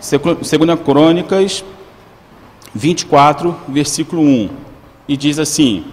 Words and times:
Segunda 0.00 0.76
Crônicas 0.76 1.64
24, 2.74 3.56
versículo 3.68 4.22
1. 4.22 4.50
E 5.08 5.16
diz 5.16 5.38
assim: 5.38 5.84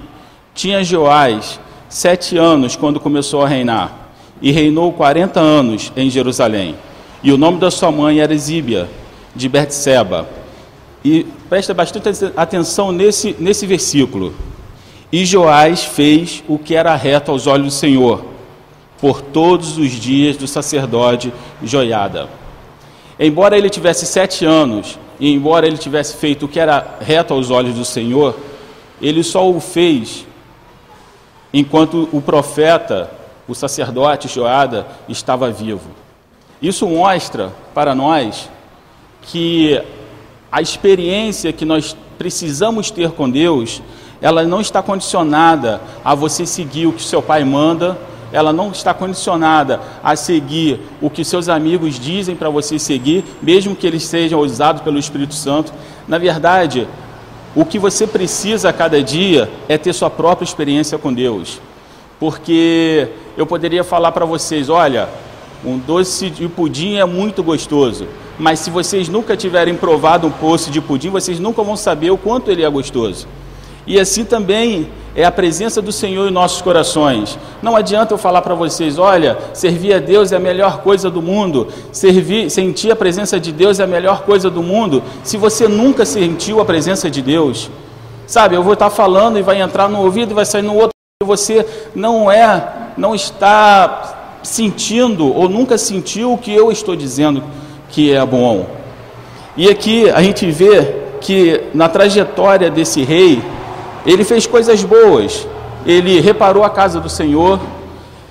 Tinha 0.53 0.83
Joás 0.83 1.59
sete 1.89 2.37
anos 2.37 2.75
quando 2.75 2.99
começou 2.99 3.43
a 3.43 3.47
reinar, 3.47 4.09
e 4.41 4.51
reinou 4.51 4.91
quarenta 4.91 5.39
anos 5.39 5.91
em 5.95 6.09
Jerusalém. 6.09 6.75
E 7.23 7.31
o 7.31 7.37
nome 7.37 7.59
da 7.59 7.71
sua 7.71 7.91
mãe 7.91 8.19
era 8.19 8.37
Zíbia, 8.37 8.89
de 9.33 9.47
Betseba. 9.47 10.27
E 11.05 11.25
presta 11.49 11.73
bastante 11.73 12.09
atenção 12.35 12.91
nesse, 12.91 13.35
nesse 13.39 13.65
versículo. 13.65 14.33
E 15.11 15.25
Joás 15.25 15.83
fez 15.83 16.43
o 16.47 16.57
que 16.57 16.75
era 16.75 16.95
reto 16.95 17.31
aos 17.31 17.47
olhos 17.47 17.67
do 17.67 17.71
Senhor, 17.71 18.25
por 18.99 19.21
todos 19.21 19.77
os 19.77 19.91
dias 19.91 20.35
do 20.35 20.47
sacerdote 20.47 21.31
Joiada. 21.61 22.29
Embora 23.19 23.57
ele 23.57 23.69
tivesse 23.69 24.05
sete 24.05 24.45
anos, 24.45 24.97
e 25.19 25.31
embora 25.31 25.67
ele 25.67 25.77
tivesse 25.77 26.17
feito 26.17 26.45
o 26.45 26.47
que 26.47 26.59
era 26.59 26.97
reto 26.99 27.33
aos 27.33 27.51
olhos 27.51 27.75
do 27.75 27.85
Senhor, 27.85 28.35
ele 29.01 29.23
só 29.23 29.49
o 29.49 29.59
fez 29.59 30.25
enquanto 31.53 32.09
o 32.11 32.21
profeta, 32.21 33.11
o 33.47 33.53
sacerdote 33.53 34.27
Joada, 34.27 34.87
estava 35.07 35.51
vivo. 35.51 35.89
Isso 36.61 36.87
mostra 36.87 37.53
para 37.73 37.93
nós 37.93 38.49
que 39.21 39.81
a 40.51 40.61
experiência 40.61 41.53
que 41.53 41.65
nós 41.65 41.95
precisamos 42.17 42.89
ter 42.89 43.11
com 43.11 43.29
Deus, 43.29 43.81
ela 44.21 44.43
não 44.43 44.61
está 44.61 44.81
condicionada 44.81 45.81
a 46.03 46.15
você 46.15 46.45
seguir 46.45 46.87
o 46.87 46.93
que 46.93 47.03
seu 47.03 47.21
pai 47.21 47.43
manda, 47.43 47.97
ela 48.33 48.51
não 48.51 48.71
está 48.71 48.95
condicionada 48.95 49.79
a 50.03 50.15
seguir 50.15 50.81
o 50.99 51.07
que 51.07 51.23
seus 51.23 51.47
amigos 51.47 51.99
dizem 51.99 52.35
para 52.35 52.49
você 52.49 52.79
seguir, 52.79 53.23
mesmo 53.39 53.75
que 53.75 53.85
eles 53.85 54.03
sejam 54.03 54.39
usados 54.39 54.81
pelo 54.81 54.97
Espírito 54.97 55.35
Santo. 55.35 55.71
Na 56.07 56.17
verdade, 56.17 56.87
o 57.55 57.63
que 57.63 57.77
você 57.77 58.07
precisa 58.07 58.69
a 58.69 58.73
cada 58.73 59.03
dia 59.03 59.47
é 59.69 59.77
ter 59.77 59.93
sua 59.93 60.09
própria 60.09 60.43
experiência 60.43 60.97
com 60.97 61.13
Deus. 61.13 61.61
Porque 62.19 63.07
eu 63.37 63.45
poderia 63.45 63.83
falar 63.83 64.11
para 64.11 64.25
vocês: 64.25 64.67
olha, 64.67 65.07
um 65.63 65.77
doce 65.77 66.31
de 66.31 66.47
pudim 66.47 66.95
é 66.95 67.05
muito 67.05 67.43
gostoso, 67.43 68.07
mas 68.39 68.59
se 68.59 68.71
vocês 68.71 69.07
nunca 69.09 69.37
tiverem 69.37 69.75
provado 69.75 70.25
um 70.25 70.31
poço 70.31 70.71
de 70.71 70.81
pudim, 70.81 71.09
vocês 71.09 71.39
nunca 71.39 71.61
vão 71.61 71.75
saber 71.75 72.09
o 72.09 72.17
quanto 72.17 72.49
ele 72.49 72.63
é 72.63 72.69
gostoso. 72.69 73.27
E 73.85 73.99
assim 73.99 74.25
também 74.25 74.89
é 75.15 75.23
a 75.23 75.31
presença 75.31 75.81
do 75.81 75.91
Senhor 75.91 76.27
em 76.27 76.31
nossos 76.31 76.61
corações. 76.61 77.37
Não 77.61 77.75
adianta 77.75 78.13
eu 78.13 78.17
falar 78.17 78.41
para 78.41 78.55
vocês, 78.55 78.97
olha, 78.97 79.37
servir 79.53 79.93
a 79.93 79.99
Deus 79.99 80.31
é 80.31 80.37
a 80.37 80.39
melhor 80.39 80.79
coisa 80.79 81.09
do 81.09 81.21
mundo, 81.21 81.67
servir, 81.91 82.49
sentir 82.49 82.91
a 82.91 82.95
presença 82.95 83.39
de 83.39 83.51
Deus 83.51 83.79
é 83.79 83.83
a 83.83 83.87
melhor 83.87 84.23
coisa 84.23 84.49
do 84.49 84.63
mundo, 84.63 85.03
se 85.23 85.37
você 85.37 85.67
nunca 85.67 86.05
sentiu 86.05 86.59
a 86.59 86.65
presença 86.65 87.09
de 87.09 87.21
Deus. 87.21 87.69
Sabe, 88.25 88.55
eu 88.55 88.63
vou 88.63 88.73
estar 88.73 88.89
falando 88.89 89.37
e 89.37 89.41
vai 89.41 89.61
entrar 89.61 89.87
no 89.87 90.01
ouvido 90.01 90.31
e 90.31 90.33
vai 90.33 90.45
sair 90.45 90.63
no 90.63 90.73
outro, 90.73 90.93
você 91.23 91.65
não 91.93 92.31
é, 92.31 92.91
não 92.97 93.13
está 93.13 94.39
sentindo 94.41 95.33
ou 95.33 95.47
nunca 95.47 95.77
sentiu 95.77 96.33
o 96.33 96.37
que 96.37 96.53
eu 96.53 96.71
estou 96.71 96.95
dizendo 96.95 97.43
que 97.89 98.13
é 98.13 98.25
bom. 98.25 98.65
E 99.55 99.69
aqui 99.69 100.09
a 100.09 100.21
gente 100.21 100.49
vê 100.49 101.03
que 101.21 101.61
na 101.73 101.87
trajetória 101.87 102.69
desse 102.69 103.03
rei, 103.03 103.41
ele 104.05 104.23
fez 104.23 104.45
coisas 104.45 104.83
boas, 104.83 105.47
ele 105.85 106.19
reparou 106.19 106.63
a 106.63 106.69
casa 106.69 106.99
do 106.99 107.09
Senhor, 107.09 107.59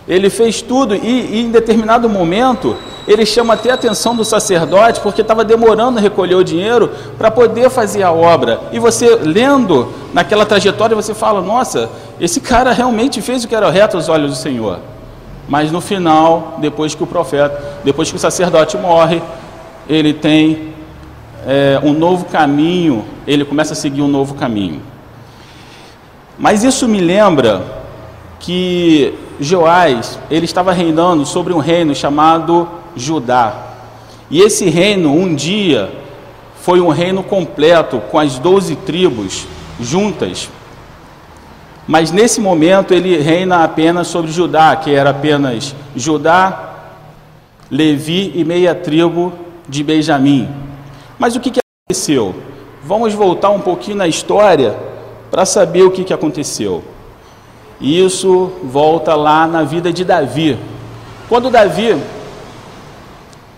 ele 0.06 0.28
fez 0.28 0.60
tudo 0.60 0.94
e, 0.94 0.98
e 0.98 1.40
em 1.40 1.50
determinado 1.50 2.08
momento 2.08 2.76
ele 3.06 3.26
chama 3.26 3.54
até 3.54 3.70
a 3.70 3.74
atenção 3.74 4.14
do 4.14 4.24
sacerdote 4.24 5.00
porque 5.00 5.22
estava 5.22 5.44
demorando 5.44 5.98
a 5.98 6.02
recolher 6.02 6.34
o 6.34 6.44
dinheiro 6.44 6.90
para 7.18 7.30
poder 7.30 7.68
fazer 7.70 8.02
a 8.02 8.12
obra. 8.12 8.60
E 8.72 8.78
você 8.78 9.16
lendo 9.16 9.92
naquela 10.12 10.46
trajetória 10.46 10.94
você 10.94 11.14
fala: 11.14 11.40
Nossa, 11.40 11.90
esse 12.20 12.40
cara 12.40 12.72
realmente 12.72 13.20
fez 13.20 13.44
o 13.44 13.48
que 13.48 13.54
era 13.54 13.70
reto 13.70 13.96
aos 13.96 14.08
olhos 14.08 14.30
do 14.30 14.36
Senhor. 14.36 14.78
Mas 15.48 15.72
no 15.72 15.80
final, 15.80 16.56
depois 16.58 16.94
que 16.94 17.02
o 17.02 17.06
profeta, 17.06 17.60
depois 17.82 18.08
que 18.08 18.16
o 18.16 18.20
sacerdote 18.20 18.76
morre, 18.76 19.20
ele 19.88 20.14
tem 20.14 20.72
é, 21.46 21.80
um 21.82 21.92
novo 21.92 22.26
caminho, 22.26 23.04
ele 23.26 23.44
começa 23.44 23.72
a 23.72 23.76
seguir 23.76 24.02
um 24.02 24.08
novo 24.08 24.34
caminho. 24.34 24.80
Mas 26.42 26.64
isso 26.64 26.88
me 26.88 27.00
lembra 27.00 27.62
que 28.40 29.14
Joás, 29.38 30.18
ele 30.28 30.44
estava 30.44 30.72
reinando 30.72 31.24
sobre 31.24 31.52
um 31.52 31.58
reino 31.58 31.94
chamado 31.94 32.68
Judá. 32.96 33.54
E 34.28 34.40
esse 34.40 34.68
reino, 34.68 35.12
um 35.14 35.32
dia, 35.36 35.92
foi 36.56 36.80
um 36.80 36.88
reino 36.88 37.22
completo, 37.22 38.00
com 38.10 38.18
as 38.18 38.40
doze 38.40 38.74
tribos 38.74 39.46
juntas. 39.80 40.50
Mas 41.86 42.10
nesse 42.10 42.40
momento 42.40 42.92
ele 42.92 43.16
reina 43.18 43.62
apenas 43.62 44.08
sobre 44.08 44.32
Judá, 44.32 44.74
que 44.74 44.92
era 44.92 45.10
apenas 45.10 45.76
Judá, 45.94 46.70
Levi 47.70 48.32
e 48.34 48.44
meia 48.44 48.74
tribo 48.74 49.32
de 49.68 49.84
Benjamim. 49.84 50.48
Mas 51.20 51.36
o 51.36 51.40
que, 51.40 51.52
que 51.52 51.60
aconteceu? 51.60 52.34
Vamos 52.82 53.14
voltar 53.14 53.50
um 53.50 53.60
pouquinho 53.60 53.98
na 53.98 54.08
história 54.08 54.90
para 55.32 55.46
saber 55.46 55.82
o 55.82 55.90
que, 55.90 56.04
que 56.04 56.12
aconteceu. 56.12 56.84
Isso 57.80 58.52
volta 58.62 59.14
lá 59.14 59.46
na 59.46 59.62
vida 59.62 59.90
de 59.90 60.04
Davi. 60.04 60.58
Quando 61.26 61.48
Davi 61.48 61.96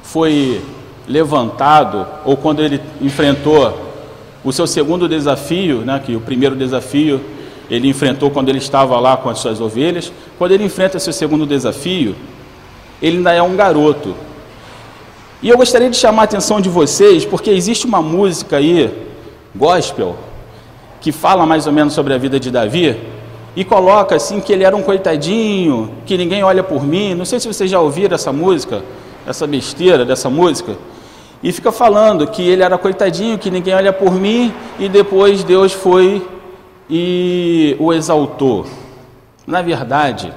foi 0.05 0.63
levantado, 1.09 2.07
ou 2.25 2.37
quando 2.37 2.63
ele 2.63 2.81
enfrentou 3.03 3.77
o 4.45 4.53
seu 4.53 4.69
segundo 4.69 5.09
desafio, 5.09 5.79
né, 5.79 6.01
que 6.03 6.15
o 6.15 6.21
primeiro 6.21 6.55
desafio 6.55 7.21
ele 7.69 7.89
enfrentou 7.89 8.31
quando 8.31 8.51
ele 8.51 8.59
estava 8.59 9.01
lá 9.01 9.17
com 9.17 9.29
as 9.29 9.41
suas 9.41 9.61
ovelhas, 9.61 10.13
quando 10.39 10.53
ele 10.53 10.63
enfrenta 10.63 11.01
seu 11.01 11.13
segundo 11.13 11.45
desafio, 11.45 12.15
ele 13.03 13.17
ainda 13.17 13.33
é 13.33 13.43
um 13.43 13.57
garoto. 13.57 14.15
E 15.43 15.49
eu 15.49 15.57
gostaria 15.57 15.91
de 15.91 15.97
chamar 15.97 16.23
a 16.23 16.25
atenção 16.27 16.61
de 16.61 16.69
vocês, 16.69 17.25
porque 17.25 17.51
existe 17.51 17.85
uma 17.85 18.01
música 18.01 18.59
aí, 18.59 18.95
gospel, 19.57 20.17
que 21.05 21.13
fala 21.13 21.45
mais 21.45 21.67
ou 21.67 21.73
menos 21.73 21.93
sobre 21.93 22.15
a 22.15 22.17
vida 22.17 22.41
de 22.41 22.51
Davi 22.51 22.99
e 23.55 23.63
coloca 23.63 24.17
assim 24.17 24.41
que 24.41 24.51
ele 24.51 24.65
era 24.65 24.75
um 24.75 24.81
coitadinho, 24.81 25.91
que 26.07 26.17
ninguém 26.17 26.43
olha 26.43 26.63
por 26.63 26.83
mim. 26.83 27.13
Não 27.13 27.27
sei 27.27 27.39
se 27.39 27.47
vocês 27.47 27.71
já 27.71 27.79
ouviram 27.79 28.15
essa 28.15 28.33
música, 28.33 28.83
essa 29.27 29.47
besteira 29.47 30.03
dessa 30.07 30.31
música. 30.31 30.79
E 31.43 31.53
fica 31.53 31.71
falando 31.71 32.27
que 32.27 32.41
ele 32.41 32.63
era 32.63 32.79
coitadinho, 32.79 33.37
que 33.37 33.51
ninguém 33.51 33.75
olha 33.75 33.93
por 33.93 34.15
mim, 34.15 34.51
e 34.79 34.89
depois 34.89 35.45
Deus 35.45 35.75
foi 35.75 36.27
e 36.89 37.77
o 37.79 37.93
exaltou. 37.93 38.65
Na 39.47 39.61
verdade, 39.61 40.33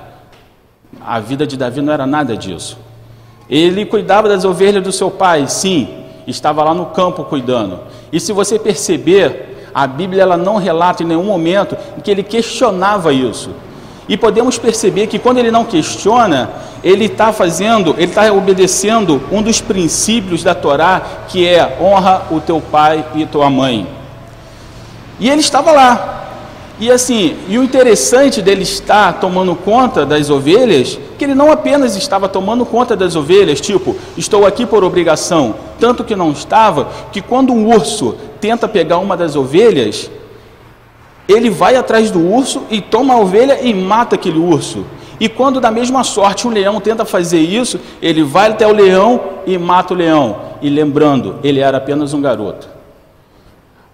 a 0.99 1.17
vida 1.21 1.47
de 1.47 1.55
Davi 1.55 1.79
não 1.79 1.93
era 1.93 2.05
nada 2.05 2.35
disso. 2.35 2.77
Ele 3.49 3.85
cuidava 3.85 4.27
das 4.27 4.43
ovelhas 4.43 4.83
do 4.83 4.91
seu 4.91 5.09
pai, 5.09 5.47
sim, 5.47 5.87
estava 6.27 6.61
lá 6.61 6.73
no 6.73 6.87
campo 6.87 7.23
cuidando. 7.23 7.79
E 8.11 8.19
se 8.19 8.33
você 8.33 8.59
perceber, 8.59 9.46
a 9.77 9.85
Bíblia 9.85 10.23
ela 10.23 10.37
não 10.37 10.55
relata 10.55 11.03
em 11.03 11.05
nenhum 11.05 11.25
momento 11.25 11.77
em 11.95 12.01
que 12.01 12.09
ele 12.09 12.23
questionava 12.23 13.13
isso. 13.13 13.51
E 14.09 14.17
podemos 14.17 14.57
perceber 14.57 15.05
que 15.05 15.19
quando 15.19 15.37
ele 15.37 15.51
não 15.51 15.63
questiona, 15.63 16.49
ele 16.83 17.05
está 17.05 17.31
fazendo, 17.31 17.91
ele 17.91 18.05
está 18.05 18.33
obedecendo 18.33 19.21
um 19.31 19.39
dos 19.43 19.61
princípios 19.61 20.43
da 20.43 20.55
Torá, 20.55 20.99
que 21.27 21.47
é 21.47 21.77
honra 21.79 22.23
o 22.31 22.39
teu 22.39 22.59
pai 22.59 23.05
e 23.13 23.27
tua 23.27 23.51
mãe. 23.51 23.87
E 25.19 25.29
ele 25.29 25.41
estava 25.41 25.71
lá. 25.71 26.16
E 26.79 26.91
assim, 26.91 27.35
e 27.47 27.57
o 27.57 27.63
interessante 27.63 28.39
dele 28.39 28.61
estar 28.61 29.19
tomando 29.19 29.55
conta 29.55 30.05
das 30.05 30.29
ovelhas, 30.29 30.99
que 31.17 31.25
ele 31.25 31.33
não 31.33 31.51
apenas 31.51 31.95
estava 31.95 32.29
tomando 32.29 32.63
conta 32.65 32.95
das 32.95 33.15
ovelhas, 33.15 33.59
tipo, 33.59 33.95
estou 34.15 34.45
aqui 34.45 34.63
por 34.63 34.83
obrigação, 34.83 35.55
tanto 35.79 36.03
que 36.03 36.15
não 36.15 36.31
estava, 36.31 36.87
que 37.11 37.19
quando 37.19 37.51
um 37.51 37.73
urso 37.73 38.15
tenta 38.39 38.67
pegar 38.67 38.99
uma 38.99 39.17
das 39.17 39.35
ovelhas, 39.35 40.11
ele 41.27 41.49
vai 41.49 41.75
atrás 41.75 42.11
do 42.11 42.19
urso 42.19 42.61
e 42.69 42.79
toma 42.79 43.15
a 43.15 43.19
ovelha 43.19 43.59
e 43.59 43.73
mata 43.73 44.13
aquele 44.13 44.37
urso. 44.37 44.85
E 45.19 45.27
quando 45.27 45.59
da 45.59 45.71
mesma 45.71 46.03
sorte 46.03 46.47
um 46.47 46.51
leão 46.51 46.79
tenta 46.79 47.03
fazer 47.03 47.39
isso, 47.39 47.79
ele 47.99 48.21
vai 48.21 48.51
até 48.51 48.67
o 48.67 48.71
leão 48.71 49.19
e 49.47 49.57
mata 49.57 49.95
o 49.95 49.97
leão. 49.97 50.37
E 50.61 50.69
lembrando, 50.69 51.37
ele 51.43 51.59
era 51.59 51.77
apenas 51.77 52.13
um 52.13 52.21
garoto. 52.21 52.76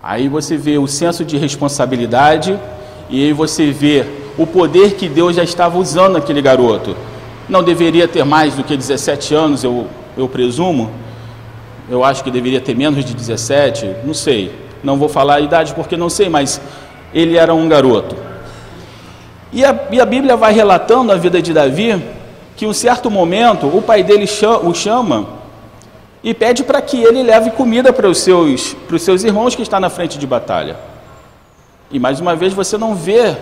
Aí 0.04 0.28
você 0.28 0.58
vê 0.58 0.78
o 0.78 0.86
senso 0.86 1.24
de 1.24 1.38
responsabilidade 1.38 2.60
e 3.10 3.24
aí 3.24 3.32
você 3.32 3.72
vê 3.72 4.06
o 4.38 4.46
poder 4.46 4.96
que 4.96 5.08
Deus 5.08 5.34
já 5.34 5.44
estava 5.46 5.78
usando 5.78 6.16
naquele 6.16 6.42
garoto. 6.42 6.94
Não 7.48 7.64
deveria 7.64 8.06
ter 8.06 8.26
mais 8.26 8.54
do 8.54 8.66
que 8.66 8.76
17 8.76 9.34
anos, 9.34 9.64
eu, 9.64 9.88
eu 10.18 10.28
presumo, 10.28 10.92
eu 11.90 12.04
acho 12.04 12.22
que 12.22 12.30
deveria 12.30 12.60
ter 12.60 12.76
menos 12.76 13.06
de 13.06 13.14
17, 13.14 13.96
não 14.04 14.14
sei. 14.14 14.52
Não 14.84 14.98
vou 14.98 15.08
falar 15.08 15.36
a 15.36 15.40
idade 15.40 15.74
porque 15.74 15.96
não 15.96 16.10
sei, 16.10 16.28
mas 16.28 16.60
ele 17.14 17.38
era 17.38 17.54
um 17.54 17.70
garoto. 17.70 18.18
E 19.54 19.64
a, 19.64 19.88
e 19.90 20.02
a 20.02 20.06
Bíblia 20.06 20.36
vai 20.36 20.52
relatando 20.52 21.14
a 21.14 21.16
vida 21.16 21.42
de 21.42 21.54
Davi 21.54 22.04
que, 22.58 22.66
em 22.66 22.68
um 22.68 22.74
certo 22.74 23.10
momento, 23.10 23.68
o 23.68 23.82
pai 23.82 24.04
dele 24.04 24.26
o 24.64 24.74
chama 24.74 25.43
e 26.24 26.34
pede 26.34 26.64
para 26.64 26.82
que 26.82 27.04
ele 27.04 27.22
leve 27.22 27.52
comida 27.52 27.92
para 27.92 28.08
os 28.08 28.20
seus, 28.20 28.74
para 28.88 28.96
os 28.96 29.02
seus 29.02 29.24
irmãos 29.24 29.56
que 29.56 29.62
estão 29.62 29.80
na 29.80 29.90
frente 29.90 30.18
de 30.18 30.26
batalha. 30.26 30.78
E 31.92 32.00
mais 32.00 32.20
uma 32.20 32.36
vez 32.36 32.54
você 32.54 32.78
não 32.78 32.96
vê 32.96 33.36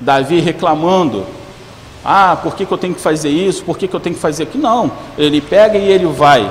Davi 0.00 0.38
reclamando: 0.38 1.26
ah, 2.04 2.38
por 2.40 2.54
que, 2.54 2.64
que 2.64 2.72
eu 2.72 2.78
tenho 2.78 2.94
que 2.94 3.00
fazer 3.00 3.30
isso? 3.30 3.64
Por 3.64 3.76
que, 3.76 3.88
que 3.88 3.94
eu 3.94 4.00
tenho 4.00 4.14
que 4.14 4.20
fazer 4.20 4.44
aquilo? 4.44 4.62
Não, 4.62 4.92
ele 5.18 5.40
pega 5.40 5.76
e 5.76 5.90
ele 5.90 6.06
vai. 6.06 6.50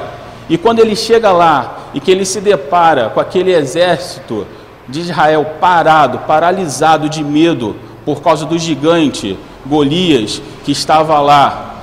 E 0.49 0.57
quando 0.57 0.79
ele 0.79 0.95
chega 0.95 1.31
lá 1.31 1.89
e 1.93 1.99
que 1.99 2.11
ele 2.11 2.25
se 2.25 2.41
depara 2.41 3.09
com 3.09 3.19
aquele 3.19 3.53
exército 3.53 4.45
de 4.87 5.01
Israel 5.01 5.45
parado, 5.59 6.19
paralisado 6.19 7.09
de 7.09 7.23
medo 7.23 7.75
por 8.05 8.21
causa 8.21 8.45
do 8.45 8.57
gigante 8.57 9.37
Golias 9.65 10.41
que 10.63 10.71
estava 10.71 11.19
lá, 11.19 11.75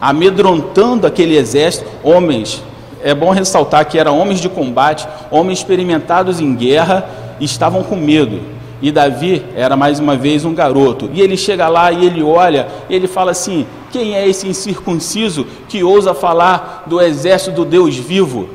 amedrontando 0.00 1.06
aquele 1.06 1.36
exército, 1.36 1.88
homens 2.02 2.62
é 3.04 3.14
bom 3.14 3.30
ressaltar 3.30 3.84
que 3.84 3.98
eram 3.98 4.18
homens 4.18 4.40
de 4.40 4.48
combate, 4.48 5.06
homens 5.30 5.58
experimentados 5.58 6.40
em 6.40 6.54
guerra, 6.54 7.06
e 7.38 7.44
estavam 7.44 7.82
com 7.82 7.96
medo. 7.96 8.40
E 8.80 8.90
Davi 8.90 9.44
era 9.54 9.76
mais 9.76 10.00
uma 10.00 10.16
vez 10.16 10.42
um 10.46 10.54
garoto. 10.54 11.10
E 11.12 11.20
ele 11.20 11.36
chega 11.36 11.68
lá 11.68 11.92
e 11.92 12.06
ele 12.06 12.22
olha, 12.22 12.66
e 12.88 12.94
ele 12.94 13.06
fala 13.06 13.32
assim: 13.32 13.66
Quem 13.92 14.14
é 14.14 14.26
esse 14.26 14.48
incircunciso 14.48 15.46
que 15.68 15.84
ousa 15.84 16.14
falar 16.14 16.84
do 16.86 16.98
exército 16.98 17.52
do 17.52 17.64
Deus 17.66 17.94
vivo? 17.94 18.48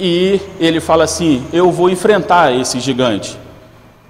E 0.00 0.40
ele 0.58 0.80
fala 0.80 1.04
assim: 1.04 1.44
Eu 1.52 1.70
vou 1.70 1.90
enfrentar 1.90 2.58
esse 2.58 2.80
gigante. 2.80 3.38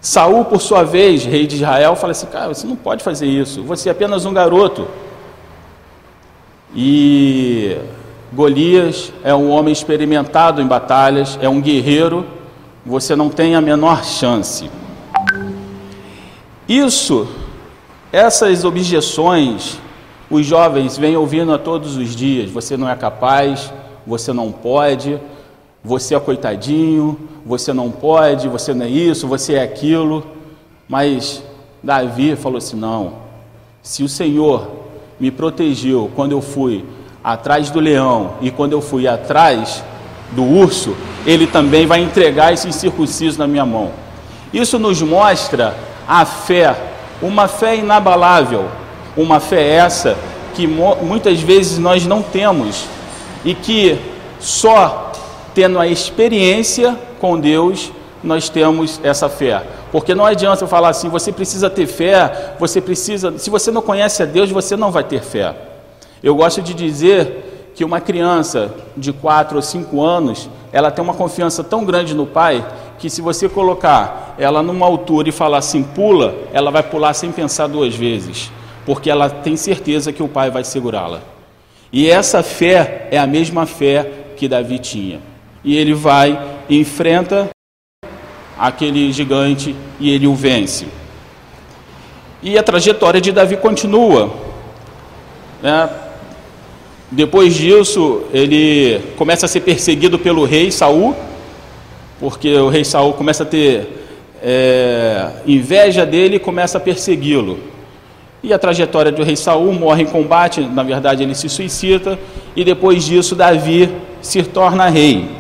Saul, 0.01 0.45
por 0.45 0.61
sua 0.61 0.85
vez, 0.85 1.25
rei 1.25 1.49
de 1.49 1.57
Israel, 1.57 1.97
fala 1.97 2.13
assim: 2.13 2.27
Cara, 2.27 2.55
você 2.55 2.65
não 2.65 2.77
pode 2.77 3.03
fazer 3.03 3.27
isso. 3.27 3.61
Você 3.65 3.89
é 3.89 3.93
apenas 3.93 4.25
um 4.25 4.33
garoto. 4.33 4.87
E 6.77 7.77
Golias 8.35 9.13
é 9.23 9.33
um 9.33 9.49
homem 9.49 9.73
experimentado 9.73 10.61
em 10.61 10.67
batalhas, 10.67 11.39
é 11.41 11.49
um 11.49 11.61
guerreiro, 11.61 12.27
você 12.85 13.15
não 13.15 13.31
tem 13.31 13.55
a 13.55 13.61
menor 13.61 14.05
chance. 14.05 14.69
Isso, 16.69 17.29
essas 18.11 18.65
objeções, 18.65 19.79
os 20.29 20.45
jovens 20.45 20.99
vêm 20.99 21.17
ouvindo 21.17 21.55
a 21.55 21.59
todos 21.59 21.97
os 21.97 22.17
dias: 22.17 22.51
você 22.51 22.77
não 22.77 22.89
é 22.89 22.97
capaz, 22.97 23.73
você 24.05 24.33
não 24.33 24.51
pode, 24.51 25.21
você 25.83 26.17
é 26.17 26.21
coitadinho, 26.21 27.17
você 27.47 27.73
não 27.73 27.89
pode, 27.89 28.49
você 28.49 28.75
não 28.75 28.85
é 28.85 28.89
isso, 28.89 29.29
você 29.29 29.55
é 29.55 29.63
aquilo. 29.63 30.27
Mas 30.89 31.41
Davi 31.81 32.35
falou 32.35 32.59
assim: 32.59 32.77
não, 32.77 33.15
se 33.81 34.03
o 34.03 34.09
Senhor 34.09 34.69
me 35.21 35.31
protegeu 35.31 36.11
quando 36.17 36.33
eu 36.33 36.43
fui 36.43 36.85
atrás 37.25 37.71
do 37.71 37.81
leão 37.81 38.35
e 38.43 38.51
quando 38.51 38.73
eu 38.73 38.83
fui 38.83 39.09
atrás 39.09 39.83
do 40.33 40.45
urso, 40.45 40.95
ele 41.27 41.47
também 41.47 41.87
vai 41.87 42.01
entregar 42.01 42.53
esse 42.53 42.69
incircunciso 42.69 43.39
na 43.39 43.47
minha 43.47 43.65
mão. 43.65 43.93
Isso 44.53 44.79
nos 44.79 45.01
mostra 45.01 45.75
a 46.07 46.27
fé, 46.27 46.77
uma 47.23 47.49
fé 47.49 47.77
inabalável, 47.77 48.67
uma 49.17 49.41
fé 49.41 49.67
essa 49.71 50.17
que 50.55 50.67
muitas 50.67 51.41
vezes 51.41 51.79
nós 51.79 52.07
não 52.07 52.23
temos 52.23 52.85
e 53.45 53.55
que 53.55 53.99
só 54.39 55.13
tendo 55.55 55.79
a 55.79 55.87
experiência 55.87 56.97
com 57.21 57.41
Deus 57.41 57.91
nós 58.23 58.49
temos 58.49 59.01
essa 59.03 59.29
fé. 59.29 59.63
Porque 59.91 60.15
não 60.15 60.27
adianta 60.27 60.65
eu 60.65 60.69
falar 60.69 60.89
assim, 60.91 61.09
você 61.09 61.33
precisa 61.33 61.71
ter 61.71 61.87
fé, 61.87 62.55
você 62.59 62.81
precisa, 62.81 63.39
se 63.39 63.49
você 63.49 63.71
não 63.71 63.81
conhece 63.81 64.23
a 64.23 64.27
Deus, 64.27 64.51
você 64.51 64.77
não 64.77 64.91
vai 64.91 65.05
ter 65.05 65.23
fé. 65.23 65.55
Eu 66.25 66.35
gosto 66.35 66.63
de 66.63 66.73
dizer 66.73 67.73
que 67.75 67.85
uma 67.85 68.01
criança 68.01 68.75
de 68.97 69.13
4 69.13 69.57
ou 69.57 69.63
5 69.63 70.03
anos, 70.03 70.49
ela 70.73 70.91
tem 70.91 71.05
uma 71.05 71.13
confiança 71.13 71.63
tão 71.63 71.85
grande 71.85 72.15
no 72.15 72.25
pai 72.25 72.65
que 72.99 73.11
se 73.11 73.21
você 73.21 73.47
colocar 73.47 74.35
ela 74.39 74.63
numa 74.63 74.87
altura 74.87 75.29
e 75.29 75.33
falar 75.33 75.59
assim, 75.59 75.83
pula, 75.83 76.35
ela 76.51 76.71
vai 76.71 76.83
pular 76.83 77.13
sem 77.13 77.31
pensar 77.31 77.67
duas 77.67 77.95
vezes, 77.95 78.51
porque 78.87 79.11
ela 79.11 79.29
tem 79.29 79.55
certeza 79.55 80.15
que 80.15 80.23
o 80.23 80.29
pai 80.29 80.51
vai 80.51 80.65
segurá-la. 80.65 81.21
E 81.93 82.09
essa 82.09 82.43
fé 82.43 83.07
é 83.11 83.19
a 83.19 83.27
mesma 83.27 83.67
fé 83.67 84.11
que 84.35 84.49
Davi 84.49 84.79
tinha. 84.79 85.21
E 85.63 85.77
ele 85.77 85.93
vai 85.93 86.41
enfrenta 86.71 87.51
aquele 88.59 89.13
gigante 89.13 89.77
e 90.01 90.09
ele 90.09 90.27
o 90.27 90.35
vence. 90.35 90.87
E 92.43 92.57
a 92.57 92.63
trajetória 92.63 93.21
de 93.21 93.31
Davi 93.31 93.59
continua. 93.59 94.33
Né? 95.63 95.91
Depois 97.11 97.55
disso, 97.55 98.23
ele 98.33 99.01
começa 99.17 99.47
a 99.47 99.49
ser 99.49 99.61
perseguido 99.61 100.19
pelo 100.19 100.45
rei 100.45 100.71
Saul, 100.71 101.15
porque 102.19 102.55
o 102.57 102.69
rei 102.69 102.85
Saul 102.85 103.13
começa 103.13 103.43
a 103.43 103.47
ter 103.47 104.05
é, 104.43 105.31
inveja 105.47 106.05
dele 106.05 106.37
e 106.37 106.41
começa 106.41 106.79
a 106.79 106.81
persegui-lo. 106.81 107.59
E 108.43 108.53
a 108.53 108.59
trajetória 108.59 109.11
do 109.11 109.23
rei 109.23 109.37
Saul 109.37 109.73
morre 109.73 110.03
em 110.03 110.07
combate, 110.07 110.61
na 110.61 110.83
verdade 110.83 111.23
ele 111.23 111.35
se 111.35 111.49
suicida, 111.49 112.19
e 112.55 112.65
depois 112.65 113.05
disso 113.05 113.35
Davi 113.35 113.91
se 114.21 114.43
torna 114.43 114.89
rei. 114.89 115.31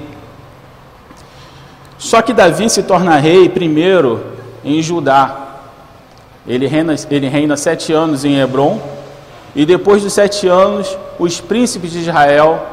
Só 1.98 2.22
que 2.22 2.32
Davi 2.32 2.68
se 2.68 2.82
torna 2.82 3.16
rei 3.16 3.48
primeiro 3.48 4.24
em 4.64 4.80
Judá. 4.82 5.40
Ele 6.46 6.66
reina, 6.66 6.94
ele 7.10 7.28
reina 7.28 7.56
sete 7.56 7.92
anos 7.92 8.24
em 8.24 8.38
Hebron, 8.38 8.80
e 9.54 9.64
depois 9.64 10.02
dos 10.02 10.12
sete 10.12 10.48
anos, 10.48 10.96
os 11.18 11.40
príncipes 11.40 11.92
de 11.92 12.00
Israel 12.00 12.66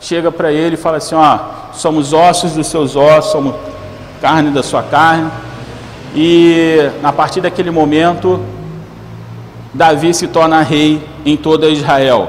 chega 0.00 0.30
para 0.30 0.52
ele 0.52 0.74
e 0.74 0.78
fala 0.78 0.98
assim: 0.98 1.14
ó, 1.14 1.38
somos 1.72 2.12
ossos 2.12 2.52
dos 2.52 2.66
seus 2.66 2.94
ossos, 2.94 3.32
somos 3.32 3.54
carne 4.20 4.50
da 4.50 4.62
sua 4.62 4.82
carne. 4.82 5.30
E 6.14 6.90
a 7.02 7.12
partir 7.12 7.40
daquele 7.40 7.70
momento, 7.70 8.40
Davi 9.72 10.12
se 10.14 10.26
torna 10.28 10.62
rei 10.62 11.02
em 11.24 11.36
toda 11.36 11.68
Israel. 11.68 12.28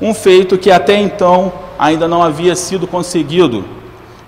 Um 0.00 0.12
feito 0.12 0.58
que 0.58 0.70
até 0.70 0.96
então 1.00 1.52
ainda 1.78 2.06
não 2.06 2.22
havia 2.22 2.54
sido 2.54 2.86
conseguido. 2.86 3.64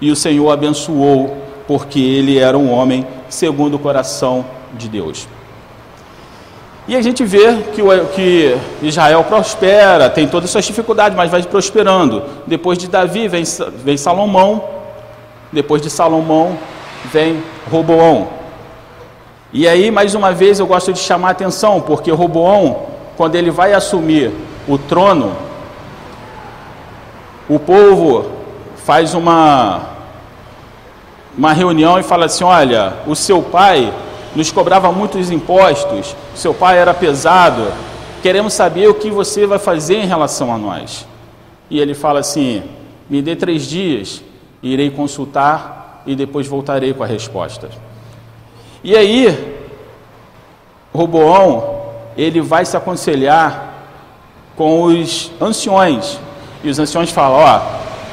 E 0.01 0.11
o 0.11 0.17
Senhor 0.17 0.51
abençoou, 0.51 1.37
porque 1.67 1.99
ele 1.99 2.39
era 2.39 2.57
um 2.57 2.71
homem 2.71 3.07
segundo 3.29 3.75
o 3.75 3.79
coração 3.79 4.45
de 4.75 4.89
Deus. 4.89 5.27
E 6.89 6.97
a 6.97 7.03
gente 7.03 7.23
vê 7.23 7.55
que, 7.75 7.83
o, 7.83 8.07
que 8.07 8.57
Israel 8.81 9.23
prospera, 9.25 10.09
tem 10.09 10.27
todas 10.27 10.47
as 10.47 10.53
suas 10.53 10.65
dificuldades, 10.65 11.15
mas 11.15 11.31
vai 11.31 11.43
prosperando. 11.43 12.23
Depois 12.47 12.79
de 12.79 12.89
Davi 12.89 13.29
vem, 13.29 13.45
vem 13.85 13.99
Salomão, 13.99 14.65
depois 15.53 15.83
de 15.83 15.91
Salomão 15.91 16.57
vem 17.13 17.43
Roboão. 17.71 18.29
E 19.53 19.69
aí, 19.69 19.91
mais 19.91 20.15
uma 20.15 20.33
vez, 20.33 20.61
eu 20.61 20.67
gosto 20.67 20.91
de 20.91 20.99
chamar 20.99 21.29
a 21.29 21.33
atenção, 21.33 21.79
porque 21.79 22.11
Roboão, 22.11 22.85
quando 23.19 23.35
ele 23.35 23.51
vai 23.51 23.75
assumir 23.75 24.33
o 24.67 24.79
trono, 24.79 25.37
o 27.47 27.59
povo 27.59 28.31
faz 28.77 29.13
uma, 29.13 29.83
uma 31.37 31.53
reunião 31.53 31.99
e 31.99 32.03
fala 32.03 32.25
assim: 32.25 32.45
olha, 32.45 32.95
o 33.07 33.15
seu 33.15 33.43
pai 33.43 33.93
nos 34.39 34.53
cobrava 34.53 34.93
muitos 34.93 35.33
impostos, 35.33 36.15
seu 36.33 36.55
pai 36.55 36.79
era 36.79 36.95
pesado, 36.95 37.73
queremos 38.23 38.53
saber 38.53 38.89
o 38.89 38.95
que 38.95 39.11
você 39.11 39.49
vai 39.49 39.59
fazer 39.59 39.97
em 39.97 40.07
relação 40.07 40.55
a 40.55 40.57
nós. 40.57 41.09
E 41.69 41.81
ele 41.81 41.93
fala 41.93 42.21
assim: 42.21 42.63
me 43.11 43.21
dê 43.21 43.35
três 43.35 43.67
dias, 43.67 44.23
irei 44.63 44.91
consultar 44.91 46.05
e 46.07 46.15
depois 46.15 46.47
voltarei 46.47 46.95
com 46.95 47.03
a 47.03 47.07
resposta. 47.07 47.69
E 48.85 48.97
aí, 48.97 49.57
Roboão, 50.95 51.81
ele 52.17 52.41
vai 52.41 52.65
se 52.65 52.77
aconselhar 52.77 53.75
com 54.55 54.85
os 54.85 55.33
anciões. 55.41 56.21
E 56.63 56.71
os 56.71 56.79
anciões 56.79 57.11
falam: 57.11 57.41
ó, 57.41 57.61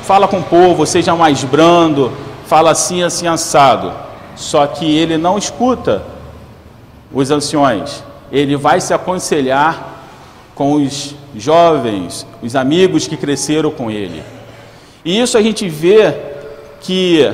fala 0.01 0.27
com 0.27 0.39
o 0.39 0.43
povo, 0.43 0.87
seja 0.87 1.15
mais 1.15 1.43
brando, 1.43 2.11
fala 2.47 2.71
assim, 2.71 3.03
assim, 3.03 3.27
assado. 3.27 3.93
Só 4.35 4.65
que 4.65 4.97
ele 4.97 5.19
não 5.19 5.37
escuta 5.37 6.14
os 7.15 7.31
anciões, 7.31 8.03
ele 8.29 8.57
vai 8.57 8.81
se 8.81 8.93
aconselhar 8.93 10.03
com 10.53 10.73
os 10.73 11.15
jovens, 11.33 12.27
os 12.41 12.55
amigos 12.55 13.07
que 13.07 13.15
cresceram 13.15 13.71
com 13.71 13.89
ele. 13.89 14.21
E 15.03 15.19
isso 15.19 15.37
a 15.37 15.41
gente 15.41 15.67
vê 15.69 16.13
que 16.81 17.31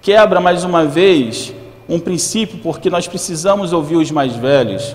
quebra 0.00 0.40
mais 0.40 0.62
uma 0.62 0.84
vez 0.84 1.52
um 1.88 1.98
princípio, 1.98 2.60
porque 2.62 2.88
nós 2.88 3.08
precisamos 3.08 3.72
ouvir 3.72 3.96
os 3.96 4.10
mais 4.10 4.36
velhos. 4.36 4.94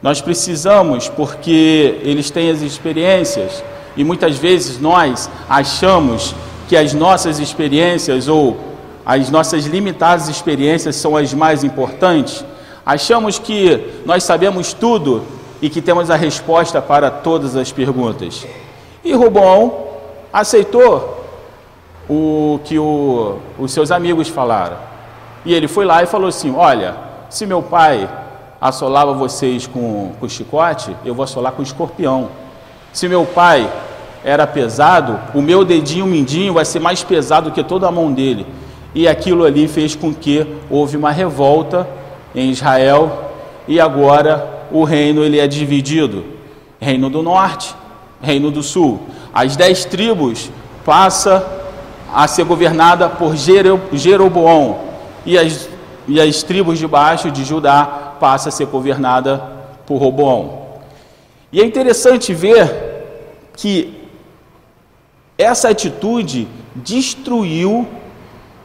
Nós 0.00 0.20
precisamos, 0.20 1.08
porque 1.08 1.98
eles 2.02 2.30
têm 2.30 2.50
as 2.50 2.62
experiências, 2.62 3.64
e 3.96 4.04
muitas 4.04 4.36
vezes 4.36 4.80
nós 4.80 5.28
achamos 5.48 6.34
que 6.68 6.76
as 6.76 6.94
nossas 6.94 7.40
experiências 7.40 8.28
ou 8.28 8.58
as 9.04 9.28
nossas 9.28 9.64
limitadas 9.64 10.28
experiências 10.28 10.94
são 10.94 11.16
as 11.16 11.34
mais 11.34 11.64
importantes, 11.64 12.44
achamos 12.88 13.38
que 13.38 14.00
nós 14.06 14.24
sabemos 14.24 14.72
tudo 14.72 15.22
e 15.60 15.68
que 15.68 15.82
temos 15.82 16.10
a 16.10 16.16
resposta 16.16 16.80
para 16.80 17.10
todas 17.10 17.54
as 17.54 17.70
perguntas. 17.70 18.46
E 19.04 19.12
Robão, 19.12 19.88
aceitou 20.32 21.22
o 22.08 22.58
que 22.64 22.78
o, 22.78 23.40
os 23.58 23.72
seus 23.72 23.90
amigos 23.90 24.28
falaram. 24.28 24.78
E 25.44 25.52
ele 25.52 25.68
foi 25.68 25.84
lá 25.84 26.02
e 26.02 26.06
falou 26.06 26.28
assim: 26.28 26.54
Olha, 26.56 26.96
se 27.28 27.44
meu 27.44 27.60
pai 27.60 28.08
assolava 28.58 29.12
vocês 29.12 29.66
com, 29.66 30.12
com 30.18 30.26
chicote, 30.26 30.96
eu 31.04 31.14
vou 31.14 31.24
assolar 31.24 31.52
com 31.52 31.62
escorpião. 31.62 32.30
Se 32.90 33.06
meu 33.06 33.26
pai 33.26 33.70
era 34.24 34.46
pesado, 34.46 35.20
o 35.34 35.42
meu 35.42 35.62
dedinho 35.62 36.06
mindinho 36.06 36.54
vai 36.54 36.64
ser 36.64 36.80
mais 36.80 37.04
pesado 37.04 37.50
que 37.50 37.62
toda 37.62 37.86
a 37.86 37.92
mão 37.92 38.10
dele. 38.10 38.46
E 38.94 39.06
aquilo 39.06 39.44
ali 39.44 39.68
fez 39.68 39.94
com 39.94 40.14
que 40.14 40.46
houve 40.70 40.96
uma 40.96 41.10
revolta 41.10 41.86
em 42.34 42.50
Israel 42.50 43.32
e 43.66 43.80
agora 43.80 44.66
o 44.70 44.84
reino 44.84 45.22
ele 45.22 45.38
é 45.38 45.46
dividido. 45.46 46.24
Reino 46.80 47.10
do 47.10 47.22
norte, 47.22 47.74
reino 48.20 48.50
do 48.50 48.62
sul. 48.62 49.00
As 49.32 49.56
dez 49.56 49.84
tribos 49.84 50.50
passa 50.84 51.44
a 52.12 52.26
ser 52.26 52.44
governada 52.44 53.08
por 53.08 53.34
Jeroboão 53.36 54.78
e 55.26 55.36
as, 55.38 55.68
e 56.06 56.20
as 56.20 56.42
tribos 56.42 56.78
de 56.78 56.86
baixo 56.86 57.30
de 57.30 57.44
Judá 57.44 58.14
passa 58.18 58.48
a 58.48 58.52
ser 58.52 58.66
governada 58.66 59.42
por 59.86 59.98
Roboão. 59.98 60.68
E 61.52 61.60
é 61.60 61.64
interessante 61.64 62.34
ver 62.34 63.06
que 63.56 63.94
essa 65.36 65.68
atitude 65.70 66.48
destruiu 66.74 67.86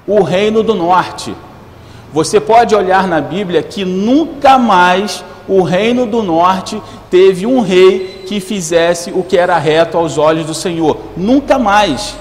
o 0.06 0.22
reino 0.22 0.64
do 0.64 0.74
norte. 0.76 1.36
Você 2.14 2.40
pode 2.40 2.76
olhar 2.76 3.08
na 3.08 3.20
Bíblia 3.20 3.64
que 3.64 3.84
nunca 3.84 4.60
mais 4.60 5.26
o 5.48 5.64
reino 5.64 6.06
do 6.06 6.22
norte 6.22 6.80
teve 7.10 7.48
um 7.48 7.60
rei 7.60 8.24
que 8.28 8.40
fizesse 8.40 9.12
o 9.12 9.24
que 9.24 9.36
era 9.36 9.58
reto 9.58 9.98
aos 9.98 10.20
olhos 10.20 10.46
do 10.46 10.54
Senhor. 10.54 10.96
Nunca 11.18 11.58
mais. 11.58 12.16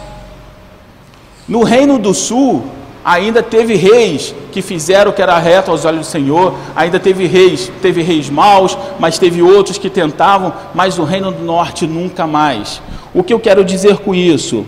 No 1.46 1.62
reino 1.62 1.98
do 1.98 2.14
sul, 2.14 2.64
ainda 3.04 3.42
teve 3.42 3.74
reis 3.74 4.34
que 4.50 4.62
fizeram 4.62 5.10
o 5.10 5.14
que 5.14 5.20
era 5.20 5.38
reto 5.38 5.70
aos 5.70 5.84
olhos 5.84 6.06
do 6.06 6.10
Senhor, 6.10 6.54
ainda 6.74 6.98
teve 6.98 7.26
reis, 7.26 7.70
teve 7.82 8.00
reis 8.00 8.30
maus, 8.30 8.76
mas 8.98 9.18
teve 9.18 9.42
outros 9.42 9.76
que 9.76 9.90
tentavam, 9.90 10.54
mas 10.74 10.98
o 10.98 11.04
reino 11.04 11.30
do 11.30 11.44
norte 11.44 11.86
nunca 11.86 12.26
mais. 12.26 12.80
O 13.12 13.22
que 13.22 13.34
eu 13.34 13.38
quero 13.38 13.62
dizer 13.62 13.98
com 13.98 14.14
isso? 14.14 14.64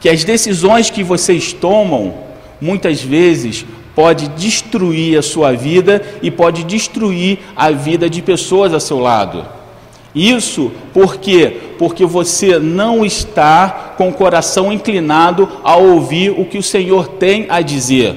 Que 0.00 0.08
as 0.10 0.22
decisões 0.22 0.90
que 0.90 1.02
vocês 1.02 1.52
tomam, 1.54 2.12
muitas 2.60 3.02
vezes, 3.02 3.64
pode 4.00 4.28
destruir 4.28 5.18
a 5.18 5.20
sua 5.20 5.52
vida 5.52 6.00
e 6.22 6.30
pode 6.30 6.64
destruir 6.64 7.40
a 7.54 7.70
vida 7.70 8.08
de 8.08 8.22
pessoas 8.22 8.72
a 8.72 8.80
seu 8.80 8.98
lado. 8.98 9.44
Isso 10.14 10.72
por 10.94 11.18
quê? 11.18 11.54
Porque 11.78 12.06
você 12.06 12.58
não 12.58 13.04
está 13.04 13.92
com 13.98 14.08
o 14.08 14.14
coração 14.14 14.72
inclinado 14.72 15.46
a 15.62 15.76
ouvir 15.76 16.30
o 16.30 16.46
que 16.46 16.56
o 16.56 16.62
Senhor 16.62 17.08
tem 17.08 17.44
a 17.50 17.60
dizer. 17.60 18.14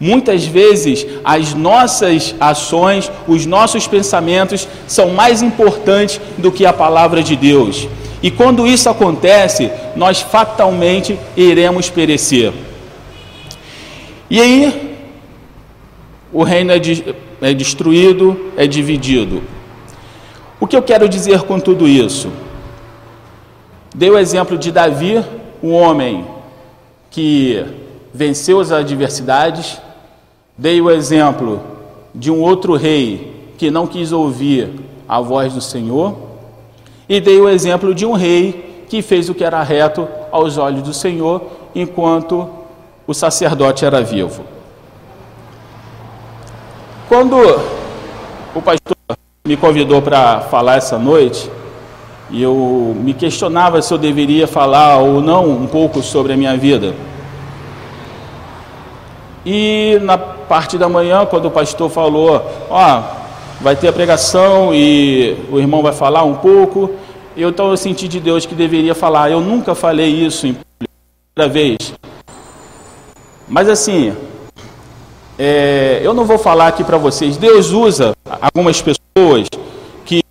Muitas 0.00 0.44
vezes 0.44 1.06
as 1.24 1.54
nossas 1.54 2.34
ações, 2.40 3.08
os 3.28 3.46
nossos 3.46 3.86
pensamentos 3.86 4.66
são 4.88 5.10
mais 5.10 5.42
importantes 5.42 6.20
do 6.38 6.50
que 6.50 6.66
a 6.66 6.72
palavra 6.72 7.22
de 7.22 7.36
Deus. 7.36 7.86
E 8.20 8.32
quando 8.32 8.66
isso 8.66 8.90
acontece, 8.90 9.70
nós 9.94 10.20
fatalmente 10.20 11.16
iremos 11.36 11.88
perecer. 11.88 12.52
E 14.28 14.40
aí, 14.40 14.89
o 16.32 16.42
reino 16.42 16.72
é, 16.72 16.78
de, 16.78 17.14
é 17.40 17.52
destruído, 17.52 18.52
é 18.56 18.66
dividido. 18.66 19.42
O 20.60 20.66
que 20.66 20.76
eu 20.76 20.82
quero 20.82 21.08
dizer 21.08 21.42
com 21.42 21.58
tudo 21.58 21.88
isso? 21.88 22.30
Dei 23.94 24.10
o 24.10 24.18
exemplo 24.18 24.56
de 24.56 24.70
Davi, 24.70 25.24
um 25.62 25.72
homem 25.72 26.24
que 27.10 27.64
venceu 28.14 28.60
as 28.60 28.70
adversidades. 28.70 29.80
Dei 30.56 30.80
o 30.80 30.90
exemplo 30.90 31.60
de 32.14 32.30
um 32.30 32.40
outro 32.40 32.76
rei 32.76 33.52
que 33.58 33.70
não 33.70 33.86
quis 33.86 34.12
ouvir 34.12 34.70
a 35.08 35.20
voz 35.20 35.54
do 35.54 35.60
Senhor. 35.60 36.16
E 37.08 37.20
dei 37.20 37.40
o 37.40 37.48
exemplo 37.48 37.94
de 37.94 38.06
um 38.06 38.12
rei 38.12 38.84
que 38.88 39.02
fez 39.02 39.28
o 39.28 39.34
que 39.34 39.42
era 39.42 39.62
reto 39.62 40.06
aos 40.30 40.58
olhos 40.58 40.82
do 40.82 40.94
Senhor, 40.94 41.42
enquanto 41.74 42.48
o 43.06 43.14
sacerdote 43.14 43.84
era 43.84 44.02
vivo. 44.02 44.44
Quando 47.10 47.36
o 48.54 48.62
pastor 48.62 48.96
me 49.44 49.56
convidou 49.56 50.00
para 50.00 50.42
falar 50.42 50.76
essa 50.76 50.96
noite, 50.96 51.50
e 52.30 52.40
eu 52.40 52.94
me 52.96 53.12
questionava 53.12 53.82
se 53.82 53.92
eu 53.92 53.98
deveria 53.98 54.46
falar 54.46 54.98
ou 54.98 55.20
não 55.20 55.50
um 55.50 55.66
pouco 55.66 56.04
sobre 56.04 56.34
a 56.34 56.36
minha 56.36 56.56
vida. 56.56 56.94
E 59.44 59.98
na 60.02 60.16
parte 60.16 60.78
da 60.78 60.88
manhã, 60.88 61.26
quando 61.26 61.46
o 61.46 61.50
pastor 61.50 61.90
falou, 61.90 62.48
ó, 62.70 63.02
vai 63.60 63.74
ter 63.74 63.88
a 63.88 63.92
pregação 63.92 64.72
e 64.72 65.36
o 65.50 65.58
irmão 65.58 65.82
vai 65.82 65.92
falar 65.92 66.22
um 66.22 66.36
pouco. 66.36 66.92
Eu 67.36 67.48
então 67.48 67.70
eu 67.70 67.76
senti 67.76 68.06
de 68.06 68.20
Deus 68.20 68.46
que 68.46 68.54
deveria 68.54 68.94
falar. 68.94 69.32
Eu 69.32 69.40
nunca 69.40 69.74
falei 69.74 70.06
isso 70.06 70.46
em 70.46 70.56
primeira 71.34 71.52
vez. 71.52 71.92
Mas 73.48 73.68
assim, 73.68 74.14
é, 75.42 76.02
eu 76.04 76.12
não 76.12 76.26
vou 76.26 76.36
falar 76.36 76.66
aqui 76.66 76.84
para 76.84 76.98
vocês. 76.98 77.38
Deus 77.38 77.70
usa 77.70 78.12
algumas 78.42 78.82
pessoas 78.82 79.48
que 80.04 80.22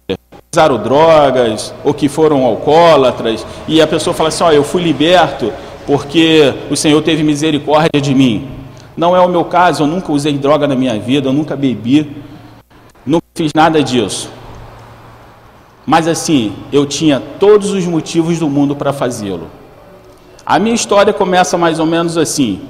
usaram 0.53 0.77
drogas 0.77 1.73
ou 1.83 1.95
que 1.95 2.07
foram 2.07 2.45
alcoólatras 2.45 3.43
e 3.67 3.81
a 3.81 3.87
pessoa 3.87 4.13
fala 4.13 4.29
assim: 4.29 4.43
ó, 4.43 4.51
eu 4.51 4.63
fui 4.63 4.83
liberto 4.83 5.51
porque 5.87 6.53
o 6.69 6.77
Senhor 6.77 7.01
teve 7.01 7.23
misericórdia 7.23 7.99
de 7.99 8.13
mim. 8.13 8.51
Não 8.95 9.15
é 9.15 9.19
o 9.19 9.27
meu 9.27 9.43
caso. 9.45 9.81
Eu 9.81 9.87
nunca 9.87 10.11
usei 10.11 10.37
droga 10.37 10.67
na 10.67 10.75
minha 10.75 10.99
vida. 10.99 11.29
Eu 11.29 11.33
nunca 11.33 11.55
bebi. 11.55 12.15
Nunca 13.03 13.25
fiz 13.33 13.51
nada 13.55 13.81
disso. 13.81 14.29
Mas 15.87 16.07
assim, 16.07 16.53
eu 16.71 16.85
tinha 16.85 17.19
todos 17.39 17.71
os 17.71 17.83
motivos 17.87 18.37
do 18.37 18.47
mundo 18.47 18.75
para 18.75 18.93
fazê-lo. 18.93 19.47
A 20.45 20.59
minha 20.59 20.75
história 20.75 21.11
começa 21.11 21.57
mais 21.57 21.79
ou 21.79 21.87
menos 21.87 22.15
assim. 22.15 22.61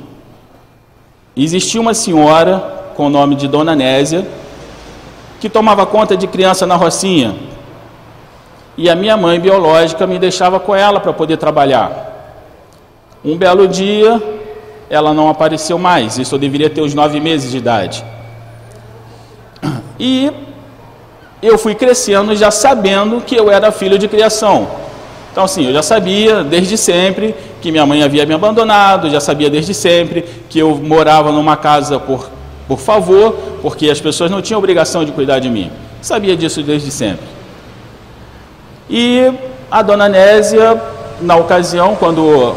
Existia 1.44 1.80
uma 1.80 1.94
senhora 1.94 2.92
com 2.96 3.06
o 3.06 3.10
nome 3.10 3.34
de 3.34 3.48
Dona 3.48 3.76
Nésia 3.76 4.28
que 5.40 5.50
tomava 5.50 5.86
conta 5.86 6.18
de 6.18 6.28
criança 6.28 6.66
na 6.66 6.76
Rocinha. 6.76 7.36
E 8.78 8.90
a 8.90 8.96
minha 8.96 9.16
mãe 9.16 9.40
biológica 9.40 10.06
me 10.06 10.20
deixava 10.20 10.60
com 10.60 10.76
ela 10.76 11.00
para 11.00 11.14
poder 11.14 11.38
trabalhar. 11.38 12.36
Um 13.24 13.38
belo 13.38 13.68
dia, 13.70 14.22
ela 14.90 15.14
não 15.14 15.30
apareceu 15.30 15.78
mais. 15.78 16.18
Isso 16.18 16.36
eu 16.36 16.40
deveria 16.40 16.70
ter 16.70 16.82
os 16.82 16.94
nove 16.94 17.22
meses 17.22 17.52
de 17.52 17.58
idade. 17.58 18.04
E 19.98 20.32
eu 21.42 21.58
fui 21.58 21.76
crescendo 21.76 22.36
já 22.36 22.52
sabendo 22.52 23.22
que 23.22 23.36
eu 23.36 23.50
era 23.50 23.72
filho 23.72 23.98
de 23.98 24.10
criação. 24.10 24.68
Então, 25.32 25.44
assim, 25.44 25.66
eu 25.68 25.74
já 25.74 25.82
sabia 25.84 26.44
desde 26.44 26.78
sempre 26.78 27.36
que 27.62 27.72
minha 27.72 27.86
mãe 27.86 28.04
havia 28.04 28.26
me 28.26 28.34
abandonado, 28.34 29.10
já 29.10 29.20
sabia 29.20 29.50
desde 29.50 29.74
sempre 29.74 30.26
que 30.50 30.60
eu 30.60 30.76
morava 30.76 31.32
numa 31.32 31.56
casa 31.56 32.00
por, 32.00 32.30
por 32.68 32.80
favor, 32.80 33.34
porque 33.62 33.90
as 33.90 34.02
pessoas 34.02 34.32
não 34.32 34.42
tinham 34.42 34.58
obrigação 34.58 35.06
de 35.06 35.12
cuidar 35.12 35.40
de 35.40 35.50
mim. 35.50 35.72
Sabia 36.02 36.36
disso 36.36 36.64
desde 36.64 36.90
sempre. 36.90 37.26
E 38.90 39.32
a 39.70 39.82
dona 39.82 40.10
Nésia, 40.10 40.82
na 41.22 41.36
ocasião, 41.36 41.96
quando, 41.96 42.56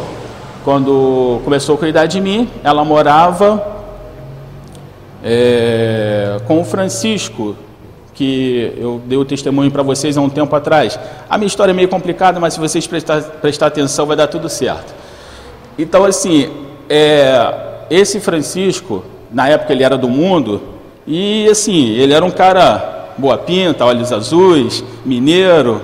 quando 0.64 1.40
começou 1.44 1.74
a 1.74 1.78
cuidar 1.78 2.06
de 2.06 2.20
mim, 2.20 2.48
ela 2.64 2.84
morava 2.84 3.62
é, 5.22 6.40
com 6.46 6.60
o 6.60 6.64
Francisco, 6.64 7.54
que 8.14 8.72
eu 8.76 9.00
dei 9.06 9.16
o 9.16 9.24
testemunho 9.24 9.70
para 9.70 9.82
vocês 9.82 10.16
há 10.16 10.20
um 10.20 10.28
tempo 10.28 10.54
atrás. 10.54 10.98
A 11.28 11.38
minha 11.38 11.46
história 11.46 11.72
é 11.72 11.74
meio 11.74 11.88
complicada, 11.88 12.38
mas 12.38 12.54
se 12.54 12.60
vocês 12.60 12.86
prestar, 12.86 13.22
prestar 13.22 13.66
atenção 13.66 14.06
vai 14.06 14.16
dar 14.16 14.26
tudo 14.26 14.48
certo. 14.48 14.94
Então, 15.78 16.04
assim, 16.04 16.50
é, 16.88 17.54
esse 17.90 18.20
Francisco, 18.20 19.04
na 19.30 19.48
época 19.48 19.72
ele 19.72 19.82
era 19.82 19.96
do 19.96 20.08
mundo, 20.08 20.60
e 21.06 21.48
assim, 21.48 21.90
ele 21.92 22.12
era 22.12 22.24
um 22.24 22.30
cara 22.30 23.10
boa 23.16 23.38
pinta, 23.38 23.84
olhos 23.84 24.12
azuis, 24.12 24.84
mineiro, 25.04 25.80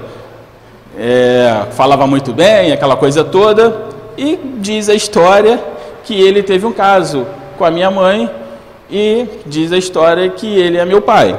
é, 0.99 1.65
falava 1.73 2.07
muito 2.07 2.33
bem, 2.33 2.73
aquela 2.73 2.97
coisa 2.97 3.25
toda, 3.25 3.89
e 4.17 4.39
diz 4.59 4.89
a 4.89 4.95
história 4.95 5.63
que 6.05 6.21
ele 6.21 6.43
teve 6.43 6.67
um 6.67 6.73
caso 6.73 7.27
com 7.57 7.65
a 7.65 7.71
minha 7.71 7.91
mãe, 7.91 8.31
e 8.91 9.27
diz 9.47 9.73
a 9.73 9.79
história 9.79 10.29
que 10.29 10.47
ele 10.47 10.79
é 10.79 10.85
meu 10.85 11.01
pai 11.01 11.37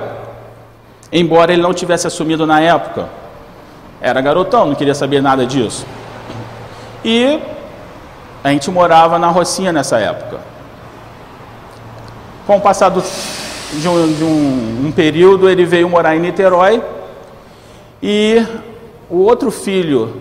embora 1.11 1.51
ele 1.51 1.61
não 1.61 1.73
tivesse 1.73 2.07
assumido 2.07 2.45
na 2.45 2.61
época. 2.61 3.09
Era 4.01 4.21
garotão, 4.21 4.67
não 4.67 4.75
queria 4.75 4.95
saber 4.95 5.21
nada 5.21 5.45
disso. 5.45 5.85
E 7.03 7.39
a 8.43 8.49
gente 8.49 8.69
morava 8.71 9.19
na 9.19 9.27
Rocinha 9.27 9.71
nessa 9.71 9.97
época. 9.99 10.39
Com 12.47 12.57
o 12.57 12.61
passar 12.61 12.89
de, 12.89 13.87
um, 13.87 14.13
de 14.13 14.23
um, 14.23 14.85
um 14.87 14.91
período, 14.91 15.49
ele 15.49 15.65
veio 15.65 15.89
morar 15.89 16.15
em 16.15 16.19
Niterói 16.19 16.81
e 18.01 18.45
o 19.09 19.17
outro 19.17 19.51
filho 19.51 20.15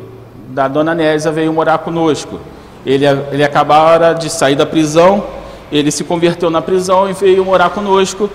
da 0.48 0.66
dona 0.66 0.94
Nésia 0.94 1.30
veio 1.30 1.52
morar 1.52 1.78
conosco. 1.78 2.40
Ele, 2.84 3.04
ele 3.32 3.44
acabara 3.44 4.12
de 4.12 4.28
sair 4.28 4.56
da 4.56 4.66
prisão, 4.66 5.24
ele 5.70 5.90
se 5.90 6.02
converteu 6.02 6.50
na 6.50 6.60
prisão 6.60 7.08
e 7.08 7.12
veio 7.12 7.44
morar 7.44 7.70
conosco 7.70 8.28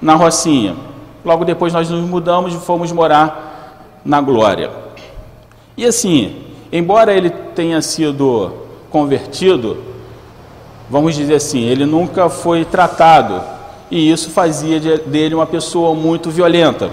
na 0.00 0.14
Rocinha. 0.14 0.76
Logo 1.24 1.44
depois 1.44 1.72
nós 1.72 1.88
nos 1.88 2.08
mudamos 2.08 2.54
e 2.54 2.58
fomos 2.58 2.92
morar 2.92 4.00
na 4.04 4.20
Glória. 4.20 4.70
E 5.76 5.86
assim, 5.86 6.36
embora 6.70 7.14
ele 7.14 7.30
tenha 7.30 7.80
sido 7.80 8.52
convertido, 8.90 9.78
vamos 10.90 11.14
dizer 11.14 11.36
assim, 11.36 11.62
ele 11.62 11.86
nunca 11.86 12.28
foi 12.28 12.64
tratado 12.64 13.40
e 13.90 14.10
isso 14.10 14.30
fazia 14.30 14.78
dele 14.98 15.34
uma 15.34 15.46
pessoa 15.46 15.94
muito 15.94 16.30
violenta. 16.30 16.90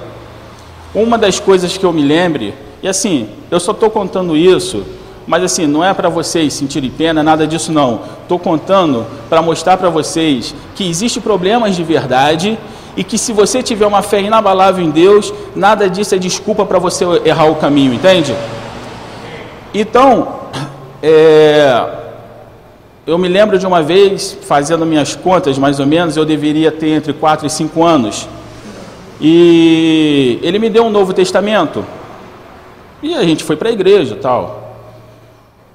Uma 0.94 1.18
das 1.18 1.40
coisas 1.40 1.78
que 1.78 1.86
eu 1.86 1.94
me 1.94 2.02
lembre, 2.02 2.54
e 2.82 2.88
assim, 2.88 3.30
eu 3.50 3.60
só 3.60 3.72
estou 3.72 3.90
contando 3.90 4.36
isso, 4.36 4.84
mas 5.28 5.44
assim, 5.44 5.68
não 5.68 5.84
é 5.84 5.94
para 5.94 6.10
vocês 6.10 6.54
sentirem 6.54 6.90
pena, 6.90 7.22
nada 7.22 7.46
disso 7.46 7.72
não. 7.72 8.02
Estou 8.24 8.40
contando 8.40 9.06
para 9.30 9.42
mostrar 9.42 9.78
para 9.78 9.90
vocês 9.90 10.54
que 10.76 10.90
existem 10.90 11.22
problemas 11.22 11.76
de 11.76 11.84
verdade 11.84 12.58
e 12.96 13.04
que 13.04 13.18
se 13.18 13.32
você 13.32 13.64
tiver 13.64 13.86
uma 13.86 14.02
fé 14.02 14.22
inabalável 14.22 14.84
em 14.84 14.90
Deus, 14.90 15.34
nada 15.56 15.90
disso 15.90 16.16
é 16.16 16.18
desculpa 16.18 16.66
para 16.66 16.80
você 16.80 17.06
errar 17.26 17.46
o 17.46 17.56
caminho, 17.56 17.94
entende? 17.94 18.36
Então, 19.74 20.42
é, 21.02 21.90
eu 23.08 23.18
me 23.18 23.28
lembro 23.28 23.58
de 23.58 23.66
uma 23.66 23.82
vez, 23.82 24.38
fazendo 24.42 24.86
minhas 24.86 25.16
contas 25.16 25.58
mais 25.58 25.80
ou 25.80 25.86
menos, 25.86 26.18
eu 26.18 26.26
deveria 26.26 26.72
ter 26.72 26.90
entre 26.90 27.14
4 27.14 27.48
e 27.48 27.50
5 27.50 27.84
anos, 27.84 28.28
e 29.20 30.40
ele 30.42 30.60
me 30.60 30.70
deu 30.70 30.84
um 30.84 30.90
Novo 30.90 31.14
Testamento, 31.14 31.86
e 33.02 33.16
a 33.16 33.24
gente 33.24 33.44
foi 33.44 33.56
para 33.56 33.70
a 33.70 33.72
igreja 33.72 34.18
tal. 34.22 34.62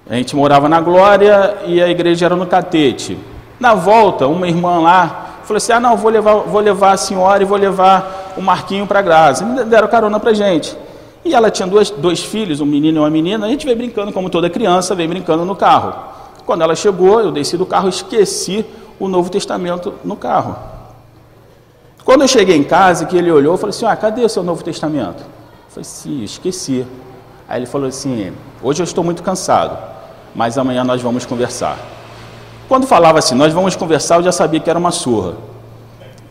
A 0.08 0.14
gente 0.14 0.36
morava 0.36 0.68
na 0.68 0.80
Glória 0.80 1.56
e 1.66 1.82
a 1.82 1.88
igreja 1.88 2.26
era 2.26 2.36
no 2.36 2.46
Catete. 2.46 3.18
Na 3.58 3.74
volta, 3.74 4.28
uma 4.28 4.46
irmã 4.46 4.78
lá 4.78 5.25
falou 5.46 5.58
assim: 5.58 5.72
Ah, 5.72 5.80
não, 5.80 5.96
vou 5.96 6.10
levar, 6.10 6.34
vou 6.34 6.60
levar 6.60 6.92
a 6.92 6.96
senhora 6.96 7.42
e 7.42 7.46
vou 7.46 7.56
levar 7.56 8.34
o 8.36 8.42
Marquinho 8.42 8.86
para 8.86 9.00
Graça. 9.00 9.44
Me 9.44 9.64
deram 9.64 9.88
carona 9.88 10.18
para 10.20 10.32
gente. 10.32 10.76
E 11.24 11.34
ela 11.34 11.50
tinha 11.50 11.66
dois, 11.66 11.90
dois 11.90 12.22
filhos, 12.22 12.60
um 12.60 12.66
menino 12.66 12.98
e 12.98 13.00
uma 13.00 13.10
menina. 13.10 13.46
A 13.46 13.48
gente 13.48 13.64
veio 13.64 13.76
brincando, 13.76 14.12
como 14.12 14.28
toda 14.30 14.48
criança, 14.50 14.94
veio 14.94 15.08
brincando 15.08 15.44
no 15.44 15.56
carro. 15.56 15.94
Quando 16.44 16.62
ela 16.62 16.76
chegou, 16.76 17.20
eu 17.20 17.32
desci 17.32 17.56
do 17.56 17.66
carro, 17.66 17.88
esqueci 17.88 18.64
o 19.00 19.08
Novo 19.08 19.30
Testamento 19.30 19.94
no 20.04 20.16
carro. 20.16 20.56
Quando 22.04 22.22
eu 22.22 22.28
cheguei 22.28 22.56
em 22.56 22.62
casa, 22.62 23.04
que 23.06 23.16
ele 23.16 23.30
olhou, 23.30 23.54
eu 23.54 23.58
falei 23.58 23.70
assim: 23.70 23.86
Ah, 23.86 23.96
cadê 23.96 24.24
o 24.24 24.28
seu 24.28 24.42
Novo 24.42 24.62
Testamento? 24.62 25.20
Eu 25.22 25.70
falei: 25.70 25.84
Sim, 25.84 26.22
esqueci. 26.22 26.86
Aí 27.48 27.60
ele 27.60 27.66
falou 27.66 27.88
assim: 27.88 28.32
Hoje 28.62 28.82
eu 28.82 28.84
estou 28.84 29.02
muito 29.02 29.22
cansado, 29.22 29.76
mas 30.34 30.56
amanhã 30.58 30.84
nós 30.84 31.02
vamos 31.02 31.26
conversar. 31.26 31.95
Quando 32.68 32.86
falava 32.86 33.18
assim, 33.18 33.34
nós 33.34 33.52
vamos 33.52 33.76
conversar, 33.76 34.16
eu 34.16 34.24
já 34.24 34.32
sabia 34.32 34.58
que 34.58 34.68
era 34.68 34.78
uma 34.78 34.90
surra. 34.90 35.34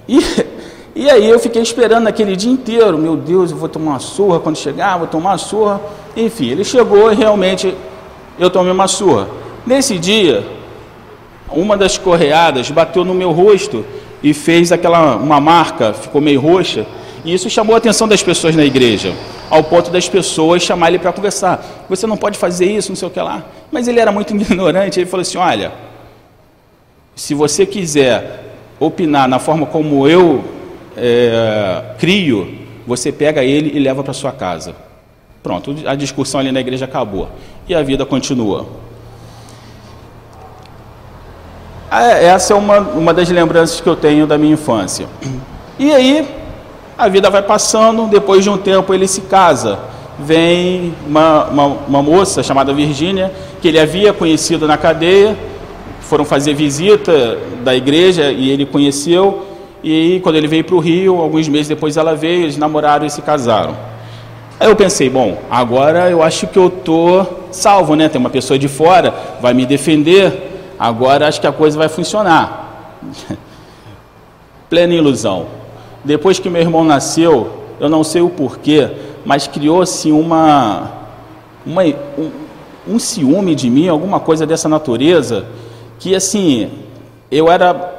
E, 0.07 0.19
e 0.95 1.09
aí 1.09 1.29
eu 1.29 1.39
fiquei 1.39 1.61
esperando 1.61 2.07
aquele 2.07 2.35
dia 2.35 2.51
inteiro, 2.51 2.97
meu 2.97 3.15
Deus, 3.15 3.51
eu 3.51 3.57
vou 3.57 3.69
tomar 3.69 3.91
uma 3.91 3.99
surra 3.99 4.39
quando 4.39 4.57
chegar, 4.57 4.97
vou 4.97 5.07
tomar 5.07 5.31
uma 5.31 5.37
surra. 5.37 5.79
Enfim, 6.15 6.49
ele 6.49 6.63
chegou 6.63 7.11
e 7.11 7.15
realmente 7.15 7.73
eu 8.37 8.49
tomei 8.49 8.71
uma 8.71 8.87
surra. 8.87 9.27
Nesse 9.65 9.97
dia, 9.97 10.45
uma 11.49 11.77
das 11.77 11.97
correadas 11.97 12.69
bateu 12.69 13.05
no 13.05 13.13
meu 13.13 13.31
rosto 13.31 13.85
e 14.21 14.33
fez 14.33 14.71
aquela 14.71 15.15
uma 15.15 15.39
marca, 15.39 15.93
ficou 15.93 16.19
meio 16.19 16.41
roxa, 16.41 16.85
e 17.23 17.33
isso 17.33 17.49
chamou 17.49 17.73
a 17.73 17.77
atenção 17.77 18.07
das 18.07 18.21
pessoas 18.21 18.55
na 18.55 18.63
igreja, 18.63 19.13
ao 19.49 19.63
ponto 19.63 19.89
das 19.89 20.07
pessoas 20.07 20.61
chamar 20.61 20.89
ele 20.89 20.99
para 20.99 21.11
conversar. 21.11 21.65
Você 21.89 22.05
não 22.05 22.17
pode 22.17 22.37
fazer 22.37 22.65
isso, 22.65 22.89
não 22.89 22.95
sei 22.95 23.07
o 23.07 23.11
que 23.11 23.19
lá. 23.19 23.43
Mas 23.71 23.87
ele 23.87 23.99
era 23.99 24.11
muito 24.11 24.35
ignorante, 24.35 24.99
ele 24.99 25.09
falou 25.09 25.21
assim: 25.21 25.37
"Olha, 25.37 25.71
se 27.15 27.33
você 27.33 27.65
quiser 27.65 28.55
opinar 28.79 29.27
na 29.27 29.39
forma 29.39 29.65
como 29.65 30.07
eu 30.07 30.43
é, 30.97 31.81
crio, 31.97 32.53
você 32.85 33.11
pega 33.11 33.43
ele 33.43 33.71
e 33.73 33.79
leva 33.79 34.03
para 34.03 34.13
sua 34.13 34.31
casa. 34.31 34.75
Pronto, 35.41 35.75
a 35.85 35.95
discussão 35.95 36.39
ali 36.39 36.51
na 36.51 36.59
igreja 36.59 36.85
acabou. 36.85 37.29
E 37.67 37.73
a 37.73 37.81
vida 37.81 38.05
continua. 38.05 38.65
Ah, 41.89 42.03
é, 42.03 42.25
essa 42.25 42.53
é 42.53 42.55
uma, 42.55 42.79
uma 42.79 43.13
das 43.13 43.29
lembranças 43.29 43.79
que 43.79 43.87
eu 43.87 43.95
tenho 43.95 44.27
da 44.27 44.37
minha 44.37 44.53
infância. 44.53 45.07
E 45.79 45.93
aí, 45.93 46.27
a 46.97 47.07
vida 47.07 47.29
vai 47.29 47.41
passando, 47.41 48.07
depois 48.07 48.43
de 48.43 48.49
um 48.49 48.57
tempo 48.57 48.93
ele 48.93 49.07
se 49.07 49.21
casa. 49.21 49.79
Vem 50.17 50.93
uma, 51.07 51.45
uma, 51.45 51.65
uma 51.87 52.01
moça 52.01 52.41
chamada 52.41 52.73
Virgínia, 52.73 53.31
que 53.61 53.67
ele 53.67 53.79
havia 53.79 54.13
conhecido 54.13 54.67
na 54.67 54.77
cadeia, 54.77 55.37
foram 56.05 56.23
fazer 56.23 56.53
visita 56.53 57.37
da 57.63 57.75
igreja 57.75 58.31
e 58.31 58.49
ele 58.49 58.65
conheceu. 58.65 59.43
E 59.83 60.19
quando 60.23 60.35
ele 60.35 60.47
veio 60.47 60.63
para 60.63 60.75
o 60.75 60.79
Rio, 60.79 61.19
alguns 61.19 61.47
meses 61.47 61.67
depois 61.67 61.97
ela 61.97 62.15
veio, 62.15 62.43
eles 62.43 62.57
namoraram 62.57 63.05
e 63.05 63.09
se 63.09 63.21
casaram. 63.21 63.75
Aí 64.59 64.69
eu 64.69 64.75
pensei, 64.75 65.09
bom, 65.09 65.37
agora 65.49 66.09
eu 66.09 66.23
acho 66.23 66.47
que 66.47 66.57
eu 66.57 66.69
tô 66.69 67.25
salvo, 67.51 67.95
né? 67.95 68.07
Tem 68.07 68.19
uma 68.19 68.29
pessoa 68.29 68.57
de 68.57 68.67
fora, 68.67 69.13
vai 69.41 69.53
me 69.53 69.65
defender. 69.65 70.73
Agora 70.79 71.27
acho 71.27 71.41
que 71.41 71.47
a 71.47 71.51
coisa 71.51 71.77
vai 71.77 71.89
funcionar. 71.89 72.97
Plena 74.69 74.93
ilusão. 74.93 75.47
Depois 76.03 76.39
que 76.39 76.49
meu 76.49 76.61
irmão 76.61 76.83
nasceu, 76.83 77.63
eu 77.79 77.89
não 77.89 78.03
sei 78.03 78.21
o 78.21 78.29
porquê, 78.29 78.89
mas 79.25 79.47
criou-se 79.47 80.11
uma, 80.11 80.91
uma 81.65 81.83
um, 82.17 82.31
um 82.87 82.99
ciúme 82.99 83.55
de 83.55 83.69
mim, 83.69 83.87
alguma 83.87 84.19
coisa 84.19 84.45
dessa 84.45 84.69
natureza, 84.69 85.45
que 85.99 86.15
assim, 86.15 86.71
eu 87.31 87.51
era 87.51 87.93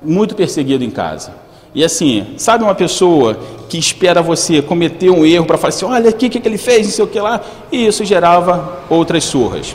muito 0.00 0.34
perseguido 0.34 0.84
em 0.84 0.90
casa. 0.90 1.32
E 1.74 1.82
assim, 1.82 2.34
sabe 2.36 2.64
uma 2.64 2.74
pessoa 2.74 3.38
que 3.68 3.78
espera 3.78 4.20
você 4.20 4.60
cometer 4.60 5.10
um 5.10 5.24
erro 5.24 5.46
para 5.46 5.56
falar 5.56 5.70
assim, 5.70 5.86
olha 5.86 6.10
aqui 6.10 6.26
o 6.26 6.30
que, 6.30 6.40
que 6.40 6.48
ele 6.48 6.58
fez, 6.58 6.86
não 6.86 6.92
sei 6.92 7.04
o 7.04 7.08
que 7.08 7.18
lá, 7.18 7.40
e 7.70 7.86
isso 7.86 8.04
gerava 8.04 8.80
outras 8.90 9.24
surras. 9.24 9.74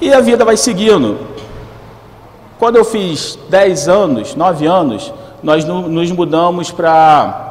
E 0.00 0.12
a 0.12 0.20
vida 0.20 0.44
vai 0.44 0.56
seguindo. 0.56 1.18
Quando 2.58 2.76
eu 2.76 2.84
fiz 2.84 3.38
10 3.48 3.88
anos, 3.88 4.34
9 4.34 4.66
anos, 4.66 5.12
nós 5.42 5.64
nos 5.64 6.10
mudamos 6.12 6.70
para 6.70 7.42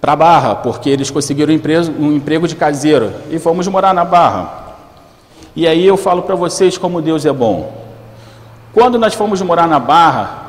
para 0.00 0.16
Barra, 0.16 0.56
porque 0.56 0.90
eles 0.90 1.10
conseguiram 1.10 1.52
um 1.52 1.56
emprego, 1.56 1.92
um 1.96 2.12
emprego 2.16 2.48
de 2.48 2.56
caseiro 2.56 3.12
e 3.30 3.38
fomos 3.38 3.68
morar 3.68 3.94
na 3.94 4.04
Barra. 4.04 4.61
E 5.54 5.66
aí 5.66 5.86
eu 5.86 5.96
falo 5.96 6.22
para 6.22 6.34
vocês 6.34 6.78
como 6.78 7.02
Deus 7.02 7.26
é 7.26 7.32
bom. 7.32 7.72
Quando 8.72 8.98
nós 8.98 9.14
fomos 9.14 9.40
morar 9.42 9.68
na 9.68 9.78
Barra, 9.78 10.42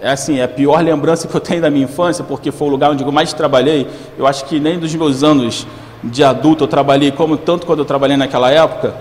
é 0.00 0.10
assim, 0.10 0.38
é 0.38 0.44
a 0.44 0.48
pior 0.48 0.82
lembrança 0.82 1.28
que 1.28 1.34
eu 1.34 1.40
tenho 1.40 1.62
da 1.62 1.70
minha 1.70 1.84
infância, 1.84 2.24
porque 2.24 2.50
foi 2.50 2.68
o 2.68 2.70
lugar 2.70 2.90
onde 2.90 3.04
eu 3.04 3.12
mais 3.12 3.32
trabalhei. 3.32 3.88
Eu 4.16 4.26
acho 4.26 4.44
que 4.44 4.58
nem 4.58 4.78
dos 4.78 4.94
meus 4.94 5.22
anos 5.22 5.66
de 6.02 6.22
adulto 6.22 6.64
eu 6.64 6.68
trabalhei 6.68 7.10
como 7.10 7.36
tanto 7.36 7.66
quando 7.66 7.80
eu 7.80 7.84
trabalhei 7.84 8.16
naquela 8.16 8.50
época. 8.50 8.94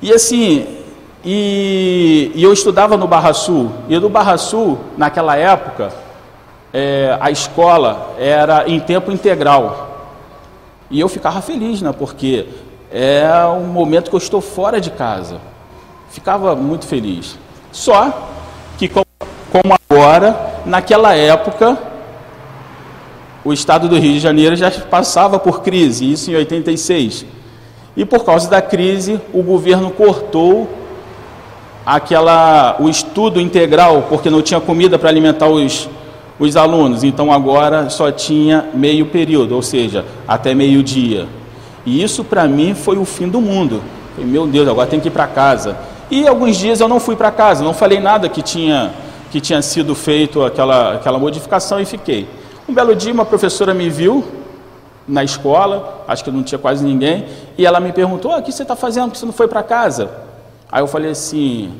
E 0.00 0.12
assim, 0.12 0.66
e, 1.24 2.30
e 2.34 2.42
eu 2.42 2.52
estudava 2.52 2.96
no 2.96 3.06
Barra 3.06 3.32
Sul. 3.32 3.70
E 3.88 3.98
no 3.98 4.08
Barra 4.08 4.38
Sul, 4.38 4.78
naquela 4.96 5.36
época, 5.36 5.92
é, 6.72 7.16
a 7.20 7.30
escola 7.30 8.14
era 8.18 8.68
em 8.68 8.78
tempo 8.78 9.10
integral. 9.10 9.86
E 10.90 10.98
eu 11.00 11.08
ficava 11.08 11.40
feliz, 11.40 11.82
né? 11.82 11.92
Porque 11.96 12.46
é 12.90 13.28
um 13.46 13.66
momento 13.66 14.10
que 14.10 14.16
eu 14.16 14.18
estou 14.18 14.40
fora 14.40 14.80
de 14.80 14.90
casa. 14.90 15.40
Ficava 16.10 16.54
muito 16.54 16.86
feliz. 16.86 17.38
Só 17.70 18.28
que, 18.78 18.88
como 18.88 19.04
agora, 19.90 20.62
naquela 20.64 21.14
época, 21.14 21.76
o 23.44 23.52
estado 23.52 23.88
do 23.88 23.98
Rio 23.98 24.12
de 24.12 24.20
Janeiro 24.20 24.56
já 24.56 24.70
passava 24.70 25.38
por 25.38 25.62
crise, 25.62 26.10
isso 26.10 26.30
em 26.30 26.34
86. 26.34 27.26
E 27.96 28.04
por 28.04 28.24
causa 28.24 28.48
da 28.48 28.62
crise, 28.62 29.20
o 29.32 29.42
governo 29.42 29.90
cortou 29.90 30.68
aquela, 31.84 32.76
o 32.78 32.88
estudo 32.88 33.40
integral, 33.40 34.06
porque 34.08 34.30
não 34.30 34.42
tinha 34.42 34.60
comida 34.60 34.98
para 34.98 35.08
alimentar 35.08 35.48
os, 35.48 35.88
os 36.38 36.56
alunos. 36.56 37.02
Então 37.02 37.32
agora 37.32 37.90
só 37.90 38.12
tinha 38.12 38.66
meio 38.74 39.06
período, 39.06 39.54
ou 39.54 39.62
seja, 39.62 40.04
até 40.26 40.54
meio-dia. 40.54 41.26
E 41.88 42.02
isso 42.02 42.22
para 42.22 42.46
mim 42.46 42.74
foi 42.74 42.98
o 42.98 43.04
fim 43.06 43.26
do 43.26 43.40
mundo. 43.40 43.82
Falei, 44.14 44.30
meu 44.30 44.46
Deus, 44.46 44.68
agora 44.68 44.86
tem 44.86 45.00
que 45.00 45.08
ir 45.08 45.10
para 45.10 45.26
casa. 45.26 45.74
E 46.10 46.28
alguns 46.28 46.54
dias 46.58 46.80
eu 46.80 46.88
não 46.88 47.00
fui 47.00 47.16
para 47.16 47.30
casa, 47.30 47.64
não 47.64 47.72
falei 47.72 47.98
nada 47.98 48.28
que 48.28 48.42
tinha, 48.42 48.92
que 49.30 49.40
tinha 49.40 49.62
sido 49.62 49.94
feito 49.94 50.44
aquela, 50.44 50.96
aquela 50.96 51.18
modificação 51.18 51.80
e 51.80 51.86
fiquei. 51.86 52.28
Um 52.68 52.74
belo 52.74 52.94
dia 52.94 53.10
uma 53.10 53.24
professora 53.24 53.72
me 53.72 53.88
viu 53.88 54.22
na 55.06 55.24
escola, 55.24 56.04
acho 56.06 56.22
que 56.22 56.30
não 56.30 56.42
tinha 56.42 56.58
quase 56.58 56.84
ninguém, 56.84 57.24
e 57.56 57.64
ela 57.64 57.80
me 57.80 57.90
perguntou: 57.90 58.32
ah, 58.32 58.36
o 58.36 58.42
que 58.42 58.52
você 58.52 58.64
está 58.64 58.76
fazendo? 58.76 59.10
que 59.10 59.16
você 59.16 59.24
não 59.24 59.32
foi 59.32 59.48
para 59.48 59.62
casa? 59.62 60.10
Aí 60.70 60.82
eu 60.82 60.86
falei 60.86 61.12
assim: 61.12 61.72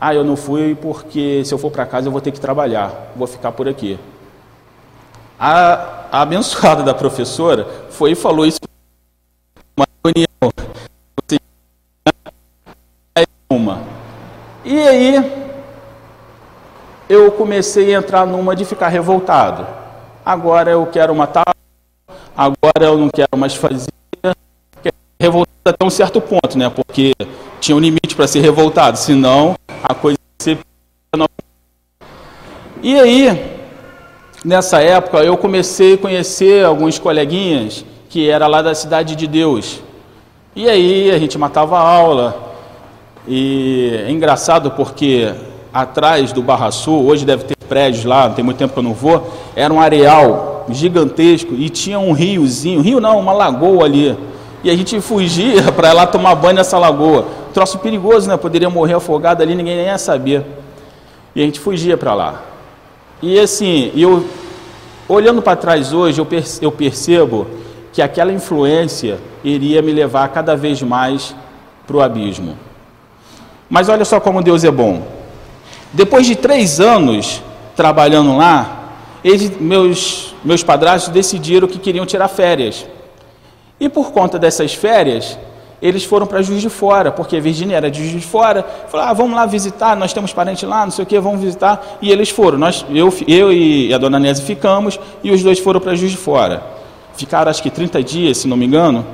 ah, 0.00 0.14
eu 0.14 0.22
não 0.22 0.36
fui 0.36 0.76
porque 0.76 1.44
se 1.44 1.52
eu 1.52 1.58
for 1.58 1.72
para 1.72 1.86
casa 1.86 2.06
eu 2.06 2.12
vou 2.12 2.20
ter 2.20 2.30
que 2.30 2.38
trabalhar, 2.38 3.12
vou 3.16 3.26
ficar 3.26 3.50
por 3.50 3.68
aqui. 3.68 3.98
A, 5.40 6.04
a 6.12 6.22
abençoada 6.22 6.84
da 6.84 6.94
professora 6.94 7.66
foi 7.90 8.12
e 8.12 8.14
falou 8.14 8.46
isso 8.46 8.60
uma. 13.50 13.82
E 14.64 14.78
aí 14.80 15.42
eu 17.08 17.30
comecei 17.32 17.94
a 17.94 17.98
entrar 17.98 18.26
numa 18.26 18.56
de 18.56 18.64
ficar 18.64 18.88
revoltado. 18.88 19.66
Agora 20.24 20.70
eu 20.70 20.86
quero 20.86 21.12
uma 21.12 21.26
tábua, 21.26 21.54
agora 22.36 22.84
eu 22.84 22.96
não 22.96 23.08
quero 23.08 23.36
mais 23.36 23.54
fazer. 23.54 23.90
Revoltado 25.20 25.52
até 25.66 25.84
um 25.84 25.90
certo 25.90 26.20
ponto, 26.20 26.58
né? 26.58 26.68
Porque 26.70 27.12
tinha 27.60 27.76
um 27.76 27.80
limite 27.80 28.16
para 28.16 28.26
ser 28.26 28.40
revoltado, 28.40 28.98
senão 28.98 29.56
a 29.82 29.94
coisa 29.94 30.18
se. 30.40 30.58
E 32.82 32.98
aí, 32.98 33.60
nessa 34.44 34.80
época, 34.82 35.18
eu 35.18 35.36
comecei 35.36 35.94
a 35.94 35.98
conhecer 35.98 36.64
alguns 36.64 36.98
coleguinhas 36.98 37.84
que 38.08 38.28
era 38.28 38.48
lá 38.48 38.60
da 38.60 38.74
Cidade 38.74 39.14
de 39.14 39.28
Deus, 39.28 39.80
e 40.54 40.68
aí 40.68 41.10
a 41.10 41.18
gente 41.18 41.38
matava 41.38 41.78
a 41.78 41.80
aula. 41.80 42.52
E 43.26 44.02
é 44.06 44.10
engraçado 44.10 44.70
porque 44.72 45.32
atrás 45.72 46.30
do 46.30 46.42
Barra 46.42 46.70
Sul, 46.70 47.06
hoje 47.06 47.24
deve 47.24 47.44
ter 47.44 47.56
prédios 47.56 48.04
lá, 48.04 48.28
não 48.28 48.34
tem 48.34 48.44
muito 48.44 48.58
tempo 48.58 48.74
que 48.74 48.78
eu 48.78 48.82
não 48.82 48.92
vou, 48.92 49.32
era 49.56 49.72
um 49.72 49.80
areal 49.80 50.66
gigantesco 50.68 51.54
e 51.54 51.70
tinha 51.70 51.98
um 51.98 52.12
riozinho, 52.12 52.82
rio 52.82 53.00
não, 53.00 53.18
uma 53.18 53.32
lagoa 53.32 53.86
ali. 53.86 54.14
E 54.62 54.70
a 54.70 54.76
gente 54.76 55.00
fugia 55.00 55.62
para 55.72 55.90
lá 55.94 56.06
tomar 56.06 56.34
banho 56.34 56.56
nessa 56.56 56.78
lagoa. 56.78 57.26
Troço 57.54 57.78
perigoso, 57.78 58.28
né? 58.28 58.36
Poderia 58.36 58.68
morrer 58.68 58.94
afogado 58.94 59.42
ali, 59.42 59.54
ninguém 59.54 59.76
nem 59.76 59.86
ia 59.86 59.96
saber. 59.96 60.44
E 61.34 61.40
a 61.40 61.44
gente 61.46 61.60
fugia 61.60 61.96
para 61.96 62.12
lá. 62.12 62.42
E 63.22 63.38
assim, 63.38 63.90
eu 63.96 64.26
olhando 65.08 65.40
para 65.40 65.56
trás 65.56 65.94
hoje, 65.94 66.20
eu 66.60 66.70
percebo 66.70 67.46
que 67.92 68.00
aquela 68.00 68.32
influência 68.32 69.18
iria 69.44 69.82
me 69.82 69.92
levar 69.92 70.28
cada 70.28 70.56
vez 70.56 70.80
mais 70.82 71.34
para 71.86 71.96
o 71.96 72.00
abismo. 72.00 72.56
Mas 73.68 73.88
olha 73.88 74.04
só 74.04 74.18
como 74.18 74.42
Deus 74.42 74.64
é 74.64 74.70
bom. 74.70 75.02
Depois 75.92 76.26
de 76.26 76.34
três 76.34 76.80
anos 76.80 77.42
trabalhando 77.76 78.36
lá, 78.36 78.82
eles, 79.22 79.58
meus, 79.60 80.34
meus 80.42 80.62
padrastos 80.62 81.12
decidiram 81.12 81.68
que 81.68 81.78
queriam 81.78 82.06
tirar 82.06 82.28
férias. 82.28 82.86
E 83.78 83.88
por 83.88 84.12
conta 84.12 84.38
dessas 84.38 84.72
férias, 84.72 85.38
eles 85.80 86.04
foram 86.04 86.26
para 86.26 86.40
Juiz 86.42 86.62
de 86.62 86.70
Fora, 86.70 87.10
porque 87.10 87.36
a 87.36 87.40
Virgínia 87.40 87.76
era 87.76 87.90
de 87.90 88.08
Juiz 88.08 88.22
de 88.22 88.26
Fora. 88.26 88.64
Falaram, 88.88 89.10
ah, 89.10 89.14
vamos 89.14 89.34
lá 89.36 89.44
visitar, 89.46 89.96
nós 89.96 90.12
temos 90.12 90.32
parente 90.32 90.64
lá, 90.64 90.84
não 90.84 90.92
sei 90.92 91.02
o 91.02 91.06
que, 91.06 91.18
vamos 91.18 91.40
visitar. 91.40 91.98
E 92.00 92.10
eles 92.10 92.30
foram. 92.30 92.56
Nós, 92.56 92.86
eu, 92.90 93.12
eu 93.26 93.52
e 93.52 93.92
a 93.92 93.98
dona 93.98 94.18
Nésia 94.18 94.44
ficamos, 94.44 94.98
e 95.22 95.30
os 95.30 95.42
dois 95.42 95.58
foram 95.58 95.80
para 95.80 95.94
Juiz 95.94 96.12
de 96.12 96.16
Fora. 96.16 96.62
Ficaram 97.16 97.50
acho 97.50 97.62
que 97.62 97.70
30 97.70 98.02
dias, 98.02 98.38
se 98.38 98.48
não 98.48 98.56
me 98.56 98.66
engano. 98.66 99.04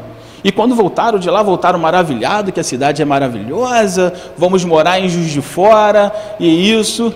E 0.42 0.52
quando 0.52 0.74
voltaram 0.74 1.18
de 1.18 1.28
lá, 1.28 1.42
voltaram 1.42 1.78
maravilhados, 1.78 2.52
que 2.52 2.60
a 2.60 2.64
cidade 2.64 3.02
é 3.02 3.04
maravilhosa, 3.04 4.12
vamos 4.36 4.64
morar 4.64 5.00
em 5.00 5.08
Juiz 5.08 5.30
de 5.30 5.42
Fora, 5.42 6.12
e 6.38 6.72
isso. 6.72 7.12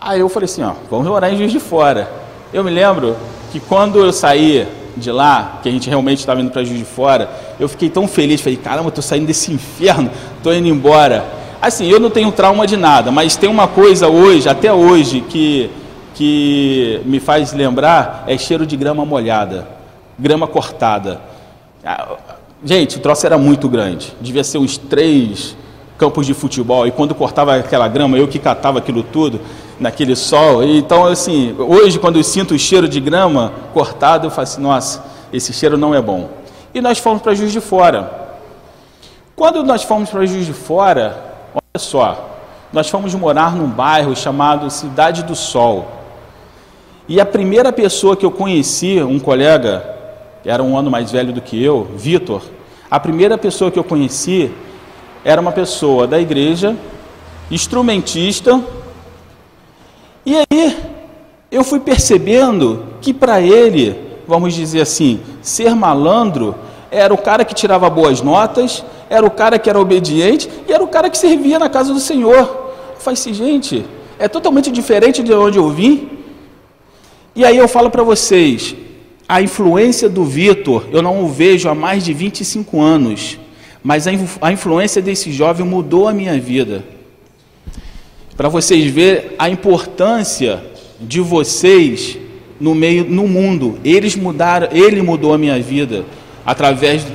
Aí 0.00 0.20
eu 0.20 0.28
falei 0.28 0.46
assim, 0.46 0.62
ó, 0.62 0.72
vamos 0.90 1.06
morar 1.06 1.32
em 1.32 1.36
Juiz 1.36 1.52
de 1.52 1.60
Fora. 1.60 2.10
Eu 2.52 2.64
me 2.64 2.70
lembro 2.70 3.16
que 3.52 3.60
quando 3.60 3.98
eu 3.98 4.12
saí 4.12 4.66
de 4.96 5.12
lá, 5.12 5.60
que 5.62 5.68
a 5.68 5.72
gente 5.72 5.88
realmente 5.88 6.18
estava 6.18 6.40
indo 6.40 6.50
para 6.50 6.64
Juiz 6.64 6.78
de 6.78 6.84
Fora, 6.84 7.30
eu 7.58 7.68
fiquei 7.68 7.88
tão 7.88 8.08
feliz, 8.08 8.40
falei, 8.40 8.56
caramba, 8.56 8.88
estou 8.88 9.02
saindo 9.02 9.26
desse 9.26 9.52
inferno, 9.52 10.10
estou 10.36 10.52
indo 10.52 10.66
embora. 10.66 11.24
Assim, 11.60 11.88
eu 11.88 11.98
não 11.98 12.10
tenho 12.10 12.30
trauma 12.30 12.66
de 12.66 12.76
nada, 12.76 13.10
mas 13.10 13.36
tem 13.36 13.48
uma 13.48 13.66
coisa 13.66 14.08
hoje, 14.08 14.48
até 14.48 14.72
hoje, 14.72 15.20
que, 15.20 15.70
que 16.18 17.00
me 17.04 17.20
faz 17.20 17.52
lembrar, 17.52 18.24
é 18.26 18.36
cheiro 18.36 18.66
de 18.66 18.76
grama 18.76 19.04
molhada, 19.04 19.68
grama 20.18 20.48
cortada. 20.48 21.20
Ah, 21.84 22.16
gente, 22.64 22.96
o 22.96 23.00
troço 23.00 23.24
era 23.24 23.38
muito 23.38 23.68
grande. 23.68 24.12
Devia 24.20 24.42
ser 24.42 24.58
uns 24.58 24.76
três 24.76 25.56
campos 25.96 26.26
de 26.26 26.34
futebol. 26.34 26.88
E 26.88 26.90
quando 26.90 27.14
cortava 27.14 27.54
aquela 27.54 27.86
grama, 27.86 28.18
eu 28.18 28.26
que 28.26 28.40
catava 28.40 28.80
aquilo 28.80 29.04
tudo 29.04 29.40
naquele 29.78 30.16
sol. 30.16 30.64
Então, 30.64 31.06
assim, 31.06 31.54
hoje, 31.56 32.00
quando 32.00 32.16
eu 32.16 32.24
sinto 32.24 32.52
o 32.52 32.58
cheiro 32.58 32.88
de 32.88 32.98
grama 32.98 33.52
cortado, 33.72 34.26
eu 34.26 34.30
falo 34.32 34.42
assim: 34.42 34.60
nossa, 34.60 35.04
esse 35.32 35.52
cheiro 35.52 35.78
não 35.78 35.94
é 35.94 36.02
bom. 36.02 36.30
E 36.74 36.80
nós 36.80 36.98
fomos 36.98 37.22
para 37.22 37.32
Juiz 37.32 37.52
de 37.52 37.60
Fora. 37.60 38.10
Quando 39.36 39.62
nós 39.62 39.84
fomos 39.84 40.10
para 40.10 40.26
Juiz 40.26 40.46
de 40.46 40.52
Fora, 40.52 41.16
olha 41.54 41.78
só, 41.78 42.28
nós 42.72 42.90
fomos 42.90 43.14
morar 43.14 43.54
num 43.54 43.68
bairro 43.68 44.16
chamado 44.16 44.68
Cidade 44.68 45.22
do 45.22 45.36
Sol. 45.36 45.97
E 47.08 47.18
a 47.20 47.24
primeira 47.24 47.72
pessoa 47.72 48.14
que 48.14 48.26
eu 48.26 48.30
conheci, 48.30 49.02
um 49.02 49.18
colega 49.18 49.96
era 50.44 50.62
um 50.62 50.76
ano 50.76 50.90
mais 50.90 51.10
velho 51.10 51.32
do 51.32 51.40
que 51.40 51.62
eu, 51.62 51.88
Vitor, 51.96 52.42
a 52.90 53.00
primeira 53.00 53.38
pessoa 53.38 53.70
que 53.70 53.78
eu 53.78 53.84
conheci 53.84 54.50
era 55.24 55.40
uma 55.40 55.52
pessoa 55.52 56.06
da 56.06 56.20
igreja, 56.20 56.76
instrumentista, 57.50 58.62
e 60.24 60.36
aí 60.36 60.76
eu 61.50 61.64
fui 61.64 61.80
percebendo 61.80 62.84
que 63.00 63.14
para 63.14 63.40
ele, 63.40 63.98
vamos 64.26 64.52
dizer 64.52 64.82
assim, 64.82 65.20
ser 65.40 65.74
malandro 65.74 66.54
era 66.90 67.12
o 67.14 67.16
cara 67.16 67.42
que 67.42 67.54
tirava 67.54 67.88
boas 67.88 68.20
notas, 68.20 68.84
era 69.08 69.26
o 69.26 69.30
cara 69.30 69.58
que 69.58 69.70
era 69.70 69.80
obediente 69.80 70.46
e 70.68 70.72
era 70.72 70.84
o 70.84 70.88
cara 70.88 71.08
que 71.08 71.16
servia 71.16 71.58
na 71.58 71.70
casa 71.70 71.94
do 71.94 72.00
Senhor. 72.00 72.74
Falei 72.98 73.18
assim, 73.18 73.32
gente, 73.32 73.86
é 74.18 74.28
totalmente 74.28 74.70
diferente 74.70 75.22
de 75.22 75.32
onde 75.32 75.56
eu 75.56 75.70
vim. 75.70 76.17
E 77.38 77.44
aí 77.44 77.56
eu 77.56 77.68
falo 77.68 77.88
para 77.88 78.02
vocês, 78.02 78.74
a 79.28 79.40
influência 79.40 80.08
do 80.08 80.24
Vitor, 80.24 80.88
eu 80.90 81.00
não 81.00 81.22
o 81.22 81.28
vejo 81.28 81.68
há 81.68 81.74
mais 81.74 82.04
de 82.04 82.12
25 82.12 82.80
anos, 82.80 83.38
mas 83.80 84.08
a, 84.08 84.52
influência 84.52 85.00
desse 85.00 85.30
jovem 85.30 85.64
mudou 85.64 86.08
a 86.08 86.12
minha 86.12 86.36
vida. 86.40 86.82
Para 88.36 88.48
vocês 88.48 88.90
verem 88.90 89.30
a 89.38 89.48
importância 89.48 90.60
de 91.00 91.20
vocês 91.20 92.18
no 92.60 92.74
meio 92.74 93.04
no 93.04 93.28
mundo. 93.28 93.78
Eles 93.84 94.16
mudaram, 94.16 94.66
ele 94.72 95.00
mudou 95.00 95.32
a 95.32 95.38
minha 95.38 95.60
vida 95.62 96.04
através 96.44 97.06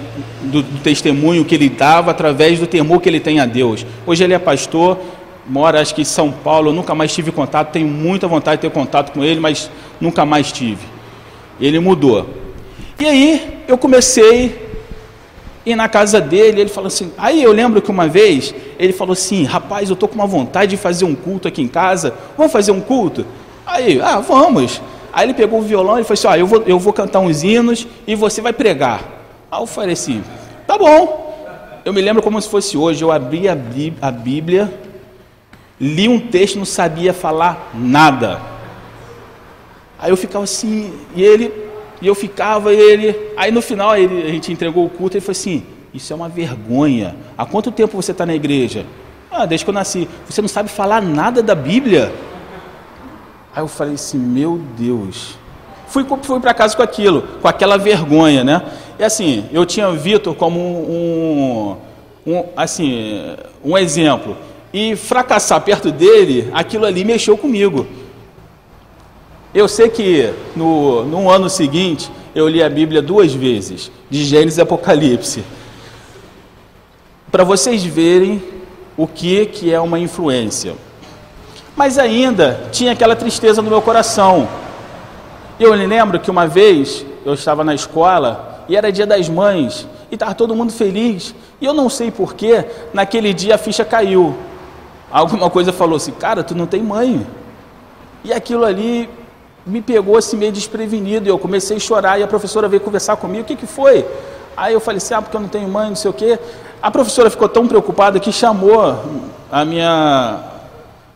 do, 0.42 0.62
do, 0.62 0.80
testemunho 0.80 1.44
que 1.44 1.54
ele 1.54 1.68
dava, 1.68 2.12
através 2.12 2.58
do 2.60 2.66
temor 2.66 3.02
que 3.02 3.10
ele 3.10 3.20
tem 3.20 3.42
a 3.42 3.46
Deus. 3.46 3.86
Hoje 4.08 4.24
ele 4.24 4.34
é 4.34 4.40
pastor, 4.40 4.98
mora 5.48 5.82
acho 5.82 5.94
que 5.94 6.02
em 6.02 6.06
São 6.06 6.32
Paulo, 6.32 6.70
eu 6.70 6.74
nunca 6.74 6.96
mais 6.96 7.14
tive 7.14 7.32
contato, 7.32 7.72
tenho 7.72 7.88
muita 7.88 8.28
vontade 8.28 8.62
de 8.62 8.68
ter 8.68 8.74
contato 8.74 9.12
com 9.12 9.24
ele, 9.24 9.40
mas 9.40 9.70
nunca 10.00 10.26
mais 10.26 10.52
tive. 10.52 10.86
Ele 11.60 11.80
mudou. 11.80 12.28
E 13.00 13.06
aí 13.06 13.64
eu 13.68 13.78
comecei 13.78 14.70
a 15.66 15.70
ir 15.70 15.76
na 15.76 15.88
casa 15.90 16.20
dele, 16.22 16.62
ele 16.62 16.70
falou 16.70 16.88
assim. 16.88 17.12
Aí 17.18 17.42
eu 17.42 17.52
lembro 17.52 17.82
que 17.82 17.92
uma 17.92 18.08
vez 18.08 18.54
ele 18.80 18.94
falou 18.94 19.14
assim: 19.14 19.44
Rapaz, 19.44 19.90
eu 19.90 19.94
estou 19.94 20.08
com 20.10 20.16
uma 20.16 20.28
vontade 20.28 20.72
de 20.72 20.78
fazer 20.78 21.06
um 21.06 21.16
culto 21.16 21.48
aqui 21.48 21.62
em 21.62 21.68
casa, 21.68 22.14
vamos 22.38 22.52
fazer 22.52 22.72
um 22.72 22.82
culto? 22.82 23.26
Aí, 23.66 24.00
ah, 24.02 24.20
vamos. 24.20 24.82
Aí 25.12 25.26
ele 25.26 25.34
pegou 25.34 25.60
o 25.60 25.62
violão 25.62 26.00
e 26.00 26.04
falou 26.04 26.14
assim: 26.14 26.28
ah, 26.28 26.38
eu, 26.38 26.48
vou, 26.48 26.64
eu 26.66 26.80
vou 26.80 26.94
cantar 26.94 27.20
uns 27.20 27.44
hinos 27.44 27.88
e 28.08 28.16
você 28.16 28.42
vai 28.42 28.54
pregar. 28.54 29.04
Aí 29.52 29.62
eu 29.62 29.68
falei 29.68 29.94
assim: 29.94 30.24
Tá 30.66 30.78
bom. 30.78 31.22
Eu 31.86 31.92
me 31.92 32.02
lembro 32.02 32.24
como 32.24 32.42
se 32.42 32.48
fosse 32.48 32.78
hoje. 32.78 33.04
Eu 33.04 33.12
abri 33.12 33.48
a 33.50 33.56
Bíblia, 34.12 34.74
li 35.84 36.08
um 36.08 36.20
texto, 36.20 36.58
não 36.58 36.66
sabia 36.66 37.14
falar 37.14 37.72
nada. 37.74 38.40
Aí 40.00 40.10
eu 40.10 40.18
ficava 40.18 40.46
assim, 40.46 40.94
e 41.14 41.22
ele, 41.22 41.52
e 42.02 42.08
eu 42.08 42.16
ficava, 42.16 42.74
e 42.74 42.78
ele. 42.80 43.16
Aí 43.36 43.52
no 43.52 43.62
final 43.62 43.96
ele, 43.98 44.24
a 44.24 44.30
gente 44.30 44.52
entregou 44.52 44.86
o 44.86 44.90
culto 44.90 45.16
e 45.16 45.20
ele 45.20 45.26
falou 45.26 45.38
assim: 45.38 45.64
Isso 45.94 46.14
é 46.14 46.16
uma 46.16 46.30
vergonha. 46.30 47.16
Há 47.38 47.46
quanto 47.46 47.72
tempo 47.72 48.02
você 48.02 48.12
está 48.12 48.26
na 48.26 48.34
igreja? 48.34 48.86
Ah, 49.30 49.46
desde 49.46 49.66
que 49.66 49.70
eu 49.70 49.74
nasci. 49.74 50.08
Você 50.30 50.42
não 50.42 50.48
sabe 50.48 50.70
falar 50.70 51.02
nada 51.02 51.44
da 51.44 51.56
Bíblia? 51.56 52.14
Aí 53.54 53.62
eu 53.62 53.68
falei 53.68 53.96
assim: 53.96 54.18
Meu 54.18 54.62
Deus. 54.78 55.38
Fui, 55.88 56.06
fui 56.24 56.40
para 56.40 56.54
casa 56.54 56.76
com 56.76 56.82
aquilo, 56.82 57.22
com 57.42 57.48
aquela 57.48 57.78
vergonha, 57.78 58.44
né? 58.44 58.64
E 58.98 59.04
assim, 59.04 59.46
eu 59.52 59.66
tinha 59.66 59.92
Vitor 59.92 60.34
como 60.34 60.60
um, 60.60 61.78
um, 62.26 62.44
assim, 62.56 63.36
um 63.64 63.78
exemplo. 63.78 64.36
E 64.74 64.96
fracassar 64.96 65.62
perto 65.62 65.92
dele, 65.92 66.50
aquilo 66.52 66.86
ali 66.86 67.06
mexeu 67.06 67.38
comigo. 67.38 67.86
Eu 69.54 69.68
sei 69.68 69.88
que 69.88 70.34
no, 70.56 71.06
no 71.06 71.30
ano 71.30 71.48
seguinte 71.48 72.12
eu 72.34 72.48
li 72.50 72.64
a 72.64 72.68
Bíblia 72.68 73.02
duas 73.02 73.32
vezes, 73.32 73.92
de 74.10 74.24
Gênesis 74.24 74.58
e 74.58 74.62
Apocalipse, 74.62 75.44
para 77.32 77.44
vocês 77.44 77.84
verem 77.84 78.44
o 78.98 79.06
que, 79.06 79.46
que 79.46 79.72
é 79.72 79.80
uma 79.80 80.00
influência. 80.00 80.74
Mas 81.76 81.98
ainda 81.98 82.68
tinha 82.72 82.92
aquela 82.92 83.16
tristeza 83.16 83.62
no 83.62 83.70
meu 83.70 83.82
coração. 83.82 84.48
Eu 85.60 85.76
me 85.76 85.86
lembro 85.86 86.20
que 86.20 86.32
uma 86.32 86.48
vez 86.48 87.06
eu 87.26 87.34
estava 87.34 87.64
na 87.64 87.74
escola 87.74 88.66
e 88.68 88.76
era 88.76 88.92
dia 88.92 89.06
das 89.06 89.30
mães 89.30 89.88
e 90.12 90.16
estava 90.16 90.34
todo 90.34 90.56
mundo 90.56 90.72
feliz. 90.72 91.34
E 91.62 91.66
eu 91.66 91.74
não 91.74 91.90
sei 91.90 92.12
porquê, 92.12 92.66
naquele 92.94 93.34
dia 93.34 93.56
a 93.56 93.58
ficha 93.58 93.86
caiu. 93.86 94.36
Alguma 95.14 95.48
coisa 95.48 95.72
falou 95.72 95.98
assim, 95.98 96.12
cara, 96.12 96.44
tu 96.44 96.56
não 96.56 96.66
tem 96.66 96.82
mãe. 96.82 97.24
E 98.24 98.34
aquilo 98.34 98.66
ali 98.66 99.08
me 99.64 99.80
pegou 99.80 100.18
assim 100.18 100.36
meio 100.36 100.52
desprevenido. 100.52 101.30
Eu 101.30 101.38
comecei 101.38 101.78
a 101.78 101.80
chorar 101.80 102.20
e 102.20 102.24
a 102.24 102.28
professora 102.28 102.68
veio 102.68 102.82
conversar 102.82 103.16
comigo. 103.18 103.44
O 103.44 103.46
que, 103.46 103.56
que 103.56 103.68
foi? 103.68 104.04
Aí 104.58 104.74
eu 104.74 104.80
falei 104.80 104.98
assim: 104.98 105.14
ah, 105.14 105.22
porque 105.22 105.38
eu 105.38 105.42
não 105.42 105.48
tenho 105.48 105.70
mãe, 105.70 105.90
não 105.90 105.96
sei 105.96 106.10
o 106.10 106.14
quê. 106.16 106.40
A 106.82 106.90
professora 106.90 107.30
ficou 107.30 107.48
tão 107.48 107.68
preocupada 107.68 108.20
que 108.20 108.32
chamou 108.32 109.22
a 109.52 109.64
minha 109.64 110.40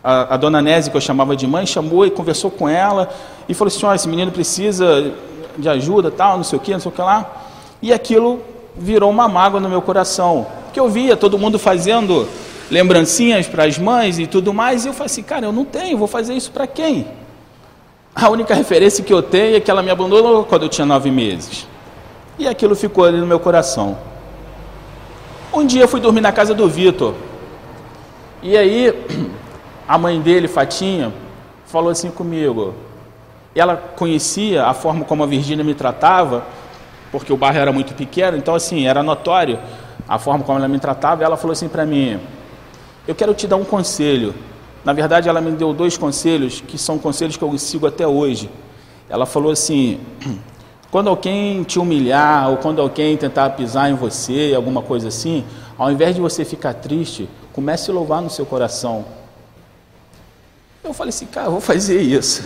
a, 0.03 0.36
a 0.36 0.38
dona 0.38 0.62
Nésia, 0.62 0.91
que 0.91 0.97
eu 0.97 1.01
chamava 1.01 1.36
de 1.36 1.47
mãe, 1.47 1.65
chamou 1.65 2.05
e 2.05 2.12
conversou 2.12 2.51
com 2.51 2.69
ela 2.69 3.10
e 3.49 3.55
falou 3.55 3.69
assim: 3.69 3.83
oh, 3.83 3.93
esse 3.95 4.07
menino 4.07 4.31
precisa 4.31 5.12
de 5.57 5.67
ajuda, 5.67 6.12
tal, 6.12 6.38
não 6.38 6.43
sei 6.43 6.60
o 6.60 6.62
que, 6.62 6.71
não 6.71 6.79
sei 6.79 6.91
o 6.91 6.93
que 6.93 7.01
lá. 7.01 7.25
E 7.81 7.91
aquilo 7.91 8.41
virou 8.75 9.10
uma 9.10 9.27
mágoa 9.27 9.60
no 9.60 9.67
meu 9.67 9.81
coração, 9.81 10.45
porque 10.65 10.79
eu 10.79 10.88
via 10.88 11.17
todo 11.17 11.36
mundo 11.36 11.57
fazendo 11.57 12.27
lembrancinhas 12.69 13.47
para 13.47 13.65
as 13.65 13.77
mães 13.77 14.19
e 14.19 14.27
tudo 14.27 14.53
mais, 14.53 14.86
e 14.86 14.88
eu 14.88 14.93
falei 14.93 15.08
assim: 15.08 15.23
cara, 15.23 15.45
eu 15.45 15.51
não 15.51 15.65
tenho, 15.65 15.97
vou 15.97 16.08
fazer 16.08 16.34
isso 16.34 16.51
para 16.51 16.67
quem? 16.67 17.08
A 18.15 18.30
única 18.30 18.56
referência 18.56 19.03
que 19.03 19.13
eu 19.13 19.21
tenho 19.21 19.58
é 19.58 19.60
que 19.60 19.69
ela 19.69 19.84
me 19.84 19.91
abandonou 19.91 20.43
quando 20.43 20.63
eu 20.63 20.69
tinha 20.69 20.86
nove 20.86 21.12
meses. 21.12 21.67
E 22.39 22.47
aquilo 22.47 22.75
ficou 22.75 23.06
ali 23.06 23.17
no 23.17 23.27
meu 23.27 23.39
coração. 23.39 23.97
Um 25.53 25.65
dia 25.65 25.84
eu 25.84 25.88
fui 25.88 25.99
dormir 25.99 26.21
na 26.21 26.32
casa 26.32 26.53
do 26.53 26.67
Vitor. 26.67 27.13
E 28.41 28.58
aí 28.58 28.93
a 29.88 29.97
mãe 29.97 30.19
dele, 30.19 30.47
Fatinha, 30.47 31.13
falou 31.67 31.91
assim 31.91 32.10
comigo. 32.10 32.73
Ela 33.56 33.75
conhecia 33.75 34.65
a 34.65 34.73
forma 34.73 35.06
como 35.06 35.23
a 35.23 35.27
Virgínia 35.27 35.63
me 35.63 35.73
tratava, 35.73 36.43
porque 37.12 37.32
o 37.32 37.38
bairro 37.38 37.60
era 37.60 37.71
muito 37.71 37.93
pequeno, 37.93 38.38
então 38.38 38.53
assim, 38.53 38.88
era 38.88 39.01
notório 39.01 39.60
a 40.08 40.17
forma 40.17 40.43
como 40.43 40.58
ela 40.58 40.67
me 40.67 40.80
tratava. 40.80 41.21
E 41.21 41.25
ela 41.25 41.38
falou 41.38 41.53
assim 41.53 41.67
para 41.67 41.86
mim: 41.86 42.19
Eu 43.08 43.15
quero 43.15 43.34
te 43.34 43.48
dar 43.48 43.56
um 43.56 43.63
conselho. 43.63 44.36
Na 44.84 44.91
verdade, 44.91 45.30
ela 45.30 45.39
me 45.39 45.52
deu 45.52 45.74
dois 45.74 45.98
conselhos 45.98 46.60
que 46.60 46.78
são 46.78 47.00
conselhos 47.00 47.38
que 47.38 47.43
eu 47.43 47.58
sigo 47.58 47.88
até 47.88 48.06
hoje. 48.06 48.50
Ela 49.10 49.26
falou 49.26 49.52
assim: 49.52 50.00
quando 50.91 51.10
alguém 51.10 51.63
te 51.63 51.80
humilhar 51.80 52.50
ou 52.50 52.58
quando 52.58 52.82
alguém 52.82 53.15
tentar 53.15 53.52
pisar 53.52 53.89
em 53.89 53.96
você, 53.96 54.52
alguma 54.54 54.82
coisa 54.82 55.08
assim, 55.08 55.46
ao 55.78 55.89
invés 55.89 56.15
de 56.15 56.22
você 56.22 56.43
ficar 56.43 56.74
triste, 56.74 57.30
comece 57.54 57.89
a 57.89 57.93
louvar 57.93 58.22
no 58.22 58.30
seu 58.30 58.46
coração. 58.46 59.06
Eu 60.84 60.93
falei 60.93 61.10
assim, 61.10 61.26
cara, 61.26 61.50
vou 61.50 61.62
fazer 61.62 62.02
isso. 62.02 62.43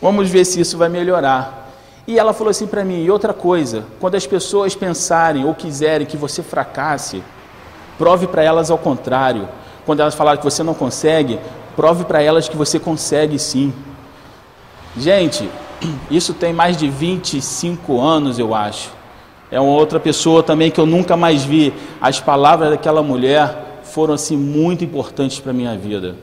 Vamos 0.00 0.30
ver 0.30 0.46
se 0.46 0.60
isso 0.60 0.78
vai 0.78 0.88
melhorar. 0.88 1.70
E 2.06 2.18
ela 2.18 2.32
falou 2.32 2.50
assim 2.50 2.66
para 2.66 2.84
mim: 2.84 3.04
e 3.04 3.10
outra 3.10 3.34
coisa, 3.34 3.84
quando 4.00 4.14
as 4.14 4.26
pessoas 4.26 4.74
pensarem 4.74 5.44
ou 5.44 5.54
quiserem 5.54 6.06
que 6.06 6.16
você 6.16 6.42
fracasse, 6.42 7.22
prove 7.98 8.26
para 8.26 8.42
elas 8.42 8.70
ao 8.70 8.78
contrário. 8.78 9.46
Quando 9.84 10.00
elas 10.00 10.14
falarem 10.14 10.38
que 10.38 10.44
você 10.44 10.62
não 10.62 10.74
consegue, 10.74 11.38
prove 11.76 12.04
para 12.04 12.22
elas 12.22 12.48
que 12.48 12.56
você 12.56 12.78
consegue 12.78 13.38
sim. 13.38 13.72
Gente, 14.96 15.48
isso 16.10 16.34
tem 16.34 16.52
mais 16.52 16.76
de 16.76 16.88
25 16.88 18.00
anos, 18.00 18.38
eu 18.38 18.54
acho. 18.54 18.90
É 19.50 19.60
uma 19.60 19.72
outra 19.72 19.98
pessoa 19.98 20.42
também 20.42 20.70
que 20.70 20.80
eu 20.80 20.86
nunca 20.86 21.16
mais 21.16 21.42
vi. 21.42 21.74
As 22.00 22.20
palavras 22.20 22.70
daquela 22.70 23.02
mulher 23.02 23.80
foram 23.82 24.14
assim 24.14 24.36
muito 24.36 24.84
importantes 24.84 25.40
para 25.40 25.52
minha 25.52 25.76
vida. 25.76 26.14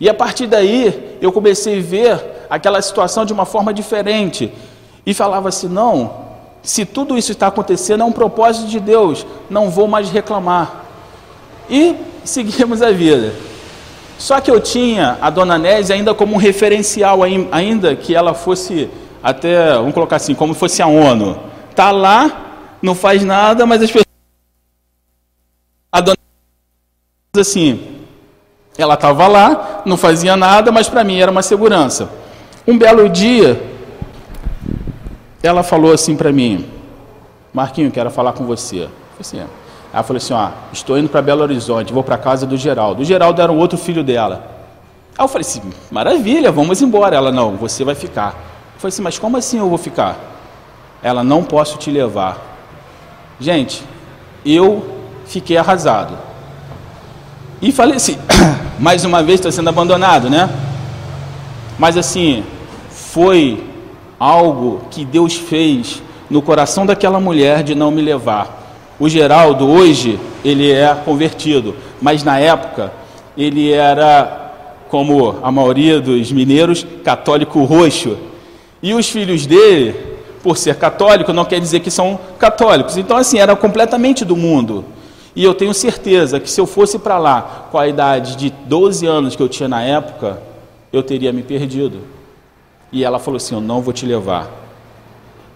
E 0.00 0.08
a 0.08 0.14
partir 0.14 0.46
daí, 0.46 1.18
eu 1.20 1.30
comecei 1.30 1.78
a 1.78 1.82
ver 1.82 2.46
aquela 2.48 2.80
situação 2.82 3.24
de 3.24 3.32
uma 3.32 3.44
forma 3.44 3.72
diferente. 3.72 4.52
E 5.04 5.14
falava 5.14 5.48
assim: 5.48 5.68
não, 5.68 6.12
se 6.62 6.84
tudo 6.84 7.16
isso 7.16 7.32
está 7.32 7.46
acontecendo, 7.46 8.02
é 8.02 8.04
um 8.04 8.12
propósito 8.12 8.66
de 8.66 8.80
Deus, 8.80 9.26
não 9.48 9.70
vou 9.70 9.86
mais 9.86 10.10
reclamar. 10.10 10.84
E 11.68 11.94
seguimos 12.24 12.82
a 12.82 12.90
vida. 12.90 13.32
Só 14.18 14.40
que 14.40 14.50
eu 14.50 14.60
tinha 14.60 15.16
a 15.20 15.30
dona 15.30 15.56
Nésia 15.56 15.94
ainda 15.96 16.12
como 16.14 16.34
um 16.34 16.38
referencial, 16.38 17.20
ainda 17.50 17.96
que 17.96 18.14
ela 18.14 18.34
fosse 18.34 18.90
até, 19.22 19.74
vamos 19.74 19.94
colocar 19.94 20.16
assim, 20.16 20.34
como 20.34 20.54
fosse 20.54 20.82
a 20.82 20.86
ONU. 20.86 21.38
Está 21.70 21.90
lá, 21.90 22.76
não 22.82 22.94
faz 22.94 23.24
nada, 23.24 23.64
mas 23.64 23.82
as 23.82 23.90
pessoas. 23.90 24.04
A 25.90 26.00
dona 26.00 26.16
assim, 27.38 28.00
ela 28.76 28.94
estava 28.94 29.26
lá, 29.26 29.82
não 29.86 29.96
fazia 29.96 30.36
nada, 30.36 30.70
mas 30.70 30.88
para 30.88 31.04
mim 31.04 31.18
era 31.18 31.30
uma 31.30 31.42
segurança. 31.42 32.10
Um 32.66 32.76
belo 32.76 33.08
dia, 33.08 33.60
ela 35.42 35.62
falou 35.62 35.92
assim 35.92 36.16
para 36.16 36.32
mim: 36.32 36.68
Marquinho, 37.52 37.90
quero 37.90 38.10
falar 38.10 38.32
com 38.32 38.44
você. 38.44 38.88
Assim, 39.18 39.40
ela 39.92 40.02
falou 40.02 40.18
assim: 40.18 40.32
ó, 40.32 40.50
estou 40.72 40.98
indo 40.98 41.08
para 41.08 41.20
Belo 41.20 41.42
Horizonte, 41.42 41.92
vou 41.92 42.02
para 42.02 42.16
casa 42.16 42.46
do 42.46 42.56
Geraldo. 42.56 43.02
O 43.02 43.04
Geraldo 43.04 43.42
era 43.42 43.50
um 43.50 43.58
outro 43.58 43.76
filho 43.76 44.04
dela. 44.04 44.44
Aí 45.18 45.24
eu 45.24 45.28
falei 45.28 45.42
assim: 45.42 45.62
maravilha, 45.90 46.52
vamos 46.52 46.80
embora. 46.80 47.16
Ela: 47.16 47.32
não, 47.32 47.56
você 47.56 47.84
vai 47.84 47.94
ficar. 47.94 48.34
Eu 48.74 48.80
falei 48.80 48.92
assim: 48.92 49.02
mas 49.02 49.18
como 49.18 49.36
assim 49.36 49.58
eu 49.58 49.68
vou 49.68 49.78
ficar? 49.78 50.16
Ela: 51.02 51.24
não 51.24 51.42
posso 51.42 51.76
te 51.78 51.90
levar. 51.90 52.38
Gente, 53.40 53.82
eu 54.44 54.86
fiquei 55.26 55.56
arrasado. 55.56 56.16
E 57.60 57.72
falei 57.72 57.96
assim: 57.96 58.16
mais 58.78 59.04
uma 59.04 59.22
vez 59.22 59.40
está 59.40 59.50
sendo 59.50 59.68
abandonado, 59.68 60.30
né? 60.30 60.48
Mas 61.78 61.96
assim, 61.96 62.44
foi 62.90 63.64
algo 64.18 64.82
que 64.90 65.04
Deus 65.04 65.34
fez 65.34 66.00
no 66.28 66.40
coração 66.40 66.86
daquela 66.86 67.18
mulher 67.18 67.64
de 67.64 67.74
não 67.74 67.90
me 67.90 68.00
levar. 68.00 68.59
O 69.00 69.08
Geraldo 69.08 69.66
hoje 69.66 70.20
ele 70.44 70.70
é 70.70 70.94
convertido, 70.94 71.74
mas 72.02 72.22
na 72.22 72.38
época 72.38 72.92
ele 73.36 73.72
era 73.72 74.52
como 74.90 75.38
a 75.42 75.50
maioria 75.50 75.98
dos 76.00 76.30
mineiros, 76.30 76.86
católico 77.02 77.64
roxo. 77.64 78.18
E 78.82 78.92
os 78.92 79.08
filhos 79.08 79.46
dele, 79.46 79.94
por 80.42 80.58
ser 80.58 80.76
católico, 80.76 81.32
não 81.32 81.46
quer 81.46 81.60
dizer 81.60 81.80
que 81.80 81.90
são 81.90 82.20
católicos. 82.38 82.98
Então 82.98 83.16
assim, 83.16 83.38
era 83.38 83.56
completamente 83.56 84.22
do 84.22 84.36
mundo. 84.36 84.84
E 85.34 85.42
eu 85.42 85.54
tenho 85.54 85.72
certeza 85.72 86.38
que 86.38 86.50
se 86.50 86.60
eu 86.60 86.66
fosse 86.66 86.98
para 86.98 87.16
lá 87.16 87.68
com 87.70 87.78
a 87.78 87.88
idade 87.88 88.36
de 88.36 88.50
12 88.50 89.06
anos 89.06 89.34
que 89.34 89.42
eu 89.42 89.48
tinha 89.48 89.68
na 89.68 89.80
época, 89.80 90.42
eu 90.92 91.02
teria 91.02 91.32
me 91.32 91.42
perdido. 91.42 92.00
E 92.92 93.02
ela 93.02 93.18
falou 93.18 93.36
assim: 93.38 93.54
Eu 93.54 93.62
não 93.62 93.80
vou 93.80 93.94
te 93.94 94.04
levar. 94.04 94.50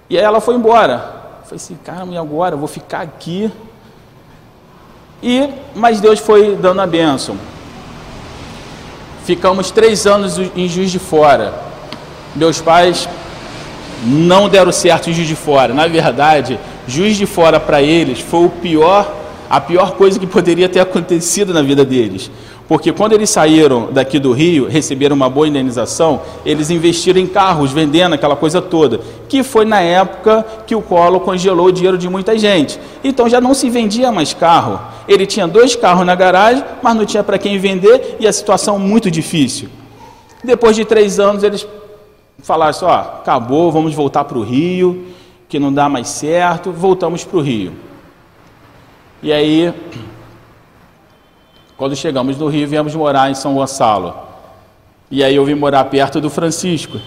E 0.08 0.16
aí 0.16 0.24
ela 0.24 0.40
foi 0.40 0.54
embora. 0.54 1.23
Falei 1.44 1.56
assim: 1.56 1.78
Caramba, 1.84 2.12
e 2.12 2.16
agora? 2.16 2.54
Eu 2.54 2.58
vou 2.58 2.68
ficar 2.68 3.00
aqui. 3.02 3.50
E, 5.22 5.48
mas 5.74 6.00
Deus 6.00 6.18
foi 6.18 6.56
dando 6.56 6.80
a 6.80 6.86
bênção. 6.86 7.36
Ficamos 9.24 9.70
três 9.70 10.06
anos 10.06 10.38
em 10.38 10.68
Juiz 10.68 10.90
de 10.90 10.98
Fora. 10.98 11.54
Meus 12.34 12.60
pais 12.60 13.08
não 14.04 14.48
deram 14.48 14.72
certo 14.72 15.08
em 15.08 15.14
Juiz 15.14 15.28
de 15.28 15.36
Fora. 15.36 15.72
Na 15.72 15.86
verdade, 15.86 16.58
Juiz 16.86 17.16
de 17.16 17.26
Fora 17.26 17.58
para 17.58 17.80
eles 17.80 18.20
foi 18.20 18.44
o 18.44 18.50
pior 18.50 19.24
a 19.48 19.60
pior 19.60 19.92
coisa 19.92 20.18
que 20.18 20.26
poderia 20.26 20.68
ter 20.68 20.80
acontecido 20.80 21.52
na 21.52 21.62
vida 21.62 21.84
deles. 21.84 22.30
Porque 22.66 22.92
quando 22.92 23.12
eles 23.12 23.28
saíram 23.28 23.88
daqui 23.92 24.18
do 24.18 24.32
Rio, 24.32 24.66
receberam 24.66 25.14
uma 25.14 25.28
boa 25.28 25.46
indenização, 25.46 26.22
eles 26.46 26.70
investiram 26.70 27.20
em 27.20 27.26
carros, 27.26 27.72
vendendo 27.72 28.14
aquela 28.14 28.36
coisa 28.36 28.62
toda. 28.62 29.00
Que 29.28 29.42
foi 29.42 29.66
na 29.66 29.80
época 29.80 30.44
que 30.66 30.74
o 30.74 30.80
Collor 30.80 31.20
congelou 31.20 31.66
o 31.66 31.72
dinheiro 31.72 31.98
de 31.98 32.08
muita 32.08 32.38
gente. 32.38 32.80
Então 33.02 33.28
já 33.28 33.38
não 33.38 33.52
se 33.52 33.68
vendia 33.68 34.10
mais 34.10 34.32
carro. 34.32 34.80
Ele 35.06 35.26
tinha 35.26 35.46
dois 35.46 35.76
carros 35.76 36.06
na 36.06 36.14
garagem, 36.14 36.64
mas 36.82 36.96
não 36.96 37.04
tinha 37.04 37.22
para 37.22 37.36
quem 37.36 37.58
vender 37.58 38.16
e 38.18 38.26
a 38.26 38.32
situação 38.32 38.78
muito 38.78 39.10
difícil. 39.10 39.68
Depois 40.42 40.74
de 40.74 40.86
três 40.86 41.20
anos, 41.20 41.42
eles 41.42 41.66
falaram 42.38 42.70
assim: 42.70 42.86
ó, 42.86 42.94
acabou, 42.94 43.70
vamos 43.70 43.94
voltar 43.94 44.24
para 44.24 44.38
o 44.38 44.42
Rio, 44.42 45.04
que 45.50 45.58
não 45.58 45.72
dá 45.72 45.86
mais 45.86 46.08
certo, 46.08 46.72
voltamos 46.72 47.24
para 47.24 47.36
o 47.36 47.42
Rio. 47.42 47.72
E 49.22 49.32
aí, 49.32 49.72
quando 51.76 51.96
chegamos 51.96 52.36
no 52.36 52.48
Rio, 52.48 52.68
viemos 52.68 52.94
morar 52.94 53.30
em 53.30 53.34
São 53.34 53.54
Gonçalo. 53.54 54.14
E 55.10 55.22
aí 55.22 55.34
eu 55.34 55.44
vim 55.44 55.54
morar 55.54 55.84
perto 55.84 56.20
do 56.20 56.30
Francisco. 56.30 57.00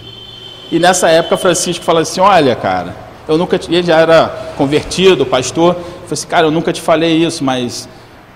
E 0.71 0.80
nessa 0.80 1.10
época, 1.10 1.38
Francisco 1.38 1.84
falou 1.84 2.01
assim: 2.01 2.19
Olha, 2.19 2.56
cara, 2.56 2.95
eu 3.27 3.38
nunca. 3.38 3.56
Ele 3.56 3.84
já 3.84 3.99
era 3.99 4.27
convertido, 4.58 5.25
pastor. 5.25 5.75
Falei 5.75 6.08
assim: 6.12 6.27
Cara, 6.27 6.47
eu 6.47 6.51
nunca 6.51 6.73
te 6.73 6.82
falei 6.82 7.17
isso, 7.17 7.43
mas 7.43 7.88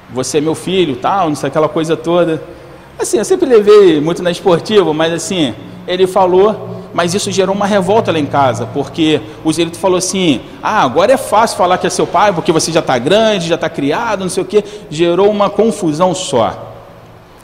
você 0.09 0.37
é 0.37 0.41
meu 0.41 0.55
filho, 0.55 0.95
tal, 0.95 1.29
não 1.29 1.35
sei 1.35 1.47
aquela 1.47 1.69
coisa 1.69 1.95
toda. 1.97 2.41
Assim, 3.01 3.17
eu 3.17 3.25
sempre 3.25 3.49
levei 3.49 3.99
muito 3.99 4.21
na 4.21 4.31
esportiva, 4.31 4.93
mas 4.93 5.11
assim, 5.11 5.55
ele 5.87 6.05
falou 6.05 6.69
mas 6.93 7.13
isso 7.13 7.31
gerou 7.31 7.55
uma 7.55 7.65
revolta 7.65 8.11
lá 8.11 8.19
em 8.19 8.25
casa, 8.25 8.67
porque 8.73 9.21
o 9.43 9.51
Zerito 9.51 9.77
falou 9.77 9.97
assim: 9.97 10.41
ah, 10.61 10.81
agora 10.81 11.13
é 11.13 11.17
fácil 11.17 11.57
falar 11.57 11.77
que 11.77 11.87
é 11.87 11.89
seu 11.89 12.05
pai, 12.05 12.33
porque 12.33 12.51
você 12.51 12.71
já 12.71 12.81
está 12.81 12.97
grande, 12.97 13.47
já 13.47 13.55
está 13.55 13.69
criado, 13.69 14.21
não 14.21 14.29
sei 14.29 14.43
o 14.43 14.45
quê. 14.45 14.63
Gerou 14.89 15.29
uma 15.29 15.49
confusão 15.49 16.13
só. 16.13 16.73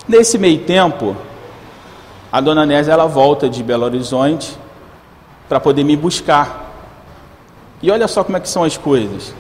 Nesse 0.08 0.38
meio 0.38 0.60
tempo, 0.60 1.16
a 2.32 2.42
dona 2.42 2.66
Nésia 2.66 2.92
ela 2.94 3.06
volta 3.06 3.50
de 3.50 3.64
Belo 3.64 3.86
Horizonte 3.86 4.58
para 5.48 5.60
poder 5.60 5.84
me 5.84 5.96
buscar. 5.96 6.66
E 7.82 7.90
olha 7.90 8.08
só 8.08 8.24
como 8.24 8.38
é 8.38 8.40
que 8.40 8.50
são 8.50 8.64
as 8.64 8.76
coisas. 8.76 9.34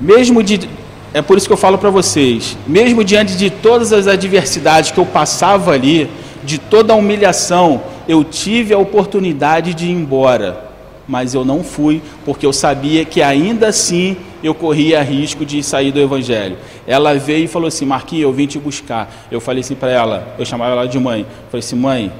Mesmo 0.00 0.42
de 0.42 0.68
é 1.14 1.22
por 1.22 1.38
isso 1.38 1.46
que 1.46 1.52
eu 1.52 1.58
falo 1.58 1.78
para 1.78 1.90
vocês, 1.90 2.56
mesmo 2.66 3.02
diante 3.02 3.36
de 3.36 3.50
todas 3.50 3.92
as 3.92 4.06
adversidades 4.06 4.90
que 4.90 4.98
eu 4.98 5.06
passava 5.06 5.72
ali, 5.72 6.08
de 6.44 6.58
toda 6.58 6.92
a 6.92 6.96
humilhação, 6.96 7.82
eu 8.06 8.22
tive 8.22 8.74
a 8.74 8.78
oportunidade 8.78 9.74
de 9.74 9.86
ir 9.86 9.92
embora. 9.92 10.66
mas 11.10 11.32
eu 11.32 11.42
não 11.42 11.64
fui, 11.64 12.02
porque 12.22 12.44
eu 12.44 12.52
sabia 12.52 13.02
que 13.02 13.22
ainda 13.22 13.68
assim 13.68 14.14
eu 14.42 14.54
corria 14.54 15.02
risco 15.02 15.44
de 15.44 15.62
sair 15.62 15.90
do 15.90 15.98
Evangelho. 15.98 16.58
Ela 16.86 17.14
veio 17.14 17.44
e 17.44 17.48
falou 17.48 17.66
assim: 17.66 17.86
Marquinhos, 17.86 18.24
eu 18.24 18.32
vim 18.32 18.46
te 18.46 18.58
buscar. 18.58 19.10
Eu 19.30 19.40
falei 19.40 19.60
assim 19.60 19.74
para 19.74 19.90
ela, 19.90 20.34
eu 20.38 20.44
chamava 20.44 20.72
ela 20.72 20.86
de 20.86 20.98
mãe. 20.98 21.20
Eu 21.20 21.50
falei 21.50 21.60
assim: 21.60 21.76
mãe, 21.76 22.12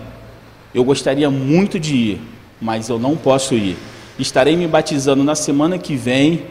eu 0.74 0.82
gostaria 0.82 1.30
muito 1.30 1.78
de 1.78 1.94
ir, 1.94 2.20
mas 2.60 2.88
eu 2.88 2.98
não 2.98 3.14
posso 3.14 3.54
ir. 3.54 3.76
Estarei 4.18 4.56
me 4.56 4.66
batizando 4.66 5.22
na 5.22 5.34
semana 5.34 5.76
que 5.76 5.94
vem. 5.94 6.44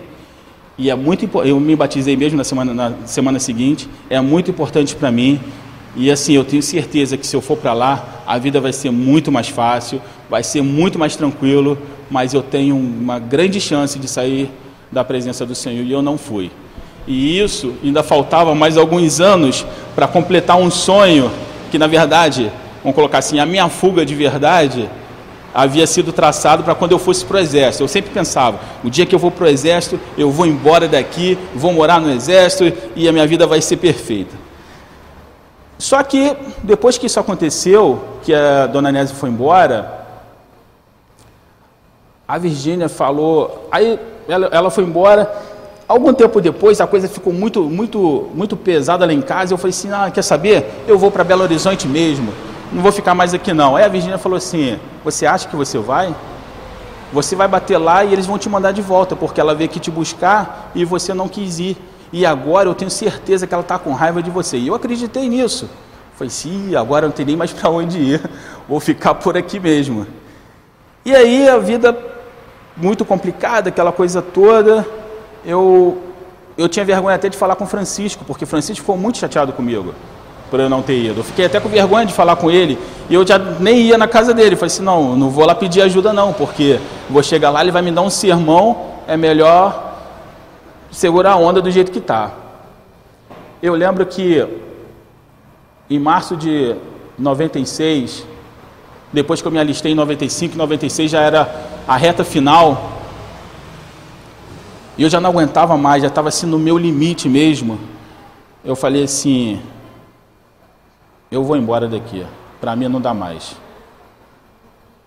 E 0.78 0.92
é 0.92 0.96
muito 0.96 1.28
eu 1.44 1.60
me 1.60 1.76
batizei 1.76 2.16
mesmo 2.16 2.38
na 2.38 2.44
semana, 2.44 2.74
na 2.74 2.94
semana 3.06 3.40
seguinte. 3.40 3.90
É 4.10 4.22
muito 4.22 4.52
importante 4.52 4.96
para 4.96 5.12
mim. 5.12 5.40
E 5.96 6.12
assim, 6.12 6.34
eu 6.34 6.46
tenho 6.46 6.62
certeza 6.62 7.18
que 7.18 7.26
se 7.26 7.36
eu 7.36 7.42
for 7.42 7.58
para 7.58 7.74
lá, 7.74 8.22
a 8.28 8.38
vida 8.38 8.62
vai 8.62 8.72
ser 8.72 8.92
muito 8.92 9.32
mais 9.32 9.48
fácil, 9.48 10.00
vai 10.30 10.44
ser 10.44 10.62
muito 10.62 11.00
mais 11.00 11.16
tranquilo, 11.16 11.76
mas 12.12 12.36
eu 12.36 12.44
tenho 12.44 12.76
uma 12.76 13.18
grande 13.18 13.60
chance 13.60 13.98
de 13.98 14.08
sair 14.08 14.52
da 14.92 15.04
presença 15.04 15.44
do 15.46 15.56
Senhor 15.56 15.84
e 15.84 15.92
eu 15.92 16.04
não 16.04 16.16
fui. 16.16 16.52
E 17.08 17.40
isso 17.40 17.74
ainda 17.84 18.04
faltava 18.04 18.54
mais 18.54 18.78
alguns 18.78 19.20
anos 19.20 19.66
para 19.96 20.08
completar 20.08 20.58
um 20.58 20.70
sonho 20.70 21.32
que, 21.72 21.80
na 21.80 21.88
verdade, 21.88 22.52
vamos 22.84 22.96
colocar 22.96 23.18
assim, 23.18 23.40
a 23.40 23.46
minha 23.46 23.68
fuga 23.68 24.06
de 24.06 24.14
verdade 24.14 24.88
havia 25.58 25.88
sido 25.88 26.14
traçado 26.14 26.64
para 26.64 26.76
quando 26.76 26.92
eu 26.92 27.00
fosse 27.00 27.26
para 27.26 27.38
o 27.38 27.40
exército. 27.40 27.84
Eu 27.84 27.88
sempre 27.88 28.12
pensava, 28.12 28.60
o 28.84 28.92
dia 28.92 29.08
que 29.08 29.16
eu 29.16 29.18
vou 29.18 29.32
para 29.32 29.46
o 29.46 29.48
exército, 29.48 30.00
eu 30.16 30.30
vou 30.30 30.46
embora 30.46 30.88
daqui, 30.88 31.36
vou 31.56 31.74
morar 31.74 32.00
no 32.00 32.12
exército 32.12 32.72
e 32.96 33.10
a 33.10 33.12
minha 33.12 33.26
vida 33.26 33.48
vai 33.48 33.60
ser 33.60 33.78
perfeita. 33.78 34.36
Só 35.80 36.04
que 36.04 36.38
depois 36.62 37.00
que 37.00 37.08
isso 37.08 37.20
aconteceu, 37.20 38.00
que 38.22 38.36
a 38.36 38.68
dona 38.68 38.92
Nésia 38.92 39.16
foi 39.16 39.32
embora, 39.32 40.06
a 42.28 42.38
Virgínia 42.38 42.88
falou, 42.88 43.68
aí 43.72 44.00
ela, 44.28 44.50
ela, 44.52 44.70
foi 44.70 44.84
embora. 44.84 45.42
Algum 45.88 46.14
tempo 46.14 46.40
depois 46.40 46.80
a 46.80 46.86
coisa 46.86 47.08
ficou 47.08 47.34
muito, 47.34 47.64
muito, 47.64 48.30
muito 48.36 48.56
pesada 48.56 49.08
lá 49.08 49.14
em 49.14 49.22
casa. 49.24 49.56
Eu 49.56 49.58
falei 49.58 49.72
assim, 49.72 49.92
ah, 49.92 50.12
quer 50.14 50.22
saber? 50.22 50.84
Eu 50.88 51.00
vou 51.00 51.10
para 51.10 51.24
Belo 51.24 51.42
Horizonte 51.42 51.88
mesmo. 51.88 52.32
Não 52.72 52.84
vou 52.84 52.92
ficar 52.92 53.16
mais 53.16 53.34
aqui 53.34 53.54
não. 53.54 53.76
Aí 53.76 53.86
a 53.86 53.88
Virgínia 53.88 54.18
falou 54.18 54.38
assim, 54.38 54.78
você 55.04 55.26
acha 55.26 55.48
que 55.48 55.56
você 55.56 55.78
vai? 55.78 56.14
Você 57.14 57.36
vai 57.36 57.48
bater 57.48 57.78
lá 57.78 58.04
e 58.04 58.12
eles 58.12 58.26
vão 58.26 58.38
te 58.38 58.50
mandar 58.50 58.74
de 58.74 58.82
volta, 58.82 59.16
porque 59.16 59.40
ela 59.40 59.56
veio 59.56 59.70
aqui 59.70 59.80
te 59.80 59.90
buscar 59.90 60.72
e 60.76 60.84
você 60.84 61.14
não 61.14 61.30
quis 61.30 61.60
ir 61.60 61.78
e 62.12 62.26
agora 62.26 62.68
eu 62.68 62.76
tenho 62.76 62.92
certeza 62.92 63.48
que 63.48 63.54
ela 63.54 63.62
está 63.62 63.80
com 63.80 63.94
raiva 63.94 64.22
de 64.22 64.30
você. 64.30 64.58
E 64.58 64.68
eu 64.68 64.76
acreditei 64.76 65.30
nisso. 65.30 65.70
Falei, 66.16 66.30
sim, 66.30 66.76
agora 66.76 67.06
não 67.06 67.14
tem 67.14 67.26
nem 67.26 67.38
mais 67.38 67.52
para 67.54 67.70
onde 67.70 67.98
ir, 67.98 68.22
vou 68.68 68.80
ficar 68.80 69.16
por 69.16 69.38
aqui 69.38 69.60
mesmo. 69.60 70.06
E 71.06 71.16
aí 71.16 71.48
a 71.48 71.58
vida 71.58 71.98
muito 72.76 73.06
complicada, 73.06 73.70
aquela 73.70 73.94
coisa 73.94 74.22
toda, 74.22 74.86
eu, 75.46 76.02
eu 76.58 76.68
tinha 76.68 76.84
vergonha 76.84 77.16
até 77.16 77.30
de 77.30 77.38
falar 77.38 77.56
com 77.56 77.66
Francisco, 77.66 78.26
porque 78.26 78.46
Francisco 78.46 78.82
ficou 78.82 78.98
muito 78.98 79.18
chateado 79.18 79.54
comigo 79.54 79.96
por 80.50 80.60
eu 80.60 80.70
não 80.70 80.82
ter 80.82 80.98
ido. 80.98 81.20
Eu 81.20 81.24
fiquei 81.24 81.46
até 81.46 81.60
com 81.60 81.70
vergonha 81.70 82.06
de 82.06 82.14
falar 82.14 82.36
com 82.36 82.50
ele 82.50 82.78
e 83.10 83.14
eu 83.14 83.26
já 83.26 83.38
nem 83.38 83.82
ia 83.82 83.98
na 83.98 84.08
casa 84.08 84.34
dele. 84.34 84.56
Falei 84.56 84.68
assim: 84.68 84.84
não, 84.84 85.16
não 85.16 85.30
vou 85.30 85.46
lá 85.46 85.56
pedir 85.56 85.82
ajuda, 85.82 86.14
não, 86.14 86.34
porque 86.34 86.80
vou 87.10 87.22
chegar 87.24 87.50
lá, 87.50 87.62
ele 87.62 87.72
vai 87.72 87.82
me 87.82 87.92
dar 87.92 88.02
um 88.02 88.10
sermão, 88.10 88.78
é 89.08 89.18
melhor 89.18 89.96
segurar 90.92 91.34
a 91.34 91.36
onda 91.38 91.62
do 91.62 91.70
jeito 91.70 91.92
que 91.92 92.00
está. 92.00 92.32
Eu 93.62 93.74
lembro 93.74 94.06
que 94.06 94.48
em 95.90 96.00
março 96.00 96.36
de 96.36 96.76
96, 97.18 98.26
depois 99.12 99.42
que 99.42 99.48
eu 99.48 99.52
me 99.52 99.60
alistei 99.60 99.94
em 99.94 99.96
95, 99.96 100.58
96 100.58 101.12
já 101.12 101.22
era 101.22 101.50
a 101.88 101.96
reta 101.96 102.24
final, 102.24 102.94
e 104.98 105.04
eu 105.04 105.10
já 105.10 105.22
não 105.22 105.30
aguentava 105.30 105.78
mais, 105.78 106.02
já 106.02 106.08
estava 106.08 106.30
assim 106.30 106.46
no 106.46 106.58
meu 106.58 106.78
limite 106.78 107.30
mesmo. 107.30 107.80
Eu 108.66 108.76
falei 108.76 109.04
assim: 109.04 109.62
eu 111.32 111.44
vou 111.44 111.58
embora 111.58 111.88
daqui, 111.88 112.26
para 112.60 112.76
mim 112.76 112.88
não 112.88 113.02
dá 113.02 113.14
mais. 113.14 113.56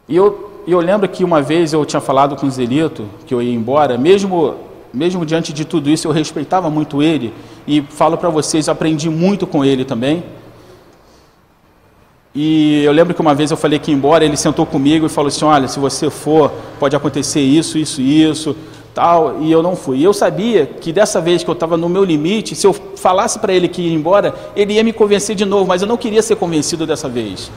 E 0.08 0.16
eu, 0.16 0.62
eu 0.66 0.80
lembro 0.80 1.08
que 1.08 1.24
uma 1.24 1.40
vez 1.40 1.72
eu 1.72 1.84
tinha 1.84 2.00
falado 2.00 2.36
com 2.36 2.46
o 2.46 2.50
Zelito 2.50 3.08
que 3.26 3.32
eu 3.32 3.40
ia 3.40 3.54
embora, 3.54 3.96
mesmo 3.96 4.56
mesmo 4.92 5.24
diante 5.24 5.52
de 5.52 5.64
tudo 5.64 5.88
isso, 5.88 6.08
eu 6.08 6.12
respeitava 6.12 6.68
muito 6.68 7.02
ele 7.02 7.32
e 7.66 7.80
falo 7.80 8.16
para 8.16 8.28
vocês, 8.28 8.68
aprendi 8.68 9.08
muito 9.08 9.46
com 9.46 9.64
ele 9.64 9.84
também. 9.84 10.24
E 12.34 12.82
eu 12.84 12.92
lembro 12.92 13.12
que 13.14 13.20
uma 13.20 13.34
vez 13.34 13.50
eu 13.50 13.56
falei 13.56 13.78
que 13.78 13.90
ia 13.90 13.96
embora, 13.96 14.24
ele 14.24 14.36
sentou 14.36 14.64
comigo 14.64 15.06
e 15.06 15.08
falou 15.08 15.28
assim: 15.28 15.44
Olha, 15.44 15.66
se 15.66 15.78
você 15.80 16.08
for, 16.10 16.52
pode 16.78 16.94
acontecer 16.94 17.40
isso, 17.40 17.76
isso, 17.76 18.00
isso, 18.00 18.56
tal. 18.94 19.40
E 19.40 19.50
eu 19.50 19.62
não 19.62 19.76
fui. 19.76 20.04
Eu 20.04 20.12
sabia 20.12 20.66
que 20.66 20.92
dessa 20.92 21.20
vez 21.20 21.42
que 21.42 21.50
eu 21.50 21.54
estava 21.54 21.76
no 21.76 21.88
meu 21.88 22.04
limite, 22.04 22.54
se 22.54 22.66
eu 22.66 22.72
falasse 22.72 23.38
para 23.38 23.52
ele 23.52 23.68
que 23.68 23.82
ia 23.82 23.94
embora, 23.94 24.34
ele 24.54 24.74
ia 24.74 24.84
me 24.84 24.92
convencer 24.92 25.34
de 25.36 25.44
novo, 25.44 25.66
mas 25.66 25.82
eu 25.82 25.88
não 25.88 25.96
queria 25.96 26.22
ser 26.22 26.36
convencido 26.36 26.86
dessa 26.86 27.08
vez. 27.08 27.50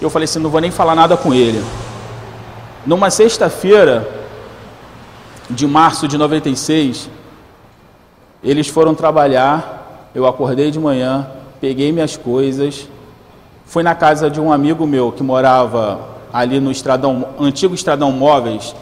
Eu 0.00 0.10
falei 0.10 0.24
assim: 0.24 0.38
Não 0.38 0.50
vou 0.50 0.60
nem 0.60 0.70
falar 0.70 0.94
nada 0.94 1.16
com 1.16 1.32
ele. 1.32 1.62
Numa 2.86 3.10
sexta-feira, 3.10 4.08
de 5.50 5.66
março 5.66 6.06
de 6.06 6.16
96, 6.16 7.08
eles 8.42 8.68
foram 8.68 8.94
trabalhar, 8.94 10.10
eu 10.14 10.26
acordei 10.26 10.70
de 10.70 10.78
manhã, 10.78 11.26
peguei 11.60 11.90
minhas 11.92 12.16
coisas, 12.16 12.88
fui 13.64 13.82
na 13.82 13.94
casa 13.94 14.30
de 14.30 14.40
um 14.40 14.52
amigo 14.52 14.86
meu 14.86 15.10
que 15.10 15.22
morava 15.22 16.00
ali 16.32 16.60
no 16.60 16.70
estradão, 16.70 17.28
antigo 17.40 17.74
estradão 17.74 18.12
móveis, 18.12 18.74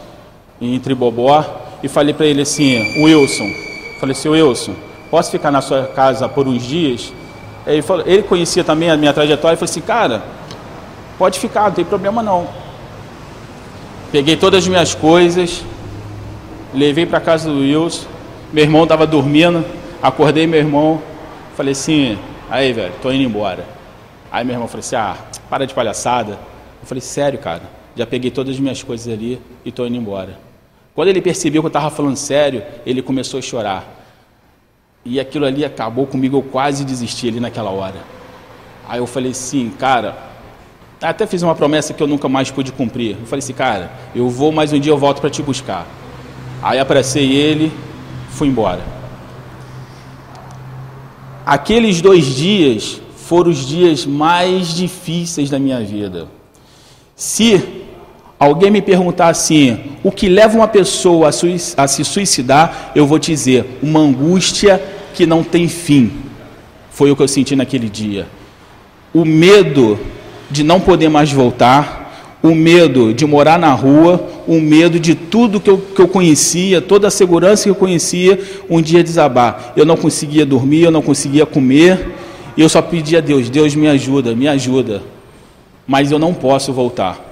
em 0.61 0.79
Tribobó, 0.79 1.43
e 1.85 1.87
falei 1.87 2.15
para 2.15 2.25
ele 2.25 2.41
assim, 2.41 2.99
Wilson, 2.99 3.47
falei 3.99 4.13
assim, 4.13 4.27
Wilson, 4.27 4.73
posso 5.11 5.29
ficar 5.29 5.51
na 5.51 5.61
sua 5.61 5.83
casa 5.83 6.27
por 6.27 6.47
uns 6.47 6.63
dias? 6.63 7.13
Ele, 7.67 7.83
falou, 7.83 8.03
ele 8.07 8.23
conhecia 8.23 8.63
também 8.63 8.89
a 8.89 8.97
minha 8.97 9.13
trajetória 9.13 9.53
e 9.53 9.57
falou 9.57 9.69
assim, 9.69 9.81
cara, 9.81 10.23
pode 11.15 11.37
ficar, 11.37 11.65
não 11.65 11.73
tem 11.73 11.85
problema 11.85 12.23
não. 12.23 12.47
Peguei 14.11 14.35
todas 14.35 14.63
as 14.63 14.67
minhas 14.67 14.95
coisas, 14.95 15.63
levei 16.73 17.05
para 17.05 17.19
casa 17.19 17.51
do 17.51 17.59
Wilson, 17.59 18.07
meu 18.51 18.63
irmão 18.63 18.81
estava 18.81 19.05
dormindo, 19.05 19.63
acordei 20.01 20.47
meu 20.47 20.61
irmão, 20.61 20.99
falei 21.55 21.73
assim, 21.73 22.17
aí 22.49 22.73
velho, 22.73 22.93
tô 22.99 23.11
indo 23.11 23.25
embora. 23.25 23.63
Aí 24.31 24.43
meu 24.43 24.55
irmão 24.55 24.67
falou 24.67 24.79
assim, 24.79 24.95
ah, 24.95 25.15
para 25.51 25.67
de 25.67 25.73
palhaçada. 25.75 26.31
Eu 26.81 26.87
falei, 26.87 27.01
sério, 27.01 27.37
cara, 27.37 27.61
já 27.95 28.07
peguei 28.07 28.31
todas 28.31 28.55
as 28.55 28.59
minhas 28.59 28.81
coisas 28.81 29.07
ali 29.13 29.39
e 29.63 29.71
tô 29.71 29.85
indo 29.85 29.97
embora. 29.97 30.44
Quando 30.95 31.09
ele 31.09 31.21
percebeu 31.21 31.61
que 31.61 31.65
eu 31.65 31.69
estava 31.69 31.89
falando 31.89 32.15
sério, 32.15 32.63
ele 32.85 33.01
começou 33.01 33.37
a 33.37 33.41
chorar. 33.41 33.95
E 35.03 35.19
aquilo 35.19 35.45
ali 35.45 35.65
acabou 35.65 36.07
comigo, 36.07 36.37
eu 36.37 36.41
quase 36.41 36.85
desisti 36.85 37.27
ali 37.27 37.39
naquela 37.39 37.69
hora. 37.69 38.01
Aí 38.87 38.99
eu 38.99 39.05
falei 39.05 39.31
assim, 39.31 39.69
cara, 39.77 40.17
até 41.01 41.27
fiz 41.27 41.43
uma 41.43 41.53
promessa 41.53 41.93
que 41.93 42.01
eu 42.01 42.07
nunca 42.07 42.29
mais 42.29 42.49
pude 42.49 42.71
cumprir. 42.71 43.17
Eu 43.19 43.25
falei 43.25 43.39
assim, 43.39 43.53
cara, 43.53 43.91
eu 44.15 44.29
vou, 44.29 44.53
mas 44.53 44.71
um 44.71 44.79
dia 44.79 44.93
eu 44.93 44.97
volto 44.97 45.19
para 45.19 45.29
te 45.29 45.43
buscar. 45.43 45.85
Aí 46.63 46.79
apressei 46.79 47.31
ele, 47.33 47.71
fui 48.29 48.47
embora. 48.47 48.81
Aqueles 51.45 52.01
dois 52.01 52.25
dias 52.25 53.01
foram 53.17 53.51
os 53.51 53.67
dias 53.67 54.05
mais 54.05 54.73
difíceis 54.73 55.49
da 55.49 55.59
minha 55.59 55.81
vida. 55.81 56.27
Se 57.15 57.84
alguém 58.39 58.69
me 58.69 58.81
perguntar 58.81 59.29
assim, 59.29 59.79
o 60.03 60.11
que 60.11 60.27
leva 60.27 60.57
uma 60.57 60.67
pessoa 60.67 61.29
a, 61.29 61.87
se 61.87 62.03
suicidar, 62.03 62.91
eu 62.95 63.05
vou 63.07 63.17
te 63.19 63.31
dizer, 63.31 63.79
uma 63.81 63.99
angústia 63.99 64.81
que 65.13 65.25
não 65.25 65.43
tem 65.43 65.67
fim. 65.67 66.11
Foi 66.89 67.11
o 67.11 67.15
que 67.15 67.23
eu 67.23 67.27
senti 67.27 67.55
naquele 67.55 67.89
dia. 67.89 68.27
O 69.13 69.25
medo 69.25 69.97
de 70.49 70.63
não 70.63 70.79
poder 70.79 71.09
mais 71.09 71.31
voltar, 71.31 72.05
o 72.43 72.53
medo 72.53 73.13
de 73.13 73.25
morar 73.25 73.57
na 73.57 73.73
rua, 73.73 74.23
o 74.47 74.59
medo 74.59 74.99
de 74.99 75.15
tudo 75.15 75.59
que 75.59 75.69
eu, 75.69 75.77
que 75.77 75.99
eu 75.99 76.07
conhecia, 76.07 76.79
toda 76.79 77.07
a 77.07 77.11
segurança 77.11 77.63
que 77.63 77.69
eu 77.69 77.75
conhecia, 77.75 78.39
um 78.69 78.81
dia 78.81 79.03
desabar. 79.03 79.73
Eu 79.75 79.85
não 79.85 79.97
conseguia 79.97 80.45
dormir, 80.45 80.83
eu 80.83 80.91
não 80.91 81.01
conseguia 81.01 81.45
comer, 81.45 82.13
e 82.55 82.61
eu 82.61 82.69
só 82.69 82.81
pedia 82.81 83.17
a 83.17 83.21
Deus: 83.21 83.49
Deus 83.49 83.73
me 83.73 83.87
ajuda, 83.87 84.35
me 84.35 84.47
ajuda. 84.47 85.01
Mas 85.87 86.11
eu 86.11 86.19
não 86.19 86.33
posso 86.33 86.71
voltar. 86.71 87.24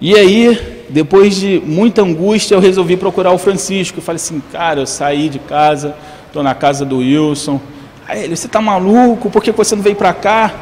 E 0.00 0.14
aí, 0.14 0.86
depois 0.88 1.36
de 1.36 1.60
muita 1.64 2.00
angústia, 2.00 2.54
eu 2.54 2.60
resolvi 2.60 2.96
procurar 2.96 3.32
o 3.32 3.38
Francisco. 3.38 3.98
Eu 3.98 4.02
falei 4.02 4.16
assim, 4.16 4.40
cara, 4.50 4.80
eu 4.80 4.86
saí 4.86 5.28
de 5.28 5.38
casa, 5.38 5.94
estou 6.26 6.42
na 6.42 6.54
casa 6.54 6.86
do 6.86 6.98
Wilson. 6.98 7.60
Aí 8.08 8.24
ele, 8.24 8.34
você 8.34 8.46
está 8.46 8.62
maluco? 8.62 9.28
Por 9.28 9.42
que 9.42 9.52
você 9.52 9.76
não 9.76 9.82
veio 9.82 9.96
para 9.96 10.14
cá? 10.14 10.54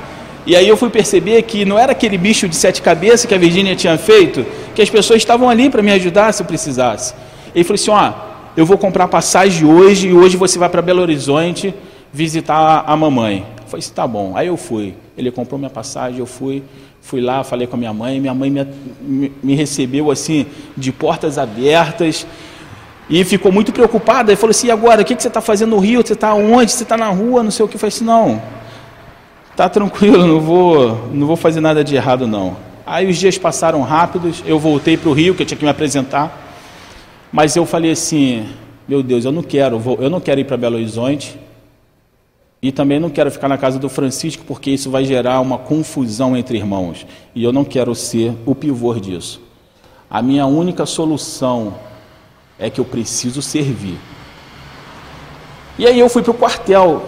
E 0.45 0.57
aí 0.57 0.67
eu 0.67 0.77
fui 0.77 0.91
perceber 0.91 1.43
que 1.43 1.65
não 1.65 1.79
era 1.79 1.93
aquele 1.93 2.19
bicho 2.19 2.49
de 2.49 2.57
sete 2.57 2.83
cabeças 2.83 3.27
que 3.27 3.35
a 3.35 3.39
Virgínia 3.39 3.77
tinha 3.77 3.97
feito, 3.97 4.45
que 4.75 4.83
as 4.83 4.91
pessoas 4.91 5.19
estavam 5.19 5.49
ali 5.49 5.71
para 5.71 5.83
me 5.83 5.93
ajudar 5.93 6.33
se 6.33 6.43
eu 6.43 6.47
precisasse. 6.47 7.15
Ele 7.55 7.65
falou 7.65 7.75
assim: 7.75 7.91
ó, 7.91 8.13
eu 8.57 8.67
vou 8.67 8.77
comprar 8.77 9.07
passagem 9.09 9.69
hoje 9.69 10.09
e 10.09 10.13
hoje 10.13 10.37
você 10.37 10.59
vai 10.59 10.69
para 10.69 10.83
Belo 10.83 11.01
Horizonte 11.01 11.75
visitar 12.13 12.83
a 12.87 12.97
mamãe. 12.97 13.47
Eu 13.63 13.69
falei 13.69 13.81
assim: 13.81 13.93
tá 13.93 14.07
bom. 14.07 14.37
Aí 14.37 14.49
eu 14.49 14.57
fui. 14.57 14.95
Ele 15.17 15.31
comprou 15.31 15.59
minha 15.59 15.71
passagem, 15.71 16.19
eu 16.19 16.27
fui. 16.27 16.63
Fui 17.09 17.23
lá, 17.23 17.43
falei 17.43 17.67
com 17.67 17.75
a 17.75 17.79
minha 17.79 17.93
mãe, 17.95 18.21
minha 18.21 18.35
mãe 18.35 18.51
me, 18.51 19.33
me 19.43 19.55
recebeu 19.55 20.11
assim, 20.11 20.45
de 20.77 20.93
portas 20.93 21.39
abertas, 21.39 22.27
e 23.09 23.25
ficou 23.25 23.51
muito 23.51 23.73
preocupada, 23.73 24.31
e 24.31 24.37
falou 24.37 24.51
assim, 24.51 24.67
e 24.67 24.71
agora, 24.71 25.01
o 25.01 25.05
que, 25.07 25.15
que 25.17 25.23
você 25.23 25.29
está 25.29 25.41
fazendo 25.41 25.71
no 25.71 25.79
Rio? 25.79 26.07
Você 26.07 26.13
está 26.13 26.35
onde? 26.35 26.71
Você 26.71 26.83
está 26.83 26.99
na 26.99 27.09
rua? 27.09 27.43
Não 27.43 27.51
sei 27.51 27.65
o 27.65 27.69
que. 27.69 27.77
Eu 27.77 27.81
falei 27.81 27.89
assim, 27.89 28.05
não, 28.05 28.43
tá 29.57 29.71
tranquilo, 29.71 30.27
não 30.27 30.39
vou, 30.39 31.09
não 31.11 31.27
vou 31.27 31.35
fazer 31.35 31.63
nada 31.63 31.83
de 31.83 31.97
errado 31.97 32.27
não. 32.27 32.59
Aí 32.85 33.09
os 33.09 33.17
dias 33.17 33.39
passaram 33.39 33.81
rápidos, 33.81 34.45
eu 34.45 34.59
voltei 34.59 34.99
para 34.99 35.09
o 35.09 35.15
Rio, 35.15 35.35
que 35.35 35.41
eu 35.41 35.47
tinha 35.47 35.57
que 35.57 35.65
me 35.65 35.71
apresentar, 35.71 36.47
mas 37.33 37.57
eu 37.57 37.65
falei 37.65 37.93
assim, 37.93 38.47
meu 38.87 39.03
Deus, 39.03 39.25
eu 39.25 39.33
não 39.33 39.43
quero, 39.43 39.81
eu 39.99 40.11
não 40.11 40.21
quero 40.21 40.41
ir 40.41 40.45
para 40.45 40.59
Belo 40.59 40.77
Horizonte, 40.77 41.39
e 42.61 42.73
também 42.73 42.99
não 42.99 43.09
quero 43.09 43.31
ficar 43.31 43.49
na 43.49 43.57
casa 43.57 43.79
do 43.79 43.89
Francisco, 43.89 44.45
porque 44.45 44.71
isso 44.71 44.91
vai 44.91 45.05
gerar 45.05 45.41
uma 45.41 45.59
confusão 45.59 46.37
entre 46.37 46.59
irmãos. 46.59 47.07
E 47.35 47.45
eu 47.45 47.53
não 47.53 47.65
quero 47.65 47.95
ser 47.95 48.35
o 48.45 48.55
pivô 48.55 48.95
disso. 48.95 49.41
A 50.11 50.21
minha 50.21 50.45
única 50.47 50.85
solução 50.85 51.75
é 52.59 52.69
que 52.69 52.81
eu 52.81 52.85
preciso 52.85 53.41
servir. 53.41 53.97
E 55.79 55.87
aí 55.87 56.01
eu 56.01 56.09
fui 56.09 56.23
para 56.23 56.33
o 56.33 56.35
quartel 56.35 57.03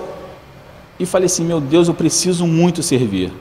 e 0.99 1.05
falei 1.05 1.27
assim: 1.27 1.45
meu 1.45 1.61
Deus, 1.61 1.89
eu 1.89 1.95
preciso 1.95 2.47
muito 2.47 2.83
servir. 2.83 3.33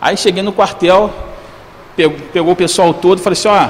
Aí 0.00 0.16
cheguei 0.16 0.42
no 0.42 0.52
quartel, 0.52 1.12
pegou, 1.94 2.52
o 2.52 2.56
pessoal 2.56 2.92
todo 2.92 3.18
e 3.18 3.22
falei 3.22 3.38
assim: 3.38 3.48
ó, 3.48 3.68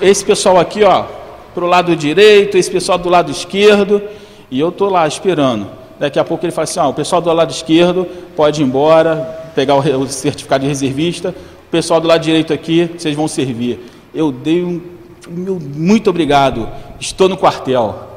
esse 0.00 0.24
pessoal 0.24 0.60
aqui, 0.60 0.84
ó, 0.84 1.06
para 1.52 1.64
o 1.64 1.66
lado 1.66 1.96
direito, 1.96 2.56
esse 2.56 2.70
pessoal 2.70 2.98
do 2.98 3.08
lado 3.08 3.32
esquerdo, 3.32 4.00
e 4.48 4.60
eu 4.60 4.68
estou 4.68 4.88
lá 4.88 5.08
esperando. 5.08 5.79
Daqui 6.00 6.18
a 6.18 6.24
pouco 6.24 6.46
ele 6.46 6.50
fala 6.50 6.64
assim: 6.64 6.80
ah, 6.80 6.88
o 6.88 6.94
pessoal 6.94 7.20
do 7.20 7.30
lado 7.30 7.50
esquerdo 7.50 8.06
pode 8.34 8.62
ir 8.62 8.64
embora, 8.64 9.16
pegar 9.54 9.74
o 9.76 10.08
certificado 10.08 10.62
de 10.62 10.68
reservista, 10.68 11.28
o 11.28 11.70
pessoal 11.70 12.00
do 12.00 12.08
lado 12.08 12.22
direito 12.22 12.54
aqui, 12.54 12.90
vocês 12.96 13.14
vão 13.14 13.28
servir. 13.28 13.78
Eu 14.14 14.32
dei 14.32 14.64
um. 14.64 14.80
Meu, 15.28 15.60
muito 15.60 16.08
obrigado, 16.08 16.66
estou 16.98 17.28
no 17.28 17.36
quartel. 17.36 18.08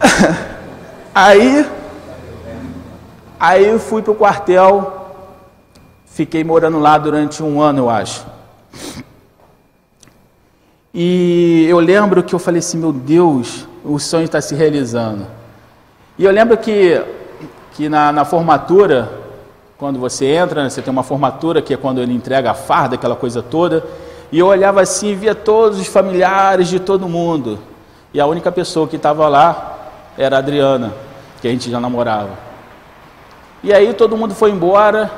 aí, 1.14 1.64
aí 3.38 3.68
eu 3.68 3.78
fui 3.78 4.02
para 4.02 4.12
o 4.12 4.16
quartel, 4.16 5.14
fiquei 6.04 6.42
morando 6.42 6.80
lá 6.80 6.98
durante 6.98 7.44
um 7.44 7.62
ano, 7.62 7.78
eu 7.78 7.88
acho. 7.88 8.26
E 10.92 11.64
eu 11.68 11.78
lembro 11.78 12.24
que 12.24 12.34
eu 12.34 12.40
falei 12.40 12.58
assim: 12.58 12.78
meu 12.78 12.92
Deus, 12.92 13.68
o 13.84 14.00
sonho 14.00 14.24
está 14.24 14.40
se 14.40 14.52
realizando. 14.56 15.38
E 16.20 16.24
eu 16.26 16.30
lembro 16.30 16.54
que, 16.58 17.02
que 17.72 17.88
na, 17.88 18.12
na 18.12 18.26
formatura, 18.26 19.10
quando 19.78 19.98
você 19.98 20.26
entra, 20.26 20.62
né, 20.62 20.68
você 20.68 20.82
tem 20.82 20.92
uma 20.92 21.02
formatura 21.02 21.62
que 21.62 21.72
é 21.72 21.78
quando 21.78 21.98
ele 21.98 22.12
entrega 22.12 22.50
a 22.50 22.54
farda, 22.54 22.96
aquela 22.96 23.16
coisa 23.16 23.42
toda, 23.42 23.82
e 24.30 24.38
eu 24.38 24.46
olhava 24.46 24.82
assim 24.82 25.12
e 25.12 25.14
via 25.14 25.34
todos 25.34 25.80
os 25.80 25.86
familiares 25.86 26.68
de 26.68 26.78
todo 26.78 27.08
mundo. 27.08 27.58
E 28.12 28.20
a 28.20 28.26
única 28.26 28.52
pessoa 28.52 28.86
que 28.86 28.96
estava 28.96 29.26
lá 29.28 29.78
era 30.18 30.36
a 30.36 30.40
Adriana, 30.40 30.92
que 31.40 31.48
a 31.48 31.50
gente 31.50 31.70
já 31.70 31.80
namorava. 31.80 32.32
E 33.64 33.72
aí 33.72 33.94
todo 33.94 34.14
mundo 34.14 34.34
foi 34.34 34.50
embora. 34.50 35.10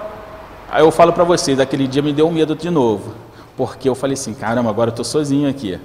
Aí 0.70 0.84
eu 0.84 0.92
falo 0.92 1.12
para 1.12 1.24
vocês, 1.24 1.58
aquele 1.58 1.88
dia 1.88 2.00
me 2.00 2.12
deu 2.12 2.30
medo 2.30 2.54
de 2.54 2.70
novo, 2.70 3.12
porque 3.56 3.88
eu 3.88 3.96
falei 3.96 4.14
assim, 4.14 4.34
caramba, 4.34 4.70
agora 4.70 4.90
eu 4.90 4.92
estou 4.92 5.04
sozinho 5.04 5.50
aqui. 5.50 5.80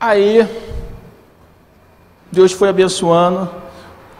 Aí 0.00 0.48
Deus 2.32 2.50
foi 2.50 2.70
abençoando. 2.70 3.48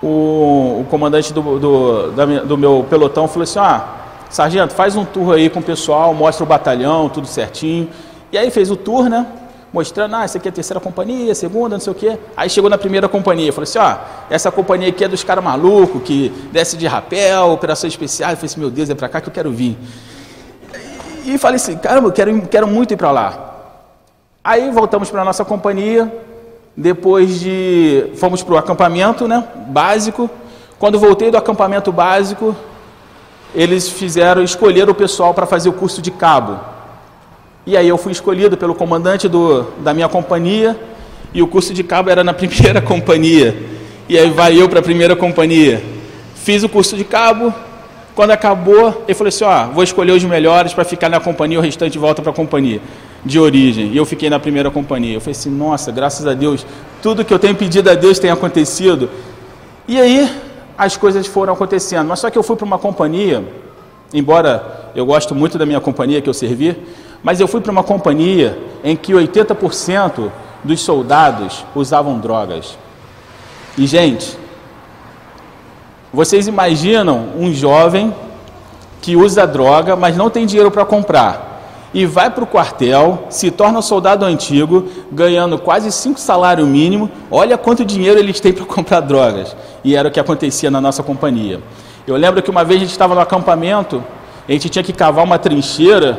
O, 0.02 0.80
o 0.80 0.86
comandante 0.90 1.32
do, 1.32 1.58
do, 1.58 2.10
da, 2.12 2.26
do, 2.26 2.58
meu 2.58 2.84
pelotão 2.88 3.26
falou 3.26 3.44
assim: 3.44 3.58
Ah, 3.58 3.86
sargento, 4.28 4.74
faz 4.74 4.94
um 4.94 5.04
tour 5.04 5.34
aí 5.34 5.48
com 5.48 5.60
o 5.60 5.62
pessoal, 5.62 6.12
mostra 6.12 6.44
o 6.44 6.46
batalhão, 6.46 7.08
tudo 7.08 7.26
certinho. 7.26 7.88
E 8.30 8.36
aí 8.36 8.50
fez 8.50 8.70
o 8.70 8.76
tour, 8.76 9.08
né? 9.08 9.26
Mostrando, 9.72 10.14
ah, 10.16 10.24
essa 10.24 10.36
aqui 10.36 10.48
é 10.48 10.50
a 10.50 10.52
terceira 10.52 10.78
companhia, 10.78 11.34
segunda, 11.34 11.76
não 11.76 11.80
sei 11.80 11.92
o 11.92 11.96
quê. 11.96 12.18
Aí 12.36 12.50
chegou 12.50 12.68
na 12.68 12.76
primeira 12.76 13.08
companhia, 13.08 13.50
falou 13.52 13.62
assim: 13.62 13.78
ó, 13.78 13.96
essa 14.28 14.50
companhia 14.50 14.90
aqui 14.90 15.04
é 15.04 15.08
dos 15.08 15.24
caras 15.24 15.42
malucos, 15.42 16.02
que 16.02 16.28
desce 16.52 16.76
de 16.76 16.86
rapel, 16.86 17.52
operações 17.52 17.94
especiais. 17.94 18.32
Eu 18.32 18.36
falei 18.36 18.50
assim: 18.50 18.60
meu 18.60 18.70
Deus, 18.70 18.90
é 18.90 18.94
pra 18.94 19.08
cá 19.08 19.22
que 19.22 19.28
eu 19.28 19.32
quero 19.32 19.50
vir. 19.50 19.78
E 21.24 21.38
falei 21.38 21.56
assim: 21.56 21.78
caramba, 21.78 22.08
eu 22.08 22.12
quero, 22.12 22.42
quero 22.42 22.66
muito 22.66 22.92
ir 22.92 22.96
para 22.96 23.10
lá. 23.10 23.48
Aí 24.44 24.70
voltamos 24.70 25.08
para 25.08 25.22
a 25.22 25.24
nossa 25.24 25.44
companhia, 25.44 26.12
depois 26.76 27.40
de. 27.40 28.06
Fomos 28.16 28.42
para 28.42 28.54
o 28.54 28.58
acampamento 28.58 29.28
né, 29.28 29.44
básico. 29.68 30.30
Quando 30.78 30.98
voltei 30.98 31.30
do 31.30 31.36
acampamento 31.36 31.92
básico, 31.92 32.56
eles 33.54 33.88
fizeram 33.88 34.42
escolher 34.42 34.88
o 34.88 34.94
pessoal 34.94 35.32
para 35.32 35.46
fazer 35.46 35.68
o 35.68 35.72
curso 35.72 36.02
de 36.02 36.10
cabo. 36.10 36.58
E 37.64 37.76
aí 37.76 37.88
eu 37.88 37.96
fui 37.96 38.10
escolhido 38.10 38.56
pelo 38.56 38.74
comandante 38.74 39.28
do, 39.28 39.62
da 39.80 39.94
minha 39.94 40.08
companhia, 40.08 40.76
e 41.32 41.40
o 41.40 41.46
curso 41.46 41.72
de 41.72 41.84
cabo 41.84 42.10
era 42.10 42.24
na 42.24 42.34
primeira 42.34 42.80
companhia. 42.80 43.56
E 44.08 44.18
aí 44.18 44.30
vai 44.30 44.60
eu 44.60 44.68
para 44.68 44.80
a 44.80 44.82
primeira 44.82 45.14
companhia. 45.14 45.82
Fiz 46.34 46.64
o 46.64 46.68
curso 46.68 46.96
de 46.96 47.04
cabo, 47.04 47.54
quando 48.16 48.32
acabou, 48.32 49.04
ele 49.06 49.14
falou 49.14 49.28
assim: 49.28 49.44
ó, 49.44 49.66
vou 49.66 49.84
escolher 49.84 50.12
os 50.12 50.24
melhores 50.24 50.74
para 50.74 50.84
ficar 50.84 51.08
na 51.08 51.20
companhia, 51.20 51.58
o 51.58 51.62
restante 51.62 51.96
volta 51.98 52.20
para 52.20 52.32
a 52.32 52.34
companhia 52.34 52.80
de 53.24 53.38
origem. 53.38 53.92
E 53.92 53.96
eu 53.96 54.04
fiquei 54.04 54.28
na 54.28 54.38
primeira 54.38 54.70
companhia. 54.70 55.14
Eu 55.14 55.20
falei 55.20 55.32
assim: 55.32 55.50
nossa, 55.50 55.90
graças 55.92 56.26
a 56.26 56.34
Deus, 56.34 56.66
tudo 57.02 57.24
que 57.24 57.32
eu 57.32 57.38
tenho 57.38 57.54
pedido 57.54 57.90
a 57.90 57.94
Deus 57.94 58.18
tem 58.18 58.30
acontecido. 58.30 59.08
E 59.86 60.00
aí 60.00 60.30
as 60.76 60.96
coisas 60.96 61.26
foram 61.26 61.52
acontecendo. 61.52 62.08
Mas 62.08 62.20
só 62.20 62.30
que 62.30 62.38
eu 62.38 62.42
fui 62.42 62.56
para 62.56 62.64
uma 62.64 62.78
companhia, 62.78 63.44
embora 64.12 64.90
eu 64.94 65.06
gosto 65.06 65.34
muito 65.34 65.58
da 65.58 65.66
minha 65.66 65.80
companhia 65.80 66.20
que 66.20 66.28
eu 66.28 66.34
servi, 66.34 66.76
mas 67.22 67.40
eu 67.40 67.48
fui 67.48 67.60
para 67.60 67.72
uma 67.72 67.82
companhia 67.82 68.58
em 68.82 68.96
que 68.96 69.12
80% 69.12 70.30
dos 70.64 70.80
soldados 70.80 71.64
usavam 71.74 72.18
drogas. 72.18 72.76
E 73.76 73.86
gente, 73.86 74.36
vocês 76.12 76.46
imaginam 76.46 77.30
um 77.38 77.52
jovem 77.52 78.14
que 79.00 79.16
usa 79.16 79.46
droga, 79.46 79.96
mas 79.96 80.16
não 80.16 80.30
tem 80.30 80.46
dinheiro 80.46 80.70
para 80.70 80.84
comprar, 80.84 81.51
e 81.94 82.06
vai 82.06 82.30
para 82.30 82.42
o 82.42 82.46
quartel, 82.46 83.26
se 83.28 83.50
torna 83.50 83.82
soldado 83.82 84.24
antigo, 84.24 84.86
ganhando 85.10 85.58
quase 85.58 85.92
cinco 85.92 86.18
salários 86.18 86.66
mínimo. 86.66 87.10
Olha 87.30 87.58
quanto 87.58 87.84
dinheiro 87.84 88.18
eles 88.18 88.40
têm 88.40 88.52
para 88.52 88.64
comprar 88.66 89.00
drogas. 89.00 89.54
E 89.84 89.94
era 89.94 90.08
o 90.08 90.10
que 90.10 90.18
acontecia 90.18 90.70
na 90.70 90.80
nossa 90.80 91.02
companhia. 91.02 91.60
Eu 92.06 92.16
lembro 92.16 92.42
que 92.42 92.50
uma 92.50 92.64
vez 92.64 92.78
a 92.78 92.84
gente 92.84 92.92
estava 92.92 93.14
no 93.14 93.20
acampamento, 93.20 94.02
a 94.48 94.52
gente 94.52 94.68
tinha 94.68 94.82
que 94.82 94.92
cavar 94.92 95.24
uma 95.24 95.38
trincheira, 95.38 96.18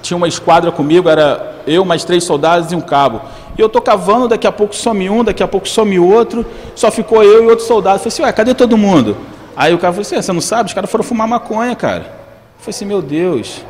tinha 0.00 0.16
uma 0.16 0.26
esquadra 0.26 0.72
comigo, 0.72 1.08
era 1.08 1.60
eu, 1.66 1.84
mais 1.84 2.04
três 2.04 2.24
soldados 2.24 2.72
e 2.72 2.74
um 2.74 2.80
cabo. 2.80 3.20
E 3.56 3.60
eu 3.60 3.66
estou 3.66 3.82
cavando, 3.82 4.28
daqui 4.28 4.46
a 4.46 4.52
pouco 4.52 4.74
some 4.74 5.08
um, 5.10 5.22
daqui 5.22 5.42
a 5.42 5.48
pouco 5.48 5.68
some 5.68 5.98
outro, 5.98 6.44
só 6.74 6.90
ficou 6.90 7.22
eu 7.22 7.44
e 7.44 7.46
outro 7.48 7.64
soldado. 7.64 7.96
Eu 7.96 7.98
falei 7.98 8.08
assim, 8.08 8.22
ué, 8.22 8.32
cadê 8.32 8.54
todo 8.54 8.76
mundo? 8.78 9.16
Aí 9.54 9.74
o 9.74 9.78
cara 9.78 9.92
falou 9.92 10.02
assim, 10.02 10.16
você 10.16 10.32
não 10.32 10.40
sabe? 10.40 10.68
Os 10.68 10.74
caras 10.74 10.90
foram 10.90 11.04
fumar 11.04 11.28
maconha, 11.28 11.76
cara. 11.76 12.00
Eu 12.02 12.60
falei 12.60 12.70
assim, 12.70 12.86
meu 12.86 13.02
Deus. 13.02 13.62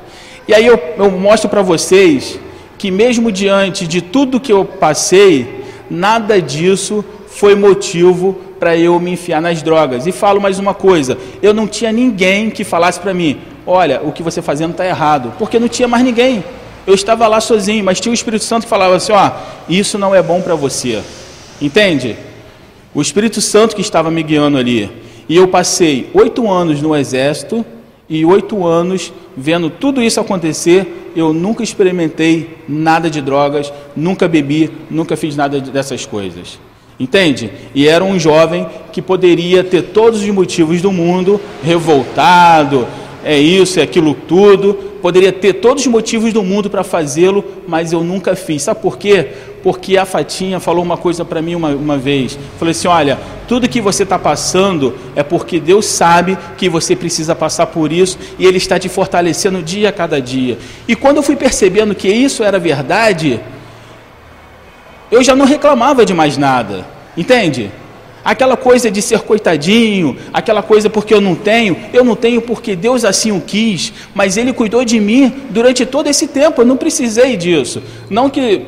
E 0.47 0.55
aí 0.55 0.66
eu, 0.66 0.80
eu 0.99 1.11
mostro 1.11 1.49
para 1.49 1.62
vocês 1.62 2.38
que 2.78 2.90
mesmo 2.90 3.30
diante 3.30 3.86
de 3.86 4.01
tudo 4.01 4.40
que 4.40 4.53
eu 4.53 4.64
passei, 4.64 5.62
nada 5.88 6.40
disso 6.43 7.05
foi 7.28 7.55
motivo 7.55 8.36
para 8.59 8.76
eu 8.76 8.99
me 8.99 9.12
enfiar 9.12 9.40
nas 9.40 9.62
drogas. 9.62 10.07
E 10.07 10.12
falo 10.12 10.40
mais 10.40 10.59
uma 10.59 10.74
coisa, 10.74 11.16
eu 11.43 11.55
não 11.55 11.66
tinha 11.66 11.93
ninguém 11.93 12.51
que 12.51 12.64
falasse 12.64 13.01
para 13.01 13.14
mim, 13.14 13.40
olha, 13.66 14.01
o 14.03 14.12
que 14.12 14.22
você 14.22 14.43
fazendo 14.43 14.72
está 14.72 14.86
errado, 14.86 15.32
porque 15.38 15.59
não 15.59 15.68
tinha 15.68 15.88
mais 15.88 16.05
ninguém. 16.05 16.45
Eu 16.86 16.95
estava 16.95 17.28
lá 17.28 17.40
sozinho, 17.40 17.84
mas 17.84 18.01
tinha 18.01 18.11
o 18.11 18.14
Espírito 18.14 18.45
Santo 18.45 18.64
que 18.64 18.68
falava 18.68 18.97
assim: 18.97 19.12
ó, 19.12 19.30
isso 19.68 19.99
não 19.99 20.14
é 20.14 20.20
bom 20.20 20.40
para 20.40 20.55
você. 20.55 21.01
Entende? 21.61 22.16
O 22.93 23.01
Espírito 23.01 23.40
Santo 23.40 23.76
que 23.76 23.80
estava 23.80 24.11
me 24.11 24.22
guiando 24.22 24.59
ali. 24.59 24.90
E 25.28 25.36
eu 25.36 25.47
passei 25.47 26.11
oito 26.12 26.51
anos 26.51 26.82
no 26.82 26.97
exército 26.97 27.64
e 28.12 28.26
oito 28.26 28.66
anos 28.66 29.10
vendo 29.34 29.70
tudo 29.70 30.02
isso 30.02 30.20
acontecer. 30.20 31.10
Eu 31.16 31.32
nunca 31.32 31.62
experimentei 31.62 32.58
nada 32.68 33.08
de 33.08 33.22
drogas, 33.22 33.72
nunca 33.96 34.28
bebi, 34.28 34.70
nunca 34.90 35.16
fiz 35.16 35.34
nada 35.34 35.58
dessas 35.60 36.04
coisas. 36.04 36.58
Entende? 37.00 37.50
E 37.74 37.88
era 37.88 38.04
um 38.04 38.18
jovem 38.18 38.66
que 38.92 39.00
poderia 39.00 39.64
ter 39.64 39.82
todos 39.82 40.20
os 40.20 40.28
motivos 40.28 40.82
do 40.82 40.92
mundo, 40.92 41.40
revoltado, 41.62 42.86
é 43.24 43.38
isso, 43.38 43.80
é 43.80 43.82
aquilo 43.82 44.14
tudo, 44.14 44.74
poderia 45.00 45.32
ter 45.32 45.54
todos 45.54 45.82
os 45.82 45.88
motivos 45.88 46.34
do 46.34 46.42
mundo 46.42 46.68
para 46.68 46.84
fazê-lo, 46.84 47.42
mas 47.66 47.94
eu 47.94 48.04
nunca 48.04 48.36
fiz. 48.36 48.62
Sabe 48.62 48.82
por 48.82 48.98
quê? 48.98 49.28
Porque 49.62 49.96
a 49.96 50.04
Fatinha 50.04 50.58
falou 50.58 50.82
uma 50.82 50.96
coisa 50.96 51.24
para 51.24 51.40
mim 51.40 51.54
uma, 51.54 51.68
uma 51.68 51.96
vez. 51.96 52.38
Falou 52.58 52.70
assim: 52.70 52.88
olha, 52.88 53.18
tudo 53.46 53.68
que 53.68 53.80
você 53.80 54.02
está 54.02 54.18
passando 54.18 54.94
é 55.14 55.22
porque 55.22 55.60
Deus 55.60 55.86
sabe 55.86 56.36
que 56.56 56.68
você 56.68 56.96
precisa 56.96 57.34
passar 57.34 57.66
por 57.66 57.92
isso 57.92 58.18
e 58.38 58.46
Ele 58.46 58.56
está 58.56 58.78
te 58.78 58.88
fortalecendo 58.88 59.62
dia 59.62 59.90
a 59.90 59.92
cada 59.92 60.20
dia. 60.20 60.58
E 60.88 60.96
quando 60.96 61.18
eu 61.18 61.22
fui 61.22 61.36
percebendo 61.36 61.94
que 61.94 62.08
isso 62.08 62.42
era 62.42 62.58
verdade, 62.58 63.40
eu 65.10 65.22
já 65.22 65.36
não 65.36 65.46
reclamava 65.46 66.04
de 66.04 66.12
mais 66.12 66.36
nada. 66.36 66.84
Entende? 67.16 67.70
Aquela 68.24 68.56
coisa 68.56 68.90
de 68.90 69.02
ser 69.02 69.20
coitadinho, 69.20 70.16
aquela 70.32 70.62
coisa 70.62 70.88
porque 70.88 71.12
eu 71.12 71.20
não 71.20 71.34
tenho, 71.34 71.76
eu 71.92 72.04
não 72.04 72.14
tenho 72.14 72.40
porque 72.40 72.76
Deus 72.76 73.04
assim 73.04 73.32
o 73.32 73.40
quis, 73.40 73.92
mas 74.14 74.36
Ele 74.36 74.52
cuidou 74.52 74.84
de 74.84 75.00
mim 75.00 75.32
durante 75.50 75.84
todo 75.84 76.06
esse 76.06 76.28
tempo, 76.28 76.62
eu 76.62 76.66
não 76.66 76.76
precisei 76.76 77.36
disso. 77.36 77.82
Não 78.08 78.30
que 78.30 78.64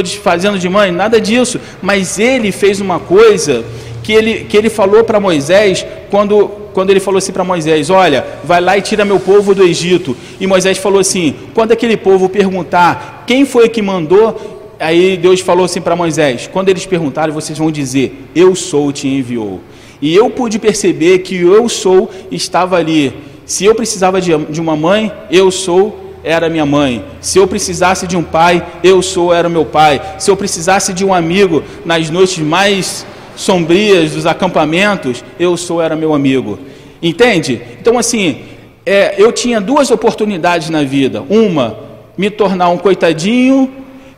estou 0.00 0.22
fazendo 0.22 0.58
de 0.58 0.68
mãe, 0.68 0.90
nada 0.90 1.20
disso, 1.20 1.60
mas 1.80 2.18
Ele 2.18 2.52
fez 2.52 2.80
uma 2.80 2.98
coisa 2.98 3.64
que 4.02 4.12
Ele, 4.12 4.44
que 4.44 4.56
ele 4.56 4.68
falou 4.68 5.04
para 5.04 5.20
Moisés 5.20 5.86
quando, 6.10 6.48
quando 6.72 6.90
Ele 6.90 7.00
falou 7.00 7.18
assim 7.18 7.32
para 7.32 7.44
Moisés: 7.44 7.90
Olha, 7.90 8.24
vai 8.44 8.60
lá 8.60 8.76
e 8.76 8.82
tira 8.82 9.04
meu 9.04 9.20
povo 9.20 9.54
do 9.54 9.62
Egito. 9.62 10.16
E 10.40 10.46
Moisés 10.46 10.78
falou 10.78 11.00
assim: 11.00 11.34
quando 11.54 11.72
aquele 11.72 11.96
povo 11.96 12.28
perguntar 12.28 13.24
quem 13.26 13.44
foi 13.44 13.68
que 13.68 13.80
mandou, 13.82 14.74
aí 14.78 15.16
Deus 15.16 15.40
falou 15.40 15.64
assim 15.64 15.80
para 15.80 15.94
Moisés: 15.94 16.48
quando 16.52 16.68
eles 16.68 16.86
perguntarem, 16.86 17.34
vocês 17.34 17.58
vão 17.58 17.70
dizer: 17.70 18.28
Eu 18.34 18.54
sou, 18.54 18.92
te 18.92 19.06
enviou. 19.08 19.60
E 20.00 20.14
eu 20.16 20.28
pude 20.30 20.58
perceber 20.58 21.20
que 21.20 21.36
eu 21.36 21.68
sou 21.68 22.10
estava 22.30 22.76
ali. 22.76 23.12
Se 23.46 23.64
eu 23.64 23.74
precisava 23.74 24.20
de, 24.20 24.36
de 24.46 24.60
uma 24.60 24.76
mãe, 24.76 25.12
eu 25.30 25.50
sou 25.50 26.01
era 26.24 26.48
minha 26.48 26.66
mãe. 26.66 27.04
Se 27.20 27.38
eu 27.38 27.46
precisasse 27.46 28.06
de 28.06 28.16
um 28.16 28.22
pai, 28.22 28.64
eu 28.82 29.02
sou 29.02 29.32
era 29.32 29.48
meu 29.48 29.64
pai. 29.64 30.00
Se 30.18 30.30
eu 30.30 30.36
precisasse 30.36 30.92
de 30.92 31.04
um 31.04 31.12
amigo 31.12 31.62
nas 31.84 32.10
noites 32.10 32.38
mais 32.38 33.06
sombrias 33.34 34.12
dos 34.12 34.26
acampamentos, 34.26 35.24
eu 35.38 35.56
sou 35.56 35.82
era 35.82 35.96
meu 35.96 36.14
amigo. 36.14 36.58
Entende? 37.02 37.60
Então 37.80 37.98
assim, 37.98 38.42
é, 38.86 39.14
eu 39.18 39.32
tinha 39.32 39.60
duas 39.60 39.90
oportunidades 39.90 40.70
na 40.70 40.82
vida. 40.82 41.22
Uma, 41.28 41.76
me 42.16 42.30
tornar 42.30 42.68
um 42.68 42.78
coitadinho 42.78 43.70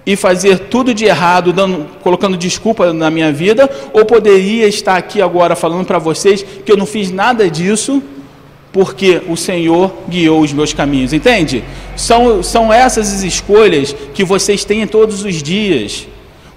e 0.06 0.16
fazer 0.16 0.58
tudo 0.58 0.92
de 0.92 1.06
errado, 1.06 1.52
dando, 1.52 1.86
colocando 2.02 2.36
desculpa 2.36 2.92
na 2.92 3.10
minha 3.10 3.32
vida, 3.32 3.70
ou 3.92 4.04
poderia 4.04 4.66
estar 4.66 4.96
aqui 4.96 5.22
agora 5.22 5.56
falando 5.56 5.86
para 5.86 5.98
vocês 5.98 6.44
que 6.64 6.70
eu 6.70 6.76
não 6.76 6.84
fiz 6.84 7.10
nada 7.10 7.48
disso, 7.48 8.02
porque 8.74 9.22
o 9.28 9.36
Senhor 9.36 9.92
guiou 10.08 10.40
os 10.40 10.52
meus 10.52 10.74
caminhos, 10.74 11.12
entende? 11.12 11.62
São, 11.96 12.42
são 12.42 12.72
essas 12.72 13.14
as 13.14 13.22
escolhas 13.22 13.94
que 14.12 14.24
vocês 14.24 14.64
têm 14.64 14.84
todos 14.84 15.24
os 15.24 15.40
dias. 15.40 16.08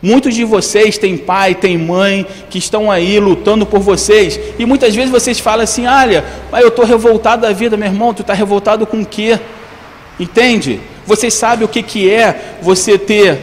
Muitos 0.01 0.33
de 0.33 0.43
vocês 0.43 0.97
têm 0.97 1.15
pai, 1.15 1.53
têm 1.53 1.77
mãe, 1.77 2.25
que 2.49 2.57
estão 2.57 2.89
aí 2.89 3.19
lutando 3.19 3.67
por 3.67 3.81
vocês, 3.81 4.39
e 4.57 4.65
muitas 4.65 4.95
vezes 4.95 5.11
vocês 5.11 5.39
falam 5.39 5.63
assim: 5.63 5.85
olha, 5.85 6.25
eu 6.53 6.69
estou 6.69 6.85
revoltado 6.85 7.43
da 7.43 7.53
vida, 7.53 7.77
meu 7.77 7.87
irmão, 7.87 8.15
tu 8.15 8.23
está 8.23 8.33
revoltado 8.33 8.87
com 8.87 9.01
o 9.01 9.05
quê? 9.05 9.39
Entende? 10.19 10.79
Vocês 11.05 11.35
sabem 11.35 11.65
o 11.65 11.69
que, 11.69 11.83
que 11.83 12.09
é 12.09 12.57
você 12.63 12.97
ter 12.97 13.37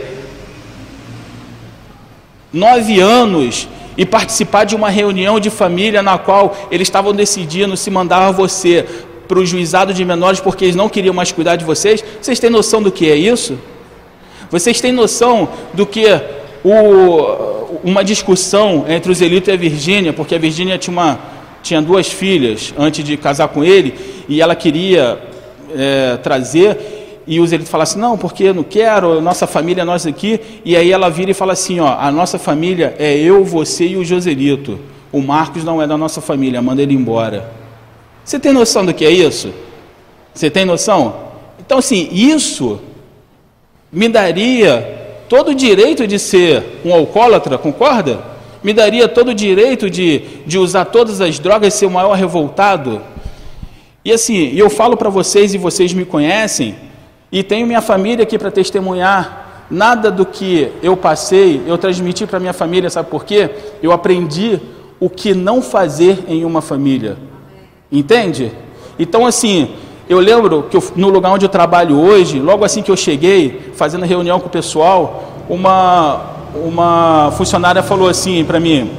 nove 2.52 2.98
anos 2.98 3.68
e 3.96 4.04
participar 4.04 4.64
de 4.64 4.74
uma 4.74 4.90
reunião 4.90 5.38
de 5.38 5.50
família 5.50 6.02
na 6.02 6.18
qual 6.18 6.56
eles 6.70 6.88
estavam 6.88 7.12
decidindo 7.12 7.76
se 7.76 7.90
mandar 7.90 8.30
você 8.32 8.84
para 9.26 9.38
o 9.38 9.46
juizado 9.46 9.94
de 9.94 10.04
menores 10.04 10.40
porque 10.40 10.64
eles 10.64 10.76
não 10.76 10.88
queriam 10.88 11.14
mais 11.14 11.32
cuidar 11.32 11.56
de 11.56 11.64
vocês? 11.64 12.04
Vocês 12.20 12.38
têm 12.38 12.50
noção 12.50 12.82
do 12.82 12.92
que 12.92 13.10
é 13.10 13.16
isso? 13.16 13.58
Vocês 14.50 14.80
têm 14.80 14.92
noção 14.92 15.48
do 15.72 15.86
que 15.86 16.06
o, 16.62 17.78
uma 17.82 18.04
discussão 18.04 18.84
entre 18.88 19.10
os 19.10 19.20
Elito 19.20 19.50
e 19.50 19.52
a 19.52 19.56
Virgínia, 19.56 20.12
porque 20.12 20.34
a 20.34 20.38
Virgínia 20.38 20.78
tinha, 20.78 20.92
uma, 20.92 21.18
tinha 21.62 21.80
duas 21.82 22.06
filhas 22.08 22.72
antes 22.78 23.04
de 23.04 23.16
casar 23.16 23.48
com 23.48 23.64
ele 23.64 23.94
e 24.28 24.40
ela 24.40 24.54
queria 24.54 25.18
é, 25.74 26.16
trazer 26.18 27.03
e 27.26 27.40
os 27.40 27.52
ele 27.52 27.64
fala 27.64 27.84
assim, 27.84 27.98
não, 27.98 28.18
porque 28.18 28.44
eu 28.44 28.54
não 28.54 28.62
quero, 28.62 29.20
nossa 29.20 29.46
família 29.46 29.82
é 29.82 29.84
nós 29.84 30.06
aqui, 30.06 30.40
e 30.64 30.76
aí 30.76 30.92
ela 30.92 31.08
vira 31.08 31.30
e 31.30 31.34
fala 31.34 31.54
assim, 31.54 31.80
ó, 31.80 31.96
a 31.98 32.10
nossa 32.12 32.38
família 32.38 32.94
é 32.98 33.16
eu, 33.16 33.44
você 33.44 33.86
e 33.86 33.96
o 33.96 34.04
Joselito, 34.04 34.78
o 35.10 35.20
Marcos 35.20 35.64
não 35.64 35.80
é 35.80 35.86
da 35.86 35.96
nossa 35.96 36.20
família, 36.20 36.60
manda 36.60 36.82
ele 36.82 36.94
embora. 36.94 37.50
Você 38.24 38.38
tem 38.38 38.52
noção 38.52 38.84
do 38.84 38.92
que 38.92 39.04
é 39.04 39.10
isso? 39.10 39.52
Você 40.34 40.50
tem 40.50 40.64
noção? 40.64 41.14
Então 41.58 41.78
assim, 41.78 42.08
isso 42.12 42.80
me 43.90 44.08
daria 44.08 45.22
todo 45.28 45.52
o 45.52 45.54
direito 45.54 46.06
de 46.06 46.18
ser 46.18 46.80
um 46.84 46.92
alcoólatra, 46.92 47.56
concorda? 47.56 48.20
Me 48.62 48.72
daria 48.72 49.06
todo 49.06 49.28
o 49.28 49.34
direito 49.34 49.88
de, 49.88 50.22
de 50.46 50.58
usar 50.58 50.86
todas 50.86 51.20
as 51.20 51.38
drogas 51.38 51.74
ser 51.74 51.86
o 51.86 51.90
maior 51.90 52.14
revoltado? 52.14 53.00
E 54.04 54.12
assim, 54.12 54.52
eu 54.54 54.68
falo 54.68 54.96
para 54.96 55.08
vocês 55.08 55.54
e 55.54 55.58
vocês 55.58 55.92
me 55.92 56.04
conhecem, 56.04 56.74
e 57.34 57.42
tenho 57.42 57.66
minha 57.66 57.82
família 57.82 58.22
aqui 58.22 58.38
para 58.38 58.48
testemunhar. 58.48 59.64
Nada 59.68 60.08
do 60.08 60.24
que 60.24 60.70
eu 60.80 60.96
passei, 60.96 61.60
eu 61.66 61.76
transmiti 61.76 62.24
para 62.28 62.38
minha 62.38 62.52
família, 62.52 62.88
sabe 62.88 63.10
por 63.10 63.24
quê? 63.24 63.50
Eu 63.82 63.90
aprendi 63.90 64.60
o 65.00 65.10
que 65.10 65.34
não 65.34 65.60
fazer 65.60 66.22
em 66.28 66.44
uma 66.44 66.62
família. 66.62 67.16
Entende? 67.90 68.52
Então, 68.96 69.26
assim, 69.26 69.74
eu 70.08 70.20
lembro 70.20 70.68
que 70.70 70.76
eu, 70.76 70.84
no 70.94 71.08
lugar 71.08 71.32
onde 71.32 71.44
eu 71.44 71.48
trabalho 71.48 71.98
hoje, 71.98 72.38
logo 72.38 72.64
assim 72.64 72.82
que 72.82 72.90
eu 72.90 72.96
cheguei, 72.96 73.72
fazendo 73.74 74.04
reunião 74.04 74.38
com 74.38 74.46
o 74.46 74.50
pessoal, 74.50 75.24
uma, 75.48 76.36
uma 76.54 77.32
funcionária 77.36 77.82
falou 77.82 78.08
assim 78.08 78.44
para 78.44 78.60
mim, 78.60 78.92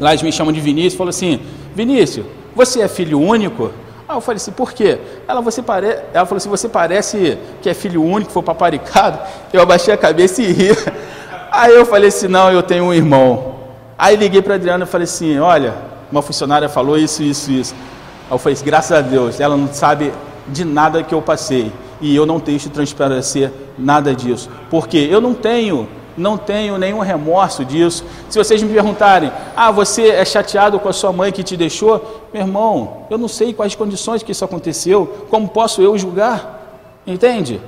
lá 0.00 0.10
eles 0.10 0.22
me 0.22 0.32
chamam 0.32 0.52
de 0.52 0.60
Vinícius, 0.60 0.94
falou 0.94 1.10
assim: 1.10 1.38
Vinícius, 1.72 2.26
você 2.56 2.80
é 2.80 2.88
filho 2.88 3.20
único? 3.20 3.70
Aí 4.08 4.16
eu 4.16 4.22
falei 4.22 4.36
assim, 4.36 4.52
por 4.52 4.72
quê? 4.72 4.98
Ela, 5.28 5.42
você 5.42 5.60
pare... 5.60 5.98
Ela 6.14 6.24
falou 6.24 6.38
assim, 6.38 6.48
você 6.48 6.66
parece 6.66 7.36
que 7.60 7.68
é 7.68 7.74
filho 7.74 8.02
único, 8.02 8.32
foi 8.32 8.42
paparicado. 8.42 9.18
Eu 9.52 9.60
abaixei 9.60 9.92
a 9.92 9.98
cabeça 9.98 10.40
e 10.40 10.50
ri. 10.50 10.70
Aí 11.52 11.74
eu 11.74 11.84
falei 11.84 12.08
assim, 12.08 12.26
não, 12.26 12.50
eu 12.50 12.62
tenho 12.62 12.84
um 12.84 12.94
irmão. 12.94 13.56
Aí 13.98 14.16
liguei 14.16 14.40
para 14.40 14.54
Adriana 14.54 14.84
e 14.84 14.88
falei 14.88 15.04
assim, 15.04 15.38
olha, 15.38 15.74
uma 16.10 16.22
funcionária 16.22 16.68
falou 16.70 16.96
isso, 16.96 17.22
isso, 17.22 17.50
isso. 17.50 17.74
Aí 17.74 18.34
eu 18.34 18.38
falei 18.38 18.54
assim, 18.54 18.64
graças 18.64 18.92
a 18.96 19.02
Deus, 19.02 19.40
ela 19.40 19.56
não 19.58 19.68
sabe 19.72 20.10
de 20.46 20.64
nada 20.64 21.02
que 21.02 21.14
eu 21.14 21.20
passei. 21.20 21.70
E 22.00 22.16
eu 22.16 22.24
não 22.24 22.38
deixo 22.38 22.70
transparecer 22.70 23.52
nada 23.76 24.14
disso. 24.14 24.48
Porque 24.70 24.96
eu 24.96 25.20
não 25.20 25.34
tenho 25.34 25.86
não 26.18 26.36
tenho 26.36 26.76
nenhum 26.76 26.98
remorso 26.98 27.64
disso. 27.64 28.04
Se 28.28 28.36
vocês 28.36 28.62
me 28.62 28.72
perguntarem, 28.72 29.32
ah, 29.56 29.70
você 29.70 30.08
é 30.08 30.24
chateado 30.24 30.78
com 30.80 30.88
a 30.88 30.92
sua 30.92 31.12
mãe 31.12 31.30
que 31.30 31.42
te 31.42 31.56
deixou? 31.56 32.17
Meu 32.32 32.42
irmão, 32.42 33.06
eu 33.08 33.16
não 33.16 33.28
sei 33.28 33.54
quais 33.54 33.74
condições 33.74 34.22
que 34.22 34.32
isso 34.32 34.44
aconteceu, 34.44 35.26
como 35.30 35.48
posso 35.48 35.80
eu 35.80 35.96
julgar? 35.96 36.78
Entende? 37.06 37.60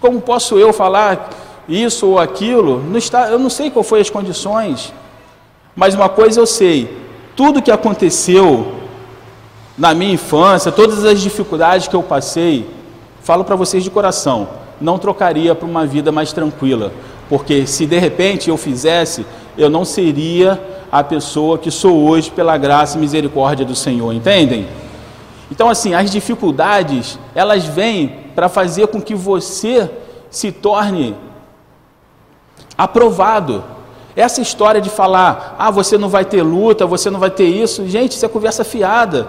Como 0.00 0.20
posso 0.20 0.58
eu 0.58 0.72
falar 0.72 1.30
isso 1.68 2.08
ou 2.08 2.18
aquilo? 2.18 2.82
Não 2.82 2.98
está, 2.98 3.28
eu 3.28 3.38
não 3.38 3.50
sei 3.50 3.70
qual 3.70 3.84
foi 3.84 4.00
as 4.00 4.10
condições, 4.10 4.92
mas 5.76 5.94
uma 5.94 6.08
coisa 6.08 6.40
eu 6.40 6.46
sei: 6.46 6.96
tudo 7.36 7.62
que 7.62 7.70
aconteceu 7.70 8.74
na 9.76 9.94
minha 9.94 10.14
infância, 10.14 10.72
todas 10.72 11.04
as 11.04 11.20
dificuldades 11.20 11.86
que 11.86 11.94
eu 11.94 12.02
passei, 12.02 12.68
falo 13.22 13.44
para 13.44 13.54
vocês 13.54 13.84
de 13.84 13.90
coração, 13.90 14.48
não 14.80 14.98
trocaria 14.98 15.54
por 15.54 15.68
uma 15.68 15.86
vida 15.86 16.10
mais 16.10 16.32
tranquila, 16.32 16.92
porque 17.28 17.64
se 17.66 17.86
de 17.86 17.98
repente 17.98 18.50
eu 18.50 18.56
fizesse, 18.56 19.24
eu 19.56 19.70
não 19.70 19.84
seria 19.84 20.60
a 20.90 21.04
pessoa 21.04 21.58
que 21.58 21.70
sou 21.70 22.08
hoje 22.08 22.30
pela 22.30 22.56
graça 22.56 22.96
e 22.96 23.00
misericórdia 23.00 23.64
do 23.64 23.76
Senhor, 23.76 24.12
entendem? 24.12 24.66
Então, 25.50 25.68
assim, 25.68 25.94
as 25.94 26.10
dificuldades, 26.10 27.18
elas 27.34 27.64
vêm 27.64 28.26
para 28.34 28.48
fazer 28.48 28.86
com 28.88 29.00
que 29.00 29.14
você 29.14 29.90
se 30.30 30.52
torne 30.52 31.16
aprovado. 32.76 33.64
Essa 34.14 34.40
história 34.40 34.80
de 34.80 34.90
falar, 34.90 35.56
ah, 35.58 35.70
você 35.70 35.96
não 35.96 36.08
vai 36.08 36.24
ter 36.24 36.42
luta, 36.42 36.86
você 36.86 37.10
não 37.10 37.20
vai 37.20 37.30
ter 37.30 37.46
isso, 37.46 37.88
gente, 37.88 38.12
isso 38.12 38.24
é 38.24 38.28
conversa 38.28 38.64
fiada. 38.64 39.28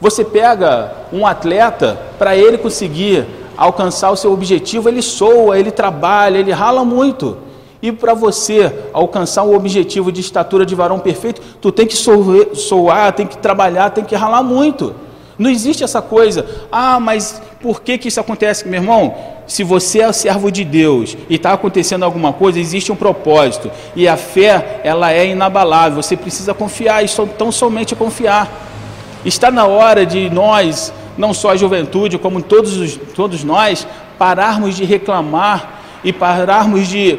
Você 0.00 0.24
pega 0.24 0.92
um 1.12 1.26
atleta, 1.26 1.98
para 2.18 2.36
ele 2.36 2.58
conseguir 2.58 3.26
alcançar 3.56 4.10
o 4.10 4.16
seu 4.16 4.32
objetivo, 4.32 4.88
ele 4.88 5.00
soa, 5.00 5.58
ele 5.58 5.70
trabalha, 5.70 6.38
ele 6.38 6.52
rala 6.52 6.84
muito. 6.84 7.38
E 7.82 7.92
para 7.92 8.14
você 8.14 8.72
alcançar 8.92 9.42
o 9.42 9.54
objetivo 9.54 10.10
de 10.10 10.20
estatura 10.20 10.64
de 10.64 10.74
varão 10.74 10.98
perfeito, 10.98 11.42
tu 11.60 11.70
tem 11.70 11.86
que 11.86 11.96
soar, 11.96 13.12
tem 13.12 13.26
que 13.26 13.36
trabalhar, 13.38 13.90
tem 13.90 14.04
que 14.04 14.14
ralar 14.14 14.42
muito. 14.42 14.94
Não 15.38 15.50
existe 15.50 15.84
essa 15.84 16.00
coisa, 16.00 16.46
ah, 16.72 16.98
mas 16.98 17.42
por 17.60 17.82
que, 17.82 17.98
que 17.98 18.08
isso 18.08 18.18
acontece, 18.18 18.66
meu 18.66 18.80
irmão? 18.80 19.14
Se 19.46 19.62
você 19.62 20.00
é 20.00 20.10
servo 20.12 20.50
de 20.50 20.64
Deus 20.64 21.16
e 21.28 21.34
está 21.34 21.52
acontecendo 21.52 22.04
alguma 22.04 22.32
coisa, 22.32 22.58
existe 22.58 22.90
um 22.90 22.96
propósito. 22.96 23.70
E 23.94 24.08
a 24.08 24.16
fé, 24.16 24.80
ela 24.82 25.12
é 25.12 25.26
inabalável. 25.26 26.02
Você 26.02 26.16
precisa 26.16 26.54
confiar, 26.54 27.04
e 27.04 27.08
tão 27.38 27.52
somente 27.52 27.94
confiar. 27.94 28.50
Está 29.24 29.50
na 29.50 29.66
hora 29.66 30.06
de 30.06 30.30
nós 30.30 30.92
não 31.16 31.32
só 31.32 31.50
a 31.50 31.56
juventude, 31.56 32.18
como 32.18 32.42
todos, 32.42 32.76
os, 32.76 32.96
todos 33.14 33.42
nós, 33.44 33.86
pararmos 34.18 34.76
de 34.76 34.84
reclamar 34.84 35.80
e 36.04 36.12
pararmos 36.12 36.86
de, 36.86 37.18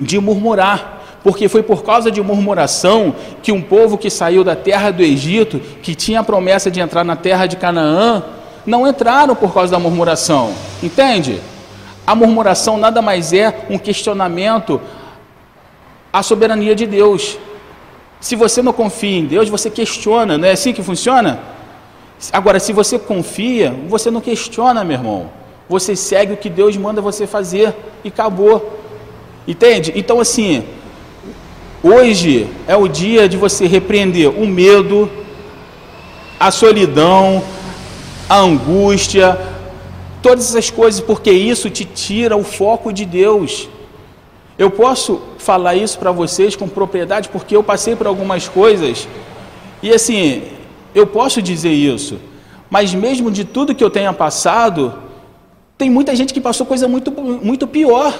de 0.00 0.18
murmurar. 0.18 1.02
Porque 1.22 1.48
foi 1.48 1.62
por 1.62 1.82
causa 1.82 2.10
de 2.10 2.22
murmuração 2.22 3.14
que 3.42 3.50
um 3.50 3.60
povo 3.60 3.98
que 3.98 4.08
saiu 4.08 4.44
da 4.44 4.54
terra 4.54 4.90
do 4.90 5.02
Egito, 5.02 5.58
que 5.82 5.94
tinha 5.94 6.20
a 6.20 6.24
promessa 6.24 6.70
de 6.70 6.80
entrar 6.80 7.04
na 7.04 7.16
terra 7.16 7.46
de 7.46 7.56
Canaã, 7.56 8.22
não 8.64 8.86
entraram 8.86 9.34
por 9.34 9.52
causa 9.52 9.72
da 9.72 9.78
murmuração. 9.78 10.52
Entende? 10.82 11.40
A 12.06 12.14
murmuração 12.14 12.76
nada 12.76 13.02
mais 13.02 13.32
é 13.32 13.64
um 13.68 13.78
questionamento 13.78 14.80
à 16.12 16.22
soberania 16.22 16.74
de 16.74 16.86
Deus. 16.86 17.36
Se 18.20 18.36
você 18.36 18.62
não 18.62 18.72
confia 18.72 19.18
em 19.18 19.24
Deus, 19.24 19.48
você 19.48 19.68
questiona, 19.68 20.38
não 20.38 20.46
é 20.46 20.52
assim 20.52 20.72
que 20.72 20.82
funciona? 20.82 21.40
Agora, 22.32 22.58
se 22.58 22.72
você 22.72 22.98
confia, 22.98 23.74
você 23.88 24.10
não 24.10 24.20
questiona, 24.20 24.84
meu 24.84 24.96
irmão. 24.96 25.30
Você 25.68 25.96
segue 25.96 26.32
o 26.32 26.36
que 26.36 26.48
Deus 26.48 26.76
manda 26.76 27.00
você 27.00 27.26
fazer 27.26 27.74
e 28.04 28.08
acabou. 28.08 28.85
Entende? 29.46 29.92
Então, 29.94 30.20
assim, 30.20 30.64
hoje 31.82 32.48
é 32.66 32.76
o 32.76 32.88
dia 32.88 33.28
de 33.28 33.36
você 33.36 33.66
repreender 33.66 34.28
o 34.30 34.46
medo, 34.46 35.08
a 36.38 36.50
solidão, 36.50 37.42
a 38.28 38.38
angústia, 38.38 39.38
todas 40.20 40.50
essas 40.50 40.70
coisas, 40.70 41.00
porque 41.00 41.30
isso 41.30 41.70
te 41.70 41.84
tira 41.84 42.36
o 42.36 42.42
foco 42.42 42.92
de 42.92 43.04
Deus. 43.04 43.68
Eu 44.58 44.70
posso 44.70 45.20
falar 45.38 45.76
isso 45.76 45.98
para 45.98 46.10
vocês 46.10 46.56
com 46.56 46.68
propriedade, 46.68 47.28
porque 47.28 47.54
eu 47.54 47.62
passei 47.62 47.94
por 47.94 48.06
algumas 48.06 48.48
coisas, 48.48 49.06
e 49.82 49.92
assim, 49.92 50.42
eu 50.94 51.06
posso 51.06 51.40
dizer 51.40 51.72
isso, 51.72 52.18
mas 52.68 52.92
mesmo 52.94 53.30
de 53.30 53.44
tudo 53.44 53.74
que 53.74 53.84
eu 53.84 53.90
tenha 53.90 54.12
passado, 54.12 54.94
tem 55.78 55.90
muita 55.90 56.16
gente 56.16 56.32
que 56.34 56.40
passou 56.40 56.66
coisa 56.66 56.88
muito, 56.88 57.12
muito 57.12 57.66
pior, 57.66 58.12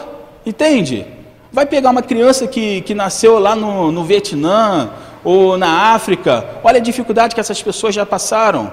entende? 0.44 1.06
Vai 1.52 1.66
pegar 1.66 1.90
uma 1.90 2.02
criança 2.02 2.46
que, 2.46 2.80
que 2.82 2.94
nasceu 2.94 3.38
lá 3.38 3.54
no, 3.54 3.90
no 3.92 4.04
Vietnã 4.04 4.90
ou 5.24 5.58
na 5.58 5.92
África, 5.94 6.44
olha 6.62 6.78
a 6.78 6.82
dificuldade 6.82 7.34
que 7.34 7.40
essas 7.40 7.62
pessoas 7.62 7.94
já 7.94 8.06
passaram. 8.06 8.72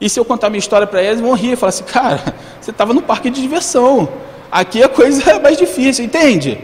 E 0.00 0.08
se 0.08 0.18
eu 0.18 0.24
contar 0.24 0.48
minha 0.48 0.58
história 0.58 0.86
para 0.86 1.02
eles, 1.02 1.20
vão 1.20 1.34
rir, 1.34 1.56
falar 1.56 1.70
assim, 1.70 1.84
cara, 1.90 2.34
você 2.60 2.70
estava 2.70 2.94
no 2.94 3.02
parque 3.02 3.30
de 3.30 3.40
diversão. 3.40 4.08
Aqui 4.50 4.82
a 4.82 4.88
coisa 4.88 5.30
é 5.30 5.38
mais 5.38 5.56
difícil, 5.56 6.04
entende? 6.04 6.58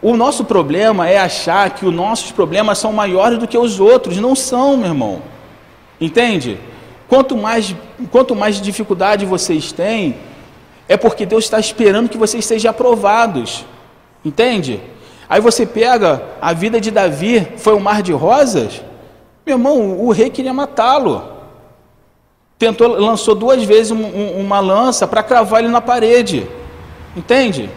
O 0.00 0.16
nosso 0.16 0.44
problema 0.44 1.08
é 1.08 1.18
achar 1.18 1.70
que 1.70 1.86
os 1.86 1.94
nossos 1.94 2.32
problemas 2.32 2.78
são 2.78 2.92
maiores 2.92 3.38
do 3.38 3.46
que 3.46 3.56
os 3.56 3.78
outros. 3.78 4.16
Não 4.18 4.34
são, 4.34 4.76
meu 4.76 4.88
irmão. 4.88 5.22
Entende? 6.00 6.58
Quanto 7.08 7.36
mais, 7.36 7.74
quanto 8.10 8.34
mais 8.34 8.60
dificuldade 8.60 9.24
vocês 9.24 9.70
têm, 9.70 10.16
é 10.88 10.96
porque 10.96 11.24
Deus 11.24 11.44
está 11.44 11.60
esperando 11.60 12.08
que 12.08 12.18
vocês 12.18 12.44
sejam 12.44 12.70
aprovados. 12.70 13.64
Entende? 14.24 14.80
Aí 15.28 15.40
você 15.40 15.64
pega 15.64 16.22
a 16.40 16.52
vida 16.52 16.80
de 16.80 16.90
Davi, 16.90 17.48
foi 17.56 17.74
um 17.74 17.80
mar 17.80 18.02
de 18.02 18.12
rosas. 18.12 18.82
Meu 19.46 19.56
irmão, 19.56 19.98
o 19.98 20.12
rei 20.12 20.30
queria 20.30 20.52
matá-lo. 20.52 21.22
Tentou, 22.58 22.88
lançou 22.88 23.34
duas 23.34 23.64
vezes 23.64 23.90
um, 23.90 24.04
um, 24.04 24.40
uma 24.40 24.60
lança 24.60 25.06
para 25.06 25.22
cravar 25.22 25.60
ele 25.60 25.72
na 25.72 25.80
parede. 25.80 26.46
Entende? 27.16 27.68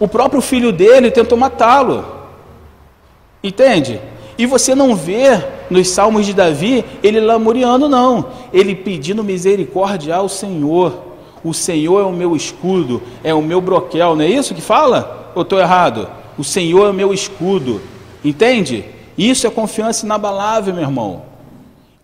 O 0.00 0.06
próprio 0.06 0.40
filho 0.40 0.72
dele 0.72 1.10
tentou 1.10 1.36
matá-lo. 1.36 2.04
Entende? 3.42 4.00
E 4.38 4.46
você 4.46 4.74
não 4.74 4.94
vê 4.94 5.42
nos 5.68 5.88
salmos 5.88 6.24
de 6.24 6.32
Davi 6.32 6.84
ele 7.02 7.20
lamuriando, 7.20 7.88
não. 7.88 8.26
Ele 8.52 8.74
pedindo 8.74 9.24
misericórdia 9.24 10.14
ao 10.14 10.28
Senhor. 10.28 11.06
O 11.42 11.52
Senhor 11.52 12.00
é 12.00 12.04
o 12.04 12.12
meu 12.12 12.36
escudo, 12.36 13.02
é 13.22 13.34
o 13.34 13.42
meu 13.42 13.60
broquel, 13.60 14.14
não 14.14 14.24
é 14.24 14.28
isso 14.28 14.54
que 14.54 14.60
fala? 14.60 15.17
Ou 15.38 15.42
estou 15.42 15.58
errado? 15.58 16.08
O 16.36 16.44
Senhor 16.44 16.86
é 16.86 16.90
o 16.90 16.94
meu 16.94 17.12
escudo. 17.12 17.80
Entende? 18.24 18.84
Isso 19.16 19.46
é 19.46 19.50
confiança 19.50 20.06
inabalável, 20.06 20.74
meu 20.74 20.82
irmão. 20.82 21.22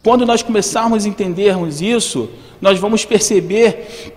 Quando 0.03 0.27
nós 0.27 0.43
começarmos 0.43 1.05
a 1.05 1.09
entendermos 1.09 1.81
isso, 1.81 2.29
nós 2.61 2.79
vamos 2.79 3.05
perceber 3.05 4.15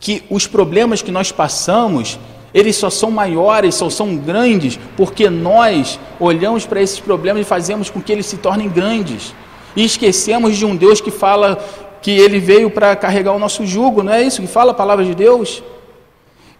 que 0.00 0.22
os 0.30 0.46
problemas 0.46 1.02
que 1.02 1.12
nós 1.12 1.30
passamos, 1.30 2.18
eles 2.54 2.74
só 2.76 2.88
são 2.88 3.10
maiores, 3.10 3.74
só 3.74 3.90
são 3.90 4.16
grandes, 4.16 4.80
porque 4.96 5.28
nós 5.28 6.00
olhamos 6.18 6.64
para 6.64 6.80
esses 6.80 6.98
problemas 6.98 7.42
e 7.42 7.48
fazemos 7.48 7.90
com 7.90 8.00
que 8.00 8.10
eles 8.10 8.26
se 8.26 8.38
tornem 8.38 8.68
grandes. 8.68 9.34
E 9.76 9.84
esquecemos 9.84 10.56
de 10.56 10.64
um 10.64 10.74
Deus 10.74 11.00
que 11.00 11.10
fala 11.10 11.56
que 12.02 12.10
ele 12.10 12.40
veio 12.40 12.70
para 12.70 12.96
carregar 12.96 13.32
o 13.32 13.38
nosso 13.38 13.66
jugo, 13.66 14.02
não 14.02 14.12
é 14.12 14.22
isso 14.22 14.40
que 14.40 14.48
fala 14.48 14.72
a 14.72 14.74
palavra 14.74 15.04
de 15.04 15.14
Deus? 15.14 15.62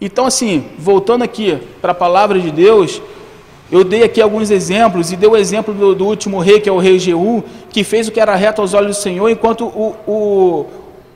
Então, 0.00 0.24
assim, 0.24 0.64
voltando 0.78 1.22
aqui 1.22 1.58
para 1.80 1.92
a 1.92 1.94
palavra 1.94 2.38
de 2.38 2.50
Deus, 2.50 3.02
eu 3.70 3.84
dei 3.84 4.02
aqui 4.02 4.20
alguns 4.20 4.50
exemplos, 4.50 5.12
e 5.12 5.16
dei 5.16 5.28
o 5.28 5.36
exemplo 5.36 5.74
do, 5.74 5.94
do, 5.94 6.06
último 6.06 6.40
rei, 6.40 6.58
que 6.58 6.68
é 6.68 6.72
o 6.72 6.78
rei 6.78 6.98
Jeú, 6.98 7.44
que 7.68 7.84
fez 7.84 8.08
o 8.08 8.10
que 8.10 8.18
era 8.18 8.34
reto 8.34 8.62
aos 8.62 8.74
olhos 8.74 8.96
do 8.96 9.02
Senhor, 9.02 9.28
enquanto 9.28 9.66
o, 9.66 9.94
o, 10.06 10.66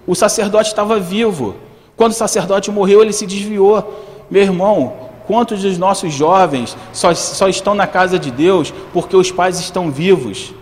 o 0.07 0.15
sacerdote 0.15 0.69
estava 0.69 1.01
vivo. 1.01 1.57
Quando 1.97 2.13
o 2.13 2.15
sacerdote 2.15 2.71
morreu, 2.71 3.03
ele 3.03 3.13
se 3.13 3.27
desviou. 3.27 4.05
Meu 4.31 4.43
irmão, 4.43 4.93
quantos 5.27 5.63
dos 5.63 5.79
nossos 5.79 6.13
jovens 6.13 6.77
só, 6.93 7.15
só 7.15 7.49
estão 7.49 7.75
na 7.75 7.87
casa 7.87 8.19
de 8.19 8.31
Deus 8.31 8.73
porque 8.93 9.17
os 9.17 9.33
pais 9.33 9.59
estão 9.59 9.91
vivos? 9.91 10.53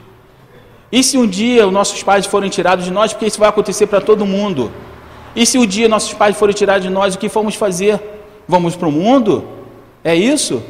E 0.90 1.02
se 1.02 1.18
um 1.18 1.26
dia 1.26 1.66
os 1.66 1.72
nossos 1.72 2.02
pais 2.02 2.26
forem 2.26 2.50
tirados 2.50 2.84
de 2.84 2.90
nós, 2.90 3.12
porque 3.12 3.26
isso 3.26 3.38
vai 3.38 3.48
acontecer 3.48 3.86
para 3.86 4.00
todo 4.00 4.24
mundo? 4.26 4.70
E 5.34 5.46
se 5.46 5.58
um 5.58 5.66
dia 5.66 5.88
nossos 5.88 6.12
pais 6.12 6.36
forem 6.36 6.54
tirados 6.54 6.82
de 6.82 6.90
nós, 6.90 7.14
o 7.14 7.18
que 7.18 7.28
vamos 7.28 7.54
fazer? 7.54 8.00
Vamos 8.46 8.76
para 8.76 8.88
o 8.88 8.92
mundo? 8.92 9.44
É 10.04 10.14
isso? 10.14 10.62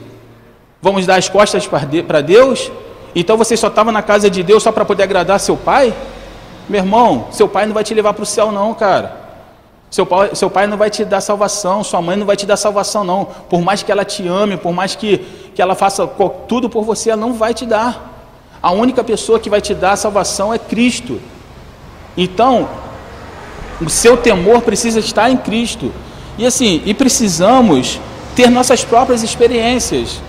Vamos 0.81 1.07
dar 1.07 1.17
as 1.17 1.29
costas 1.29 1.67
para 1.67 2.21
Deus? 2.21 2.71
Então 3.15 3.37
você 3.37 3.57
só 3.57 3.69
estava 3.69 3.93
na 3.93 4.03
casa 4.03 4.29
de 4.29 4.43
Deus 4.43 4.63
só 4.63 4.73
para 4.73 4.85
poder 4.85 5.05
agradar 5.05 5.39
seu 5.39 5.57
pai? 5.57 5.95
Meu 6.69 6.81
irmão, 6.81 7.29
seu 7.31 7.49
pai 7.49 7.67
não 7.67 7.75
vai 7.75 7.85
te 7.85 7.95
levar 7.95 8.15
para 8.15 8.23
o 8.23 8.27
céu, 8.27 8.51
não, 8.51 8.73
cara. 8.75 9.21
Seu 9.91 10.07
pai, 10.07 10.35
seu 10.35 10.49
pai 10.49 10.67
não 10.67 10.79
vai 10.79 10.89
te 10.89 11.05
dar 11.05 11.21
salvação, 11.21 11.85
sua 11.85 12.01
mãe 12.01 12.17
não 12.17 12.25
vai 12.25 12.35
te 12.35 12.47
dar 12.47 12.57
salvação, 12.57 13.05
não. 13.05 13.27
Por 13.27 13.61
mais 13.61 13.83
que 13.83 13.93
ela 13.93 14.05
te 14.05 14.27
ame, 14.27 14.57
por 14.57 14.73
mais 14.73 14.97
que, 14.97 15.19
que 15.55 15.61
ela 15.61 15.75
faça 15.75 16.07
tudo 16.49 16.71
por 16.71 16.83
você, 16.83 17.11
ela 17.11 17.21
não 17.21 17.35
vai 17.35 17.53
te 17.53 17.67
dar. 17.67 18.11
A 18.63 18.71
única 18.71 19.05
pessoa 19.05 19.39
que 19.39 19.51
vai 19.51 19.61
te 19.61 19.75
dar 19.75 19.97
salvação 19.97 20.55
é 20.55 20.59
Cristo. 20.59 21.21
Então, 22.17 22.69
o 23.81 23.91
seu 23.91 24.17
temor 24.17 24.63
precisa 24.63 24.99
estar 24.99 25.31
em 25.31 25.37
Cristo. 25.37 25.93
E 26.39 26.47
assim, 26.47 26.83
e 26.85 26.95
precisamos 26.95 28.01
ter 28.35 28.51
nossas 28.51 28.85
próprias 28.85 29.23
experiências. 29.23 30.21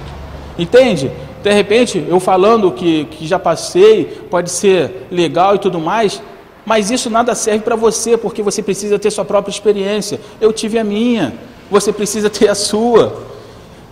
Entende? 0.58 1.12
De 1.42 1.52
repente, 1.52 2.06
eu 2.08 2.20
falando 2.20 2.72
que, 2.72 3.06
que 3.06 3.28
já 3.28 3.40
passei, 3.40 4.06
pode 4.30 4.50
ser 4.50 5.08
legal 5.12 5.56
e 5.56 5.60
tudo 5.60 5.80
mais, 5.80 6.22
mas 6.66 6.90
isso 6.90 7.10
nada 7.10 7.36
serve 7.36 7.60
para 7.60 7.76
você, 7.76 8.18
porque 8.18 8.42
você 8.42 8.62
precisa 8.62 8.98
ter 8.98 9.12
sua 9.12 9.26
própria 9.26 9.52
experiência. 9.52 10.20
Eu 10.40 10.54
tive 10.54 10.80
a 10.80 10.84
minha, 10.84 11.34
você 11.70 11.92
precisa 11.92 12.30
ter 12.30 12.48
a 12.48 12.56
sua. 12.56 13.34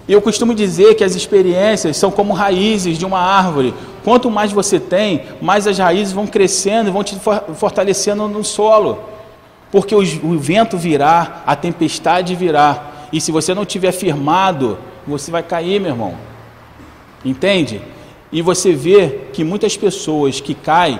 E 0.07 0.14
eu 0.14 0.22
costumo 0.22 0.53
dizer 0.53 0.95
que 0.95 1.03
as 1.03 1.16
experiências 1.16 1.97
são 1.97 2.12
como 2.12 2.34
raízes 2.34 2.97
de 2.97 3.05
uma 3.05 3.20
árvore. 3.20 3.74
Quanto 4.03 4.32
mais 4.32 4.51
você 4.51 4.80
tem, 4.80 5.24
mais 5.41 5.68
as 5.68 5.78
raízes 5.78 6.14
vão 6.14 6.26
crescendo 6.26 6.89
e 6.89 6.91
vão 6.91 7.03
te 7.03 7.18
fortalecendo 7.55 8.28
no 8.28 8.43
solo 8.43 9.11
porque 9.72 9.95
o 9.95 10.38
vento 10.38 10.78
virá, 10.78 11.43
a 11.45 11.55
tempestade 11.55 12.36
virá, 12.36 12.91
e 13.11 13.22
se 13.22 13.32
você 13.32 13.53
não 13.53 13.65
tiver 13.65 13.93
firmado, 13.93 14.78
você 15.07 15.32
vai 15.32 15.41
cair, 15.41 15.80
meu 15.80 15.91
irmão. 15.91 16.15
Entende? 17.24 17.82
E 18.32 18.41
você 18.41 18.74
vê 18.74 19.22
que 19.32 19.43
muitas 19.43 19.78
pessoas 19.78 20.41
que 20.41 20.53
caem, 20.53 20.99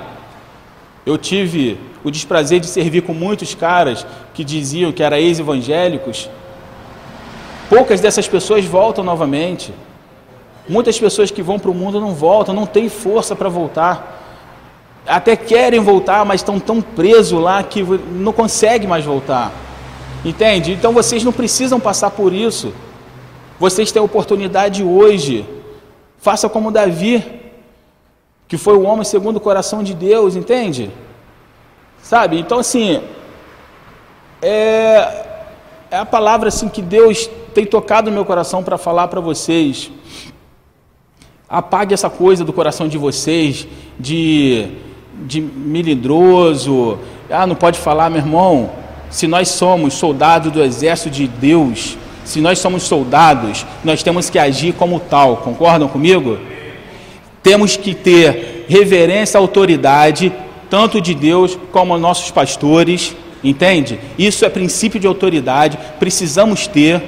eu 1.05 1.17
tive 1.17 1.78
o 2.03 2.09
desprazer 2.09 2.59
de 2.59 2.67
servir 2.67 3.01
com 3.01 3.13
muitos 3.13 3.53
caras 3.53 4.05
que 4.34 4.43
diziam 4.43 4.91
que 4.91 5.03
eram 5.03 5.17
ex-evangélicos. 5.17 6.30
Poucas 7.69 7.99
dessas 7.99 8.28
pessoas 8.28 8.65
voltam 8.65 9.03
novamente. 9.03 9.74
Muitas 10.67 10.99
pessoas 10.99 11.32
que 11.32 11.41
vão 11.41 11.59
para 11.59 11.72
o 11.72 11.74
mundo 11.74 11.99
não 11.99 12.13
voltam, 12.13 12.53
não 12.53 12.65
têm 12.65 12.88
força 12.88 13.36
para 13.36 13.49
voltar 13.49 14.20
até 15.05 15.35
querem 15.35 15.79
voltar, 15.79 16.25
mas 16.25 16.41
estão 16.41 16.59
tão 16.59 16.81
presos 16.81 17.39
lá 17.39 17.63
que 17.63 17.83
não 17.83 18.31
conseguem 18.31 18.87
mais 18.87 19.03
voltar. 19.03 19.51
Entende? 20.23 20.71
Então 20.71 20.93
vocês 20.93 21.23
não 21.23 21.31
precisam 21.31 21.79
passar 21.79 22.11
por 22.11 22.31
isso. 22.33 22.73
Vocês 23.59 23.91
têm 23.91 24.01
oportunidade 24.01 24.83
hoje. 24.83 25.45
Faça 26.19 26.47
como 26.47 26.71
Davi, 26.71 27.23
que 28.47 28.57
foi 28.57 28.75
o 28.75 28.83
homem 28.83 29.03
segundo 29.03 29.37
o 29.37 29.41
coração 29.41 29.81
de 29.81 29.93
Deus, 29.93 30.35
entende? 30.35 30.91
Sabe? 32.03 32.39
Então 32.39 32.59
assim, 32.59 33.01
é, 34.41 35.25
é 35.89 35.97
a 35.97 36.05
palavra 36.05 36.49
assim 36.49 36.69
que 36.69 36.81
Deus 36.81 37.29
tem 37.53 37.65
tocado 37.65 38.09
no 38.09 38.15
meu 38.15 38.25
coração 38.25 38.63
para 38.63 38.77
falar 38.77 39.07
para 39.07 39.19
vocês. 39.19 39.91
Apague 41.49 41.93
essa 41.93 42.09
coisa 42.09 42.45
do 42.45 42.53
coração 42.53 42.87
de 42.87 42.97
vocês 42.97 43.67
de 43.99 44.69
de 45.26 45.41
melindroso, 45.41 46.97
ah, 47.30 47.47
não 47.47 47.55
pode 47.55 47.80
falar, 47.80 48.09
meu 48.09 48.20
irmão. 48.20 48.72
Se 49.09 49.28
nós 49.28 49.49
somos 49.49 49.93
soldados 49.93 50.51
do 50.51 50.64
exército 50.64 51.09
de 51.09 51.28
Deus, 51.28 51.97
se 52.24 52.39
nós 52.39 52.59
somos 52.59 52.84
soldados, 52.84 53.66
nós 53.84 54.03
temos 54.03 54.30
que 54.30 54.39
agir 54.39 54.74
como 54.74 54.99
tal, 54.99 55.38
concordam 55.38 55.88
comigo? 55.88 56.38
Temos 57.43 57.76
que 57.76 57.93
ter 57.93 58.66
reverência 58.70 59.38
à 59.38 59.41
autoridade, 59.41 60.32
tanto 60.70 61.01
de 61.01 61.14
Deus 61.14 61.57
como 61.72 61.93
aos 61.93 62.01
nossos 62.01 62.32
pastores, 62.32 63.16
entende? 63.43 63.99
Isso 64.18 64.45
é 64.45 64.49
princípio 64.49 64.99
de 64.99 65.07
autoridade, 65.07 65.78
precisamos 65.99 66.68
ter. 66.68 67.01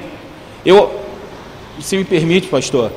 Eu, 0.66 0.92
se 1.80 1.96
me 1.96 2.04
permite, 2.04 2.48
pastor, 2.48 2.92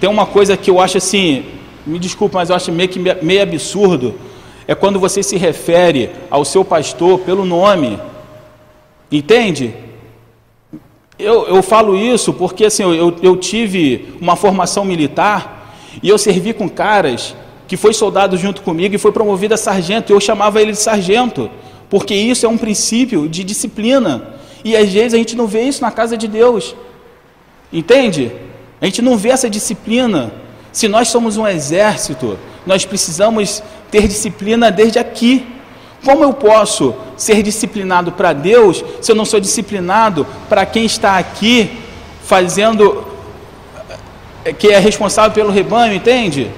tem 0.00 0.08
uma 0.08 0.26
coisa 0.26 0.56
que 0.56 0.70
eu 0.70 0.80
acho 0.80 0.98
assim, 0.98 1.44
me 1.86 1.98
desculpe, 1.98 2.34
mas 2.34 2.50
eu 2.50 2.56
acho 2.56 2.70
meio, 2.70 2.88
que, 2.88 2.98
meio 2.98 3.42
absurdo, 3.42 4.14
é 4.72 4.74
quando 4.74 4.98
você 4.98 5.22
se 5.22 5.36
refere 5.36 6.10
ao 6.30 6.44
seu 6.44 6.64
pastor 6.64 7.20
pelo 7.20 7.44
nome. 7.44 7.98
Entende? 9.10 9.74
Eu, 11.18 11.46
eu 11.46 11.62
falo 11.62 11.94
isso 11.94 12.32
porque 12.32 12.64
assim, 12.64 12.82
eu, 12.82 13.14
eu 13.22 13.36
tive 13.36 14.14
uma 14.18 14.34
formação 14.34 14.84
militar 14.84 15.76
e 16.02 16.08
eu 16.08 16.16
servi 16.16 16.54
com 16.54 16.70
caras 16.70 17.36
que 17.68 17.76
foi 17.76 17.92
soldado 17.92 18.36
junto 18.38 18.62
comigo 18.62 18.94
e 18.94 18.98
foi 18.98 19.12
promovido 19.12 19.52
a 19.52 19.58
sargento, 19.58 20.10
eu 20.10 20.20
chamava 20.20 20.60
ele 20.60 20.72
de 20.72 20.78
sargento, 20.78 21.50
porque 21.90 22.14
isso 22.14 22.46
é 22.46 22.48
um 22.48 22.56
princípio 22.56 23.28
de 23.28 23.44
disciplina. 23.44 24.34
E 24.64 24.74
às 24.74 24.90
vezes 24.90 25.12
a 25.12 25.18
gente 25.18 25.36
não 25.36 25.46
vê 25.46 25.62
isso 25.62 25.82
na 25.82 25.90
casa 25.90 26.16
de 26.16 26.26
Deus. 26.26 26.74
Entende? 27.70 28.32
A 28.80 28.86
gente 28.86 29.02
não 29.02 29.18
vê 29.18 29.28
essa 29.28 29.50
disciplina. 29.50 30.32
Se 30.72 30.88
nós 30.88 31.08
somos 31.08 31.36
um 31.36 31.46
exército, 31.46 32.38
nós 32.66 32.86
precisamos 32.86 33.62
ter 33.92 34.08
disciplina 34.08 34.72
desde 34.72 34.98
aqui. 34.98 35.46
Como 36.04 36.24
eu 36.24 36.32
posso 36.32 36.96
ser 37.16 37.42
disciplinado 37.44 38.10
para 38.10 38.32
Deus 38.32 38.84
se 39.00 39.12
eu 39.12 39.14
não 39.14 39.24
sou 39.24 39.38
disciplinado 39.38 40.26
para 40.48 40.66
quem 40.66 40.84
está 40.84 41.16
aqui 41.18 41.78
fazendo, 42.24 43.06
que 44.58 44.68
é 44.68 44.78
responsável 44.80 45.30
pelo 45.30 45.52
rebanho, 45.52 45.94
entende? 45.94 46.50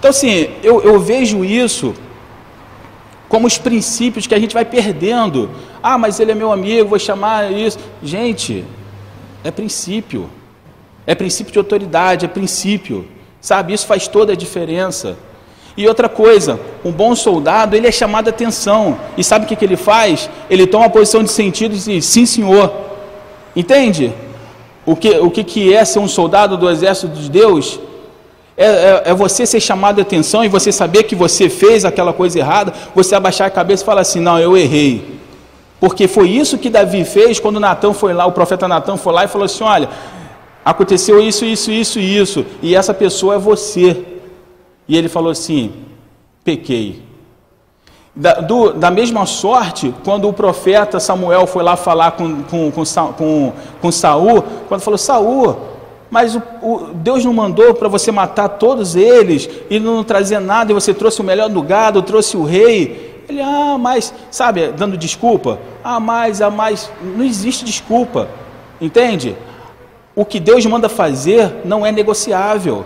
Então, 0.00 0.10
assim, 0.10 0.48
eu, 0.62 0.82
eu 0.82 0.98
vejo 0.98 1.44
isso 1.44 1.94
como 3.28 3.46
os 3.46 3.58
princípios 3.58 4.26
que 4.26 4.34
a 4.34 4.38
gente 4.38 4.54
vai 4.54 4.64
perdendo. 4.64 5.50
Ah, 5.82 5.98
mas 5.98 6.18
ele 6.18 6.32
é 6.32 6.34
meu 6.34 6.50
amigo, 6.50 6.88
vou 6.88 6.98
chamar 6.98 7.52
isso. 7.52 7.78
Gente, 8.02 8.64
é 9.44 9.50
princípio. 9.50 10.28
É 11.06 11.14
princípio 11.14 11.52
de 11.52 11.58
autoridade, 11.58 12.24
é 12.24 12.28
princípio. 12.28 13.06
Sabe, 13.40 13.74
isso 13.74 13.86
faz 13.86 14.08
toda 14.08 14.32
a 14.32 14.36
diferença. 14.36 15.16
E 15.76 15.88
outra 15.88 16.08
coisa, 16.08 16.60
um 16.84 16.92
bom 16.92 17.14
soldado, 17.16 17.74
ele 17.74 17.88
é 17.88 17.92
chamado 17.92 18.28
a 18.28 18.30
atenção. 18.30 18.96
E 19.16 19.24
sabe 19.24 19.44
o 19.44 19.48
que, 19.48 19.56
que 19.56 19.64
ele 19.64 19.76
faz? 19.76 20.30
Ele 20.48 20.66
toma 20.66 20.84
uma 20.84 20.90
posição 20.90 21.22
de 21.22 21.30
sentido 21.30 21.74
e 21.74 21.78
diz, 21.78 22.04
sim 22.04 22.24
senhor. 22.24 22.72
Entende? 23.56 24.12
O 24.86 24.94
que, 24.94 25.10
o 25.18 25.30
que, 25.30 25.42
que 25.42 25.74
é 25.74 25.84
ser 25.84 25.98
um 25.98 26.08
soldado 26.08 26.56
do 26.56 26.70
exército 26.70 27.08
de 27.08 27.28
Deus? 27.28 27.80
É, 28.56 28.66
é, 28.66 29.02
é, 29.06 29.14
você 29.14 29.44
ser 29.44 29.58
chamado 29.58 29.98
a 29.98 30.02
atenção 30.02 30.44
e 30.44 30.48
você 30.48 30.70
saber 30.70 31.02
que 31.04 31.16
você 31.16 31.48
fez 31.48 31.84
aquela 31.84 32.12
coisa 32.12 32.38
errada, 32.38 32.72
você 32.94 33.16
abaixar 33.16 33.48
a 33.48 33.50
cabeça 33.50 33.82
e 33.82 33.86
falar 33.86 34.02
assim, 34.02 34.20
não, 34.20 34.38
eu 34.38 34.56
errei. 34.56 35.14
Porque 35.80 36.06
foi 36.06 36.30
isso 36.30 36.56
que 36.56 36.70
Davi 36.70 37.04
fez 37.04 37.40
quando 37.40 37.58
Natão 37.58 37.92
foi 37.92 38.14
lá, 38.14 38.24
o 38.26 38.32
profeta 38.32 38.68
Natão 38.68 38.96
foi 38.96 39.12
lá 39.12 39.24
e 39.24 39.28
falou 39.28 39.44
assim: 39.44 39.64
olha, 39.64 39.88
aconteceu 40.64 41.20
isso, 41.20 41.44
isso, 41.44 41.70
isso 41.70 41.98
e 41.98 42.16
isso, 42.16 42.46
e 42.62 42.74
essa 42.74 42.94
pessoa 42.94 43.34
é 43.34 43.38
você. 43.38 44.13
E 44.88 44.96
ele 44.96 45.08
falou 45.08 45.30
assim: 45.30 45.72
pequei. 46.44 47.02
Da, 48.16 48.34
do, 48.34 48.72
da 48.72 48.92
mesma 48.92 49.26
sorte, 49.26 49.92
quando 50.04 50.28
o 50.28 50.32
profeta 50.32 51.00
Samuel 51.00 51.48
foi 51.48 51.64
lá 51.64 51.74
falar 51.74 52.12
com, 52.12 52.44
com, 52.44 52.70
com, 52.70 52.84
com, 52.84 53.52
com 53.80 53.90
Saul, 53.90 54.44
quando 54.68 54.82
falou, 54.82 54.96
Saul, 54.96 55.56
mas 56.08 56.36
o, 56.36 56.42
o, 56.62 56.90
Deus 56.94 57.24
não 57.24 57.32
mandou 57.32 57.74
para 57.74 57.88
você 57.88 58.12
matar 58.12 58.50
todos 58.50 58.94
eles 58.94 59.50
e 59.68 59.80
não 59.80 60.04
trazer 60.04 60.38
nada, 60.38 60.70
e 60.70 60.74
você 60.74 60.94
trouxe 60.94 61.20
o 61.20 61.24
melhor 61.24 61.48
do 61.48 61.60
gado, 61.60 62.02
trouxe 62.02 62.36
o 62.36 62.44
rei. 62.44 63.24
Ele, 63.28 63.40
ah, 63.40 63.76
mas, 63.80 64.14
sabe, 64.30 64.68
dando 64.68 64.96
desculpa, 64.96 65.58
ah, 65.82 65.98
mais, 65.98 66.40
ah, 66.40 66.50
mais, 66.50 66.88
não 67.02 67.24
existe 67.24 67.64
desculpa, 67.64 68.28
entende? 68.80 69.36
O 70.14 70.24
que 70.24 70.38
Deus 70.38 70.64
manda 70.66 70.88
fazer 70.88 71.62
não 71.64 71.84
é 71.84 71.90
negociável. 71.90 72.84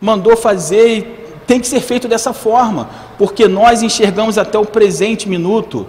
Mandou 0.00 0.36
fazer 0.36 0.98
e 0.98 1.02
tem 1.46 1.60
que 1.60 1.66
ser 1.66 1.80
feito 1.80 2.06
dessa 2.06 2.32
forma, 2.32 2.88
porque 3.18 3.48
nós 3.48 3.82
enxergamos 3.82 4.38
até 4.38 4.58
o 4.58 4.64
presente 4.64 5.28
minuto. 5.28 5.86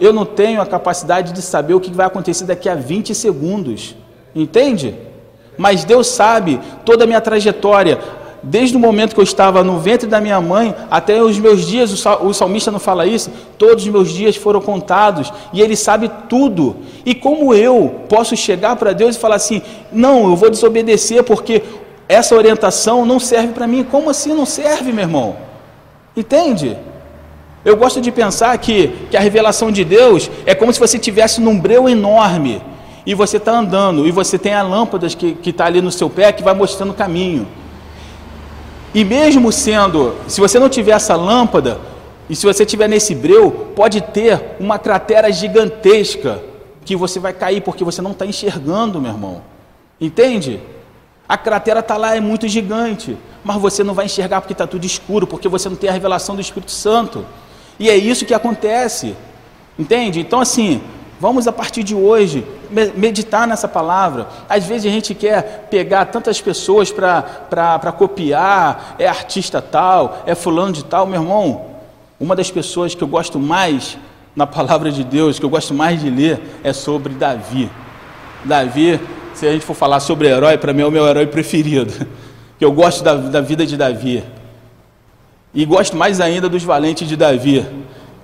Eu 0.00 0.12
não 0.12 0.24
tenho 0.24 0.60
a 0.60 0.66
capacidade 0.66 1.32
de 1.32 1.40
saber 1.40 1.74
o 1.74 1.80
que 1.80 1.92
vai 1.92 2.06
acontecer 2.06 2.44
daqui 2.44 2.68
a 2.68 2.74
20 2.74 3.14
segundos, 3.14 3.96
entende? 4.34 4.94
Mas 5.56 5.84
Deus 5.84 6.06
sabe 6.06 6.60
toda 6.84 7.04
a 7.04 7.06
minha 7.06 7.20
trajetória, 7.20 7.98
desde 8.42 8.76
o 8.76 8.80
momento 8.80 9.14
que 9.14 9.20
eu 9.20 9.24
estava 9.24 9.64
no 9.64 9.78
ventre 9.78 10.06
da 10.06 10.20
minha 10.20 10.40
mãe 10.40 10.74
até 10.90 11.22
os 11.22 11.38
meus 11.38 11.66
dias, 11.66 11.92
o 12.20 12.32
salmista 12.32 12.70
não 12.70 12.78
fala 12.78 13.06
isso, 13.06 13.30
todos 13.56 13.84
os 13.84 13.90
meus 13.90 14.10
dias 14.10 14.36
foram 14.36 14.60
contados 14.60 15.32
e 15.52 15.60
Ele 15.60 15.74
sabe 15.76 16.10
tudo. 16.28 16.76
E 17.04 17.14
como 17.14 17.52
eu 17.52 18.02
posso 18.08 18.36
chegar 18.36 18.76
para 18.76 18.92
Deus 18.92 19.16
e 19.16 19.18
falar 19.18 19.36
assim: 19.36 19.62
não, 19.92 20.30
eu 20.30 20.36
vou 20.36 20.50
desobedecer 20.50 21.22
porque 21.24 21.62
essa 22.08 22.34
orientação 22.34 23.04
não 23.04 23.20
serve 23.20 23.52
para 23.52 23.66
mim? 23.66 23.84
Como 23.84 24.08
assim 24.08 24.32
não 24.32 24.46
serve, 24.46 24.92
meu 24.92 25.04
irmão? 25.04 25.36
Entende? 26.16 26.76
Eu 27.64 27.76
gosto 27.76 28.00
de 28.00 28.10
pensar 28.10 28.56
que, 28.58 28.88
que 29.10 29.16
a 29.16 29.20
revelação 29.20 29.70
de 29.70 29.84
Deus 29.84 30.30
é 30.46 30.54
como 30.54 30.72
se 30.72 30.80
você 30.80 30.98
tivesse 30.98 31.40
num 31.40 31.58
breu 31.58 31.88
enorme 31.88 32.62
e 33.04 33.14
você 33.14 33.36
está 33.36 33.52
andando 33.52 34.06
e 34.06 34.10
você 34.10 34.38
tem 34.38 34.54
a 34.54 34.62
lâmpada 34.62 35.06
que 35.08 35.50
está 35.50 35.66
ali 35.66 35.82
no 35.82 35.92
seu 35.92 36.08
pé 36.08 36.32
que 36.32 36.42
vai 36.42 36.54
mostrando 36.54 36.90
o 36.90 36.94
caminho. 36.94 37.46
E 38.94 39.04
mesmo 39.04 39.52
sendo, 39.52 40.14
se 40.26 40.40
você 40.40 40.58
não 40.58 40.68
tiver 40.68 40.92
essa 40.92 41.14
lâmpada, 41.14 41.78
e 42.28 42.36
se 42.36 42.46
você 42.46 42.64
estiver 42.64 42.88
nesse 42.88 43.14
breu, 43.14 43.50
pode 43.74 44.00
ter 44.00 44.56
uma 44.60 44.78
cratera 44.78 45.30
gigantesca 45.32 46.42
que 46.84 46.96
você 46.96 47.18
vai 47.18 47.32
cair 47.32 47.62
porque 47.62 47.84
você 47.84 48.02
não 48.02 48.12
está 48.12 48.26
enxergando, 48.26 49.00
meu 49.00 49.10
irmão. 49.10 49.42
Entende? 50.00 50.60
A 51.28 51.36
cratera 51.36 51.80
está 51.80 51.96
lá, 51.96 52.16
é 52.16 52.20
muito 52.20 52.48
gigante, 52.48 53.16
mas 53.44 53.60
você 53.60 53.84
não 53.84 53.94
vai 53.94 54.06
enxergar 54.06 54.40
porque 54.40 54.54
está 54.54 54.66
tudo 54.66 54.84
escuro, 54.84 55.26
porque 55.26 55.48
você 55.48 55.68
não 55.68 55.76
tem 55.76 55.90
a 55.90 55.92
revelação 55.92 56.34
do 56.34 56.40
Espírito 56.40 56.72
Santo. 56.72 57.26
E 57.78 57.90
é 57.90 57.96
isso 57.96 58.24
que 58.24 58.32
acontece. 58.32 59.14
Entende? 59.78 60.20
Então, 60.20 60.40
assim, 60.40 60.80
Vamos 61.20 61.48
a 61.48 61.52
partir 61.52 61.82
de 61.82 61.96
hoje 61.96 62.46
meditar 62.94 63.46
nessa 63.46 63.66
palavra. 63.66 64.28
Às 64.48 64.64
vezes 64.64 64.86
a 64.86 64.94
gente 64.94 65.16
quer 65.16 65.66
pegar 65.68 66.04
tantas 66.06 66.40
pessoas 66.40 66.92
para 66.92 67.92
copiar, 67.96 68.94
é 69.00 69.08
artista 69.08 69.60
tal, 69.60 70.22
é 70.26 70.36
fulano 70.36 70.72
de 70.72 70.84
tal. 70.84 71.08
Meu 71.08 71.20
irmão, 71.20 71.66
uma 72.20 72.36
das 72.36 72.52
pessoas 72.52 72.94
que 72.94 73.02
eu 73.02 73.08
gosto 73.08 73.40
mais 73.40 73.98
na 74.36 74.46
palavra 74.46 74.92
de 74.92 75.02
Deus, 75.02 75.40
que 75.40 75.44
eu 75.44 75.50
gosto 75.50 75.74
mais 75.74 76.00
de 76.00 76.08
ler, 76.08 76.40
é 76.62 76.72
sobre 76.72 77.12
Davi. 77.14 77.68
Davi, 78.44 79.00
se 79.38 79.46
a 79.46 79.52
gente 79.52 79.64
for 79.64 79.74
falar 79.74 80.00
sobre 80.00 80.26
herói, 80.26 80.58
para 80.58 80.72
mim 80.72 80.82
é 80.82 80.86
o 80.86 80.90
meu 80.90 81.06
herói 81.06 81.26
preferido. 81.26 81.92
Que 82.58 82.64
eu 82.64 82.72
gosto 82.72 83.04
da, 83.04 83.14
da 83.14 83.40
vida 83.40 83.64
de 83.64 83.76
Davi. 83.76 84.24
E 85.54 85.64
gosto 85.64 85.96
mais 85.96 86.20
ainda 86.20 86.48
dos 86.48 86.64
valentes 86.64 87.06
de 87.06 87.14
Davi 87.14 87.64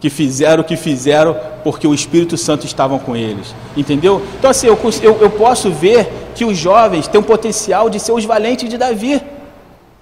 que 0.00 0.10
fizeram 0.10 0.62
o 0.62 0.64
que 0.66 0.76
fizeram 0.76 1.36
porque 1.62 1.86
o 1.86 1.94
Espírito 1.94 2.36
Santo 2.36 2.66
estava 2.66 2.98
com 2.98 3.14
eles. 3.14 3.54
Entendeu? 3.76 4.20
Então, 4.36 4.50
assim, 4.50 4.66
eu, 4.66 4.76
eu, 5.02 5.18
eu 5.20 5.30
posso 5.30 5.70
ver 5.70 6.12
que 6.34 6.44
os 6.44 6.58
jovens 6.58 7.06
têm 7.06 7.20
o 7.20 7.24
potencial 7.24 7.88
de 7.88 8.00
ser 8.00 8.10
os 8.10 8.24
valentes 8.24 8.68
de 8.68 8.76
Davi. 8.76 9.22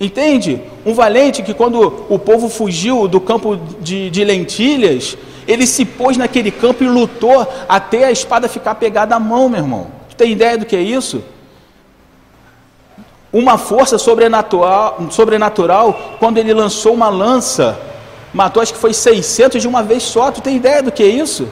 Entende? 0.01 0.63
Um 0.87 0.95
valente 0.95 1.43
que, 1.43 1.53
quando 1.53 2.07
o 2.09 2.19
povo 2.19 2.49
fugiu 2.49 3.07
do 3.07 3.21
campo 3.21 3.61
de, 3.83 4.09
de 4.09 4.25
lentilhas, 4.25 5.15
ele 5.47 5.67
se 5.67 5.85
pôs 5.85 6.17
naquele 6.17 6.51
campo 6.51 6.83
e 6.83 6.89
lutou 6.89 7.47
até 7.69 8.07
a 8.07 8.11
espada 8.11 8.49
ficar 8.49 8.77
pegada 8.77 9.15
à 9.15 9.21
mão, 9.21 9.51
meu 9.51 9.61
irmão. 9.61 10.02
Tu 10.13 10.17
tem 10.17 10.33
ideia 10.33 10.57
do 10.57 10.65
que 10.65 10.77
é 10.77 10.81
isso? 10.81 11.23
Uma 13.33 13.59
força 13.59 13.99
sobrenatural, 13.99 14.99
sobrenatural 15.11 16.17
quando 16.19 16.39
ele 16.39 16.55
lançou 16.55 16.95
uma 16.95 17.09
lança 17.09 17.79
Matou, 18.33 18.63
acho 18.63 18.73
que 18.73 18.79
foi 18.79 18.95
600 18.95 19.61
de 19.61 19.69
uma 19.69 19.83
vez 19.83 20.03
só. 20.03 20.31
Tu 20.31 20.41
tem 20.41 20.57
ideia 20.57 20.83
do 20.83 20.91
que 20.91 21.03
é 21.03 21.07
isso? 21.07 21.47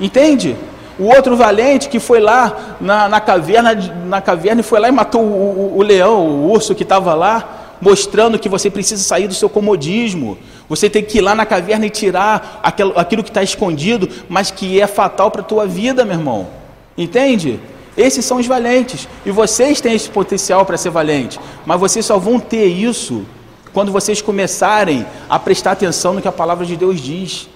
Entende? 0.00 0.56
O 0.98 1.04
outro 1.04 1.36
valente 1.36 1.88
que 1.88 2.00
foi 2.00 2.20
lá 2.20 2.76
na, 2.80 3.08
na 3.08 3.20
caverna, 3.20 3.74
na 4.06 4.20
caverna 4.20 4.60
e 4.60 4.64
foi 4.64 4.80
lá 4.80 4.88
e 4.88 4.92
matou 4.92 5.22
o, 5.22 5.74
o, 5.74 5.78
o 5.78 5.82
leão, 5.82 6.26
o 6.26 6.50
urso 6.50 6.74
que 6.74 6.82
estava 6.82 7.14
lá, 7.14 7.76
mostrando 7.80 8.38
que 8.38 8.48
você 8.48 8.68
precisa 8.68 9.02
sair 9.02 9.28
do 9.28 9.34
seu 9.34 9.48
comodismo. 9.48 10.36
Você 10.68 10.90
tem 10.90 11.04
que 11.04 11.18
ir 11.18 11.20
lá 11.20 11.34
na 11.34 11.46
caverna 11.46 11.86
e 11.86 11.90
tirar 11.90 12.60
aquilo, 12.62 13.22
que 13.22 13.30
está 13.30 13.42
escondido, 13.42 14.08
mas 14.28 14.50
que 14.50 14.80
é 14.80 14.86
fatal 14.86 15.30
para 15.30 15.40
a 15.40 15.44
tua 15.44 15.66
vida, 15.66 16.04
meu 16.04 16.16
irmão. 16.16 16.48
Entende? 16.96 17.60
Esses 17.96 18.24
são 18.24 18.38
os 18.38 18.46
valentes. 18.46 19.08
E 19.24 19.30
vocês 19.30 19.80
têm 19.80 19.94
esse 19.94 20.10
potencial 20.10 20.64
para 20.64 20.76
ser 20.76 20.90
valente. 20.90 21.38
Mas 21.64 21.80
vocês 21.80 22.04
só 22.04 22.18
vão 22.18 22.38
ter 22.38 22.66
isso 22.66 23.24
quando 23.72 23.90
vocês 23.90 24.22
começarem 24.22 25.04
a 25.28 25.38
prestar 25.38 25.72
atenção 25.72 26.14
no 26.14 26.22
que 26.22 26.28
a 26.28 26.32
palavra 26.32 26.64
de 26.64 26.76
Deus 26.76 27.00
diz. 27.00 27.48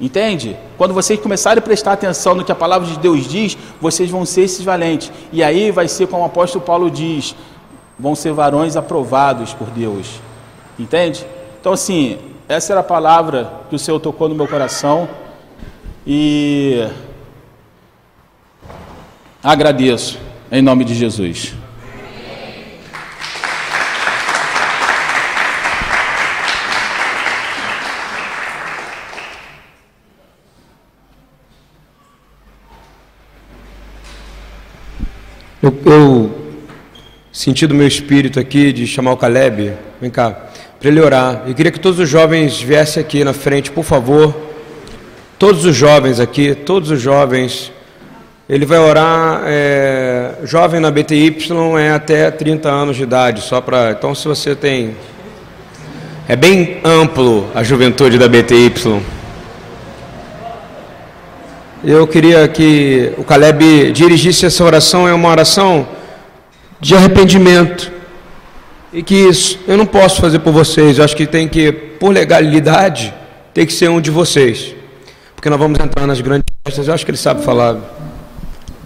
Entende? 0.00 0.56
Quando 0.78 0.94
vocês 0.94 1.20
começarem 1.20 1.58
a 1.58 1.62
prestar 1.62 1.92
atenção 1.92 2.34
no 2.34 2.44
que 2.44 2.50
a 2.50 2.54
palavra 2.54 2.88
de 2.88 2.98
Deus 2.98 3.28
diz, 3.28 3.56
vocês 3.80 4.10
vão 4.10 4.24
ser 4.24 4.42
esses 4.42 4.64
valentes. 4.64 5.12
E 5.30 5.42
aí 5.42 5.70
vai 5.70 5.88
ser 5.88 6.08
como 6.08 6.22
o 6.22 6.26
apóstolo 6.26 6.64
Paulo 6.64 6.90
diz: 6.90 7.36
vão 7.98 8.14
ser 8.14 8.32
varões 8.32 8.76
aprovados 8.76 9.52
por 9.52 9.68
Deus. 9.68 10.08
Entende? 10.78 11.26
Então, 11.60 11.74
assim, 11.74 12.18
essa 12.48 12.72
era 12.72 12.80
a 12.80 12.84
palavra 12.84 13.52
que 13.68 13.76
o 13.76 13.78
Senhor 13.78 14.00
tocou 14.00 14.26
no 14.28 14.34
meu 14.34 14.48
coração. 14.48 15.06
E 16.06 16.88
Agradeço, 19.42 20.18
em 20.52 20.60
nome 20.60 20.84
de 20.84 20.94
Jesus. 20.94 21.54
Eu, 35.62 35.74
eu, 35.86 36.54
senti 37.32 37.66
do 37.66 37.74
meu 37.74 37.86
espírito 37.86 38.38
aqui 38.38 38.74
de 38.74 38.86
chamar 38.86 39.12
o 39.12 39.16
Caleb, 39.16 39.72
vem 40.02 40.10
cá, 40.10 40.32
para 40.78 40.88
ele 40.90 41.00
orar. 41.00 41.44
Eu 41.46 41.54
queria 41.54 41.72
que 41.72 41.80
todos 41.80 41.98
os 41.98 42.08
jovens 42.10 42.60
viessem 42.60 43.02
aqui 43.02 43.24
na 43.24 43.32
frente, 43.32 43.70
por 43.70 43.84
favor. 43.84 44.34
Todos 45.38 45.64
os 45.64 45.74
jovens 45.74 46.20
aqui, 46.20 46.54
todos 46.54 46.90
os 46.90 47.00
jovens. 47.00 47.72
Ele 48.50 48.66
vai 48.66 48.80
orar, 48.80 49.42
é, 49.46 50.32
jovem 50.42 50.80
na 50.80 50.90
BTY 50.90 51.38
é 51.78 51.92
até 51.92 52.32
30 52.32 52.68
anos 52.68 52.96
de 52.96 53.04
idade, 53.04 53.42
só 53.42 53.60
para. 53.60 53.92
Então, 53.92 54.12
se 54.12 54.26
você 54.26 54.56
tem. 54.56 54.96
É 56.26 56.34
bem 56.34 56.80
amplo 56.82 57.48
a 57.54 57.62
juventude 57.62 58.18
da 58.18 58.28
BTY. 58.28 59.00
Eu 61.84 62.08
queria 62.08 62.48
que 62.48 63.12
o 63.16 63.22
Caleb 63.22 63.92
dirigisse 63.92 64.44
essa 64.44 64.64
oração, 64.64 65.06
é 65.06 65.14
uma 65.14 65.28
oração 65.28 65.86
de 66.80 66.96
arrependimento. 66.96 67.92
E 68.92 69.00
que 69.00 69.14
isso 69.14 69.60
eu 69.68 69.76
não 69.76 69.86
posso 69.86 70.20
fazer 70.20 70.40
por 70.40 70.52
vocês, 70.52 70.98
eu 70.98 71.04
acho 71.04 71.14
que 71.14 71.24
tem 71.24 71.46
que, 71.46 71.70
por 71.70 72.12
legalidade, 72.12 73.14
tem 73.54 73.64
que 73.64 73.72
ser 73.72 73.88
um 73.88 74.00
de 74.00 74.10
vocês. 74.10 74.74
Porque 75.36 75.48
nós 75.48 75.58
vamos 75.58 75.78
entrar 75.78 76.04
nas 76.04 76.20
grandes 76.20 76.46
festas, 76.66 76.88
eu 76.88 76.94
acho 76.94 77.04
que 77.04 77.12
ele 77.12 77.16
sabe 77.16 77.44
falar. 77.44 78.09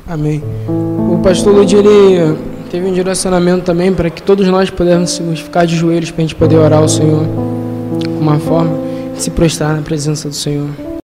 Amém. 0.07 0.43
O 0.69 1.19
pastor 1.23 1.55
Ludi, 1.55 1.77
ele 1.77 2.37
teve 2.71 2.87
um 2.87 2.93
direcionamento 2.93 3.65
também 3.65 3.93
para 3.93 4.11
que 4.11 4.23
todos 4.23 4.47
nós 4.49 4.69
pudéssemos 4.69 5.41
ficar 5.41 5.65
de 5.65 5.77
joelhos 5.77 6.11
para 6.11 6.23
a 6.23 6.27
gente 6.27 6.35
poder 6.35 6.57
orar 6.57 6.81
ao 6.81 6.89
Senhor. 6.89 7.23
Uma 8.21 8.39
forma 8.39 8.77
de 9.15 9.23
se 9.23 9.31
prostrar 9.31 9.77
na 9.77 9.83
presença 9.83 10.29
do 10.29 10.35
Senhor. 10.35 10.69